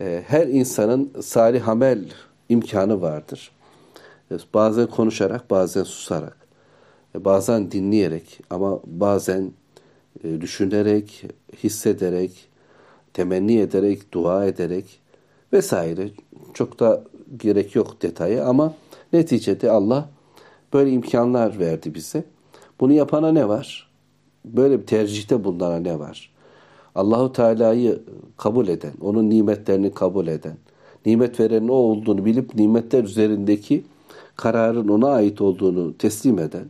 e, 0.01 0.23
her 0.27 0.47
insanın 0.47 1.11
salih 1.21 1.67
amel 1.67 2.05
imkanı 2.49 3.01
vardır. 3.01 3.51
E, 4.31 4.35
bazen 4.53 4.87
konuşarak, 4.87 5.51
bazen 5.51 5.83
susarak, 5.83 6.37
e, 7.15 7.25
bazen 7.25 7.71
dinleyerek 7.71 8.39
ama 8.49 8.79
bazen 8.85 9.41
e, 9.41 9.51
düşünerek, 10.41 11.25
hissederek, 11.63 12.31
temenni 13.13 13.59
ederek, 13.59 14.13
dua 14.13 14.45
ederek 14.45 14.99
vesaire. 15.53 16.09
Çok 16.53 16.79
da 16.79 17.03
gerek 17.37 17.75
yok 17.75 18.01
detayı 18.01 18.45
ama 18.45 18.73
neticede 19.13 19.71
Allah 19.71 20.09
böyle 20.73 20.91
imkanlar 20.91 21.59
verdi 21.59 21.95
bize. 21.95 22.23
Bunu 22.79 22.93
yapana 22.93 23.31
ne 23.31 23.47
var? 23.47 23.89
Böyle 24.45 24.81
bir 24.81 24.85
tercihte 24.85 25.43
bulunana 25.43 25.79
ne 25.79 25.99
var? 25.99 26.33
Allahu 26.95 27.33
Teala'yı 27.33 27.99
kabul 28.37 28.67
eden, 28.67 28.93
onun 29.01 29.29
nimetlerini 29.29 29.93
kabul 29.93 30.27
eden, 30.27 30.57
nimet 31.05 31.39
verenin 31.39 31.67
o 31.67 31.73
olduğunu 31.73 32.25
bilip 32.25 32.55
nimetler 32.55 33.03
üzerindeki 33.03 33.83
kararın 34.35 34.87
ona 34.87 35.07
ait 35.09 35.41
olduğunu 35.41 35.97
teslim 35.97 36.39
eden 36.39 36.65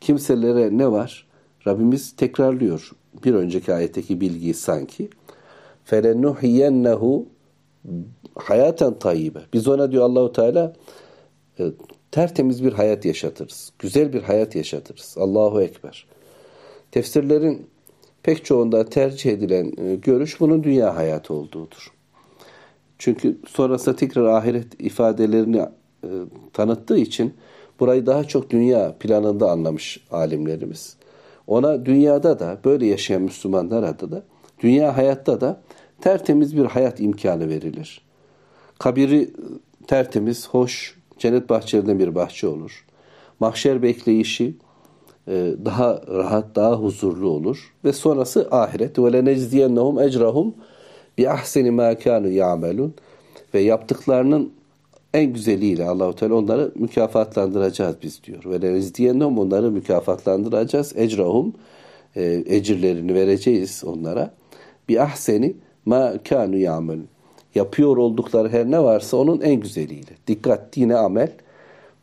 kimselere 0.00 0.78
ne 0.78 0.92
var? 0.92 1.26
Rabbimiz 1.67 2.15
tekrarlıyor 2.15 2.91
bir 3.25 3.33
önceki 3.33 3.73
ayetteki 3.73 4.21
bilgiyi 4.21 4.53
sanki. 4.53 5.09
فَلَنُحْيَنَّهُ 5.91 7.25
hayaten 8.35 8.99
tayyibe. 8.99 9.39
Biz 9.53 9.67
ona 9.67 9.91
diyor 9.91 10.03
Allahu 10.03 10.31
Teala 10.31 10.73
e, 11.59 11.63
tertemiz 12.11 12.63
bir 12.63 12.73
hayat 12.73 13.05
yaşatırız. 13.05 13.71
Güzel 13.79 14.13
bir 14.13 14.21
hayat 14.21 14.55
yaşatırız. 14.55 15.15
Allahu 15.17 15.61
Ekber. 15.61 16.05
Tefsirlerin 16.91 17.67
pek 18.23 18.45
çoğunda 18.45 18.85
tercih 18.85 19.31
edilen 19.31 19.73
e, 19.77 19.95
görüş 19.95 20.39
bunun 20.39 20.63
dünya 20.63 20.95
hayatı 20.95 21.33
olduğudur. 21.33 21.93
Çünkü 22.97 23.37
sonrasında 23.47 23.95
tekrar 23.95 24.25
ahiret 24.25 24.81
ifadelerini 24.81 25.57
e, 25.57 26.09
tanıttığı 26.53 26.97
için 26.97 27.33
burayı 27.79 28.05
daha 28.05 28.23
çok 28.23 28.49
dünya 28.49 28.95
planında 28.99 29.51
anlamış 29.51 30.05
alimlerimiz. 30.11 30.97
Ona 31.52 31.86
dünyada 31.86 32.38
da 32.38 32.58
böyle 32.64 32.86
yaşayan 32.86 33.22
Müslümanlar 33.22 33.82
adı 33.82 34.10
da 34.10 34.22
dünya 34.60 34.96
hayatta 34.96 35.40
da 35.40 35.60
tertemiz 36.00 36.56
bir 36.56 36.64
hayat 36.64 37.00
imkanı 37.00 37.48
verilir. 37.48 38.00
Kabiri 38.78 39.30
tertemiz, 39.86 40.48
hoş, 40.48 40.98
cennet 41.18 41.48
bahçelerinden 41.48 41.98
bir 41.98 42.14
bahçe 42.14 42.46
olur. 42.46 42.86
Mahşer 43.40 43.82
bekleyişi 43.82 44.54
e, 45.28 45.54
daha 45.64 46.02
rahat, 46.08 46.56
daha 46.56 46.74
huzurlu 46.74 47.28
olur. 47.28 47.72
Ve 47.84 47.92
sonrası 47.92 48.48
ahiret. 48.50 48.98
Ve 48.98 49.12
lenecziyennehum 49.12 50.00
ecrahum 50.00 50.54
bi 51.18 51.30
ahseni 51.30 51.70
ma 51.70 51.98
kanu 51.98 52.28
ya'melun. 52.28 52.94
Ve 53.54 53.60
yaptıklarının 53.60 54.52
en 55.14 55.32
güzeliyle 55.32 55.84
Allahu 55.84 56.14
Teala 56.14 56.34
onları 56.34 56.72
mükafatlandıracağız 56.74 57.96
biz 58.02 58.24
diyor. 58.24 58.44
Ve 58.44 58.62
lenecziyennehum 58.62 59.38
onları 59.38 59.70
mükafatlandıracağız. 59.70 60.92
Ecrahum 60.96 61.54
e, 62.16 62.42
ecirlerini 62.46 63.14
vereceğiz 63.14 63.82
onlara. 63.86 64.34
Bi 64.88 65.00
ahseni 65.00 65.56
ma 65.86 66.14
kanu 66.28 66.56
ya'melun. 66.56 67.08
Yapıyor 67.54 67.96
oldukları 67.96 68.48
her 68.48 68.70
ne 68.70 68.82
varsa 68.82 69.16
onun 69.16 69.40
en 69.40 69.54
güzeliyle. 69.54 70.12
Dikkat 70.26 70.76
yine 70.76 70.96
amel. 70.96 71.32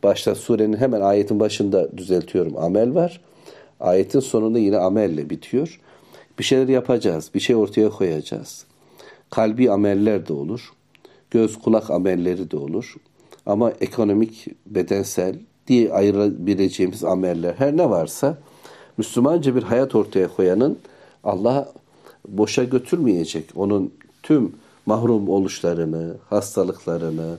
Başta 0.02 0.34
surenin 0.34 0.76
hemen 0.76 1.00
ayetin 1.00 1.40
başında 1.40 1.98
düzeltiyorum 1.98 2.56
amel 2.56 2.94
var. 2.94 3.20
Ayetin 3.80 4.20
sonunda 4.20 4.58
yine 4.58 4.78
amelle 4.78 5.30
bitiyor. 5.30 5.80
Bir 6.38 6.44
şeyler 6.44 6.68
yapacağız, 6.68 7.30
bir 7.34 7.40
şey 7.40 7.56
ortaya 7.56 7.90
koyacağız. 7.90 8.64
Kalbi 9.30 9.70
ameller 9.70 10.28
de 10.28 10.32
olur. 10.32 10.72
Göz 11.30 11.58
kulak 11.58 11.90
amelleri 11.90 12.50
de 12.50 12.56
olur. 12.56 12.94
Ama 13.46 13.70
ekonomik, 13.70 14.46
bedensel 14.66 15.38
diye 15.66 15.92
ayırabileceğimiz 15.92 17.04
ameller 17.04 17.54
her 17.54 17.76
ne 17.76 17.90
varsa 17.90 18.38
Müslümanca 18.96 19.54
bir 19.54 19.62
hayat 19.62 19.94
ortaya 19.94 20.28
koyanın 20.28 20.78
Allah 21.24 21.72
boşa 22.28 22.64
götürmeyecek. 22.64 23.50
Onun 23.54 23.94
tüm 24.22 24.52
mahrum 24.86 25.28
oluşlarını, 25.28 26.16
hastalıklarını, 26.30 27.38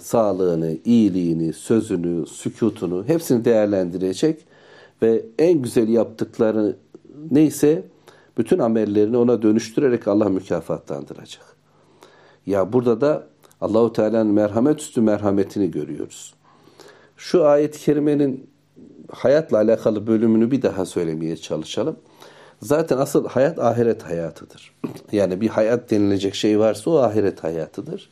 sağlığını, 0.00 0.76
iyiliğini, 0.84 1.52
sözünü, 1.52 2.26
sükutunu 2.26 3.04
hepsini 3.06 3.44
değerlendirecek 3.44 4.44
ve 5.02 5.24
en 5.38 5.62
güzel 5.62 5.88
yaptıkları 5.88 6.76
neyse 7.30 7.82
bütün 8.38 8.58
amellerini 8.58 9.16
ona 9.16 9.42
dönüştürerek 9.42 10.08
Allah 10.08 10.28
mükafatlandıracak. 10.28 11.57
Ya 12.48 12.72
burada 12.72 13.00
da 13.00 13.26
Allahu 13.60 13.92
Teala'nın 13.92 14.32
merhamet 14.32 14.80
üstü 14.80 15.00
merhametini 15.00 15.70
görüyoruz. 15.70 16.34
Şu 17.16 17.46
ayet-i 17.46 17.80
kerimenin 17.80 18.50
hayatla 19.10 19.56
alakalı 19.56 20.06
bölümünü 20.06 20.50
bir 20.50 20.62
daha 20.62 20.86
söylemeye 20.86 21.36
çalışalım. 21.36 21.96
Zaten 22.62 22.98
asıl 22.98 23.28
hayat 23.28 23.58
ahiret 23.58 24.02
hayatıdır. 24.02 24.74
Yani 25.12 25.40
bir 25.40 25.48
hayat 25.48 25.90
denilecek 25.90 26.34
şey 26.34 26.58
varsa 26.58 26.90
o 26.90 26.96
ahiret 26.96 27.44
hayatıdır. 27.44 28.10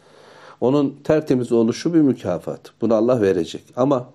Onun 0.60 1.00
tertemiz 1.04 1.52
oluşu 1.52 1.94
bir 1.94 2.00
mükafat. 2.00 2.60
Bunu 2.80 2.94
Allah 2.94 3.20
verecek. 3.20 3.64
Ama 3.76 4.10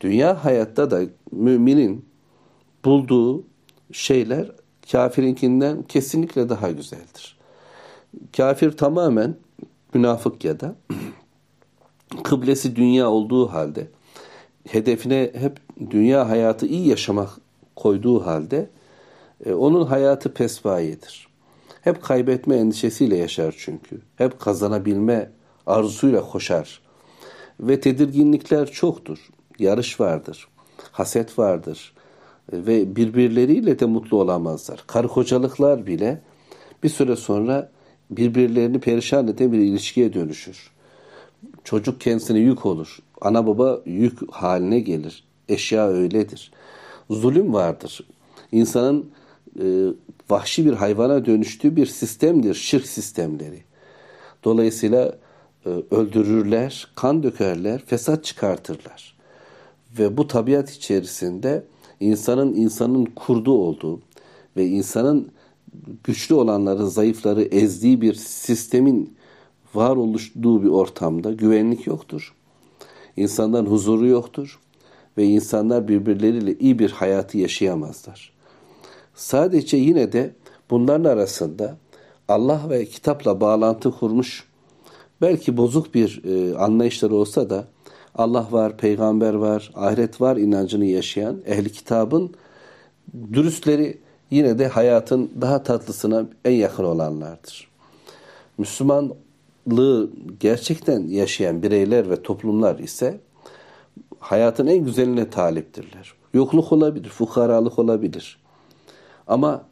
dünya 0.00 0.44
hayatta 0.44 0.90
da 0.90 1.00
müminin 1.32 2.04
bulduğu 2.84 3.44
şeyler 3.92 4.50
kafirinkinden 4.92 5.82
kesinlikle 5.82 6.48
daha 6.48 6.70
güzeldir. 6.70 7.35
Kafir 8.36 8.72
tamamen 8.72 9.36
münafık 9.94 10.44
ya 10.44 10.60
da 10.60 10.74
kıblesi 12.22 12.76
dünya 12.76 13.10
olduğu 13.10 13.48
halde 13.52 13.86
hedefine 14.68 15.30
hep 15.34 15.60
dünya 15.90 16.28
hayatı 16.28 16.66
iyi 16.66 16.88
yaşamak 16.88 17.30
koyduğu 17.76 18.26
halde 18.26 18.70
e, 19.46 19.52
onun 19.52 19.86
hayatı 19.86 20.34
pespayedir. 20.34 21.28
Hep 21.80 22.02
kaybetme 22.02 22.56
endişesiyle 22.56 23.16
yaşar 23.16 23.54
çünkü. 23.58 24.00
Hep 24.16 24.40
kazanabilme 24.40 25.30
arzusuyla 25.66 26.20
koşar. 26.20 26.82
Ve 27.60 27.80
tedirginlikler 27.80 28.70
çoktur. 28.70 29.28
Yarış 29.58 30.00
vardır. 30.00 30.48
Haset 30.92 31.38
vardır. 31.38 31.94
E, 32.52 32.66
ve 32.66 32.96
birbirleriyle 32.96 33.78
de 33.78 33.84
mutlu 33.84 34.20
olamazlar. 34.20 34.84
Karı 34.86 35.08
kocalıklar 35.08 35.86
bile 35.86 36.22
bir 36.82 36.88
süre 36.88 37.16
sonra 37.16 37.70
birbirlerini 38.10 38.80
perişan 38.80 39.28
eden 39.28 39.52
bir 39.52 39.58
ilişkiye 39.58 40.12
dönüşür. 40.12 40.70
Çocuk 41.64 42.00
kendisine 42.00 42.38
yük 42.38 42.66
olur. 42.66 42.98
Ana 43.20 43.46
baba 43.46 43.80
yük 43.86 44.32
haline 44.32 44.80
gelir. 44.80 45.24
Eşya 45.48 45.88
öyledir. 45.88 46.52
Zulüm 47.10 47.54
vardır. 47.54 48.00
İnsanın 48.52 49.10
e, 49.62 49.86
vahşi 50.30 50.66
bir 50.66 50.72
hayvana 50.72 51.26
dönüştüğü 51.26 51.76
bir 51.76 51.86
sistemdir 51.86 52.54
şirk 52.54 52.86
sistemleri. 52.86 53.64
Dolayısıyla 54.44 55.18
e, 55.66 55.68
öldürürler, 55.90 56.88
kan 56.94 57.22
dökerler, 57.22 57.82
fesat 57.86 58.24
çıkartırlar. 58.24 59.16
Ve 59.98 60.16
bu 60.16 60.26
tabiat 60.26 60.70
içerisinde 60.70 61.64
insanın 62.00 62.54
insanın 62.54 63.04
kurdu 63.04 63.52
olduğu 63.52 64.00
ve 64.56 64.66
insanın 64.66 65.30
güçlü 66.04 66.34
olanları, 66.34 66.90
zayıfları 66.90 67.42
ezdiği 67.42 68.00
bir 68.00 68.14
sistemin 68.14 69.16
var 69.74 69.96
oluştuğu 69.96 70.62
bir 70.62 70.68
ortamda 70.68 71.32
güvenlik 71.32 71.86
yoktur. 71.86 72.34
İnsanların 73.16 73.66
huzuru 73.66 74.06
yoktur 74.06 74.60
ve 75.18 75.24
insanlar 75.24 75.88
birbirleriyle 75.88 76.58
iyi 76.58 76.78
bir 76.78 76.90
hayatı 76.90 77.38
yaşayamazlar. 77.38 78.32
Sadece 79.14 79.76
yine 79.76 80.12
de 80.12 80.34
bunların 80.70 81.04
arasında 81.04 81.76
Allah 82.28 82.62
ve 82.70 82.84
kitapla 82.84 83.40
bağlantı 83.40 83.90
kurmuş 83.90 84.44
belki 85.20 85.56
bozuk 85.56 85.94
bir 85.94 86.22
e, 86.24 86.56
anlayışları 86.56 87.14
olsa 87.14 87.50
da 87.50 87.64
Allah 88.14 88.48
var, 88.50 88.76
peygamber 88.76 89.34
var, 89.34 89.72
ahiret 89.74 90.20
var 90.20 90.36
inancını 90.36 90.84
yaşayan 90.84 91.42
ehli 91.46 91.72
kitabın 91.72 92.34
dürüstleri 93.32 93.98
yine 94.30 94.58
de 94.58 94.68
hayatın 94.68 95.30
daha 95.40 95.62
tatlısına 95.62 96.26
en 96.44 96.52
yakın 96.52 96.84
olanlardır. 96.84 97.68
Müslümanlığı 98.58 100.10
gerçekten 100.40 101.06
yaşayan 101.08 101.62
bireyler 101.62 102.10
ve 102.10 102.22
toplumlar 102.22 102.78
ise 102.78 103.20
hayatın 104.18 104.66
en 104.66 104.84
güzeline 104.84 105.30
taliptirler. 105.30 106.12
Yokluk 106.34 106.72
olabilir, 106.72 107.08
fukaralık 107.08 107.78
olabilir. 107.78 108.38
Ama 109.26 109.64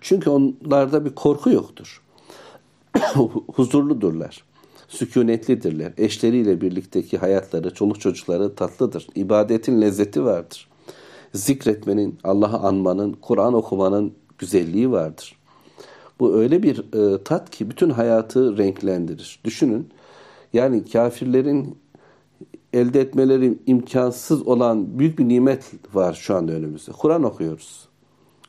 çünkü 0.00 0.30
onlarda 0.30 1.04
bir 1.04 1.14
korku 1.14 1.50
yoktur. 1.50 2.02
Huzurludurlar. 3.54 4.44
Sükunetlidirler. 4.88 5.92
Eşleriyle 5.98 6.60
birlikteki 6.60 7.18
hayatları, 7.18 7.74
çoluk 7.74 8.00
çocukları 8.00 8.54
tatlıdır. 8.54 9.06
İbadetin 9.14 9.80
lezzeti 9.80 10.24
vardır. 10.24 10.68
Zikretmenin, 11.34 12.18
Allah'ı 12.24 12.56
anmanın, 12.56 13.12
Kur'an 13.12 13.54
okumanın 13.54 14.14
güzelliği 14.38 14.90
vardır. 14.90 15.36
Bu 16.20 16.34
öyle 16.34 16.62
bir 16.62 16.94
e, 16.94 17.22
tat 17.22 17.50
ki 17.50 17.70
bütün 17.70 17.90
hayatı 17.90 18.58
renklendirir. 18.58 19.40
Düşünün 19.44 19.88
yani 20.52 20.84
kafirlerin 20.84 21.78
elde 22.72 23.00
etmeleri 23.00 23.58
imkansız 23.66 24.46
olan 24.46 24.98
büyük 24.98 25.18
bir 25.18 25.28
nimet 25.28 25.72
var 25.94 26.14
şu 26.14 26.34
anda 26.34 26.52
önümüzde. 26.52 26.92
Kur'an 26.92 27.22
okuyoruz. 27.22 27.88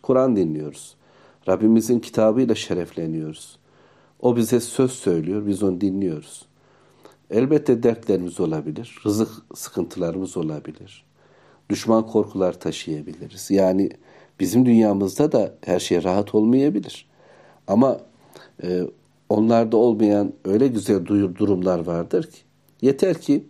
Kur'an 0.02 0.36
dinliyoruz. 0.36 0.96
Rabbimizin 1.48 2.00
kitabıyla 2.00 2.56
şerefleniyoruz. 2.56 3.60
O 4.20 4.36
bize 4.36 4.60
söz 4.60 4.92
söylüyor, 4.92 5.48
biz 5.48 5.64
onu 5.64 5.82
dinliyoruz. 5.82 6.46
Elbette 7.30 7.84
dertlerimiz 7.84 8.40
olabilir, 8.40 8.96
rızık 9.06 9.30
sıkıntılarımız 9.56 10.38
olabilir. 10.38 11.05
Düşman 11.70 12.08
korkular 12.08 12.60
taşıyabiliriz. 12.60 13.52
Yani 13.52 13.90
bizim 14.40 14.66
dünyamızda 14.66 15.32
da 15.32 15.56
her 15.66 15.80
şey 15.80 16.04
rahat 16.04 16.36
olmayabilir. 16.36 17.08
Ama 17.68 18.00
e, 18.64 18.82
onlarda 19.30 19.78
olmayan 19.78 20.34
öyle 20.46 20.68
güzel 20.68 21.06
durumlar 21.36 21.80
vardır 21.80 22.24
ki 22.24 22.38
yeter 22.82 23.22
ki 23.22 23.44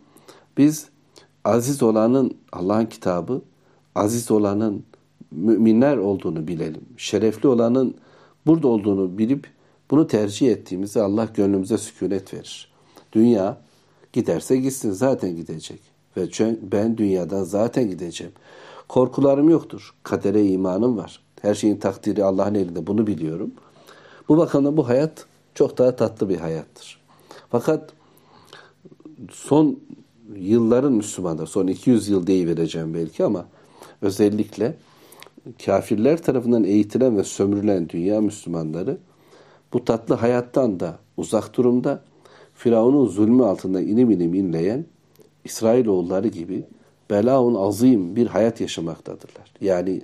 biz 0.57 0.89
aziz 1.43 1.83
olanın 1.83 2.37
Allah'ın 2.51 2.85
kitabı, 2.85 3.41
aziz 3.95 4.31
olanın 4.31 4.83
müminler 5.31 5.97
olduğunu 5.97 6.47
bilelim. 6.47 6.85
Şerefli 6.97 7.47
olanın 7.47 7.95
burada 8.45 8.67
olduğunu 8.67 9.17
bilip 9.17 9.47
bunu 9.91 10.07
tercih 10.07 10.51
ettiğimizde 10.51 11.01
Allah 11.01 11.27
gönlümüze 11.33 11.77
sükunet 11.77 12.33
verir. 12.33 12.71
Dünya 13.13 13.57
giderse 14.13 14.57
gitsin 14.57 14.91
zaten 14.91 15.35
gidecek. 15.35 15.94
Ve 16.17 16.29
ben 16.61 16.97
dünyadan 16.97 17.43
zaten 17.43 17.89
gideceğim. 17.89 18.33
Korkularım 18.87 19.49
yoktur. 19.49 19.93
Kadere 20.03 20.45
imanım 20.45 20.97
var. 20.97 21.21
Her 21.41 21.55
şeyin 21.55 21.77
takdiri 21.77 22.23
Allah'ın 22.23 22.55
elinde 22.55 22.87
bunu 22.87 23.07
biliyorum. 23.07 23.51
Bu 24.29 24.37
bakımdan 24.37 24.77
bu 24.77 24.87
hayat 24.87 25.25
çok 25.55 25.77
daha 25.77 25.95
tatlı 25.95 26.29
bir 26.29 26.37
hayattır. 26.37 26.99
Fakat 27.49 27.93
son 29.31 29.79
yılların 30.35 30.93
Müslümanlar, 30.93 31.45
son 31.45 31.67
200 31.67 32.09
yıl 32.09 32.27
vereceğim 32.27 32.93
belki 32.93 33.23
ama 33.23 33.45
özellikle 34.01 34.77
kafirler 35.65 36.23
tarafından 36.23 36.63
eğitilen 36.63 37.17
ve 37.17 37.23
sömürülen 37.23 37.89
dünya 37.89 38.21
Müslümanları 38.21 38.97
bu 39.73 39.85
tatlı 39.85 40.15
hayattan 40.15 40.79
da 40.79 40.99
uzak 41.17 41.57
durumda 41.57 42.01
Firavun'un 42.53 43.07
zulmü 43.07 43.43
altında 43.43 43.81
inim 43.81 44.11
inim 44.11 44.33
inleyen 44.33 44.85
İsrailoğulları 45.45 46.27
gibi 46.27 46.63
belaun 47.09 47.55
azim 47.55 48.15
bir 48.15 48.27
hayat 48.27 48.61
yaşamaktadırlar. 48.61 49.53
Yani 49.61 50.01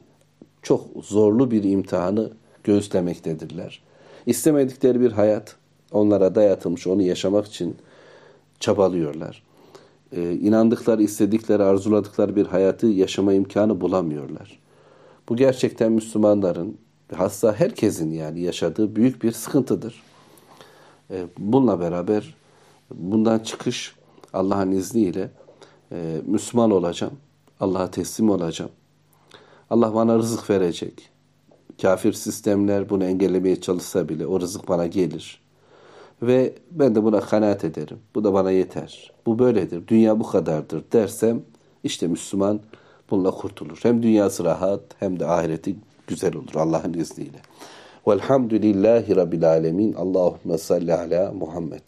çok 0.61 0.85
zorlu 1.03 1.51
bir 1.51 1.63
imtihanı 1.63 2.31
göğüslemektedirler. 2.63 3.81
İstemedikleri 4.25 5.01
bir 5.01 5.11
hayat 5.11 5.55
onlara 5.91 6.35
dayatılmış, 6.35 6.87
onu 6.87 7.01
yaşamak 7.01 7.47
için 7.47 7.75
çabalıyorlar. 8.59 9.43
Ee, 10.15 10.31
inandıkları, 10.31 11.03
istedikleri, 11.03 11.63
arzuladıkları 11.63 12.35
bir 12.35 12.45
hayatı 12.45 12.87
yaşama 12.87 13.33
imkanı 13.33 13.81
bulamıyorlar. 13.81 14.59
Bu 15.29 15.35
gerçekten 15.35 15.91
Müslümanların, 15.91 16.77
hasta 17.15 17.53
herkesin 17.53 18.11
yani 18.11 18.41
yaşadığı 18.41 18.95
büyük 18.95 19.23
bir 19.23 19.31
sıkıntıdır. 19.31 20.03
Ee, 21.11 21.25
bununla 21.37 21.79
beraber 21.79 22.35
bundan 22.93 23.39
çıkış 23.39 23.95
Allah'ın 24.33 24.71
izniyle 24.71 25.29
e, 25.91 26.21
Müslüman 26.25 26.71
olacağım. 26.71 27.13
Allah'a 27.59 27.91
teslim 27.91 28.29
olacağım. 28.29 28.71
Allah 29.69 29.95
bana 29.95 30.17
rızık 30.17 30.49
verecek. 30.49 31.09
Kafir 31.81 32.13
sistemler 32.13 32.89
bunu 32.89 33.03
engellemeye 33.03 33.61
çalışsa 33.61 34.09
bile 34.09 34.27
o 34.27 34.39
rızık 34.39 34.67
bana 34.67 34.87
gelir. 34.87 35.41
Ve 36.21 36.53
ben 36.71 36.95
de 36.95 37.03
buna 37.03 37.19
kanaat 37.19 37.63
ederim. 37.63 37.99
Bu 38.15 38.23
da 38.23 38.33
bana 38.33 38.51
yeter. 38.51 39.11
Bu 39.25 39.39
böyledir. 39.39 39.87
Dünya 39.87 40.19
bu 40.19 40.23
kadardır 40.23 40.83
dersem 40.93 41.41
işte 41.83 42.07
Müslüman 42.07 42.59
bununla 43.11 43.31
kurtulur. 43.31 43.79
Hem 43.83 44.03
dünyası 44.03 44.43
rahat 44.43 44.81
hem 44.99 45.19
de 45.19 45.25
ahireti 45.25 45.75
güzel 46.07 46.35
olur 46.35 46.55
Allah'ın 46.55 46.93
izniyle. 46.93 47.37
Velhamdülillahi 48.07 49.15
Rabbil 49.15 49.49
Alemin. 49.49 49.93
Allahümme 49.93 50.57
salli 50.57 50.93
ala 50.93 51.31
Muhammed. 51.31 51.81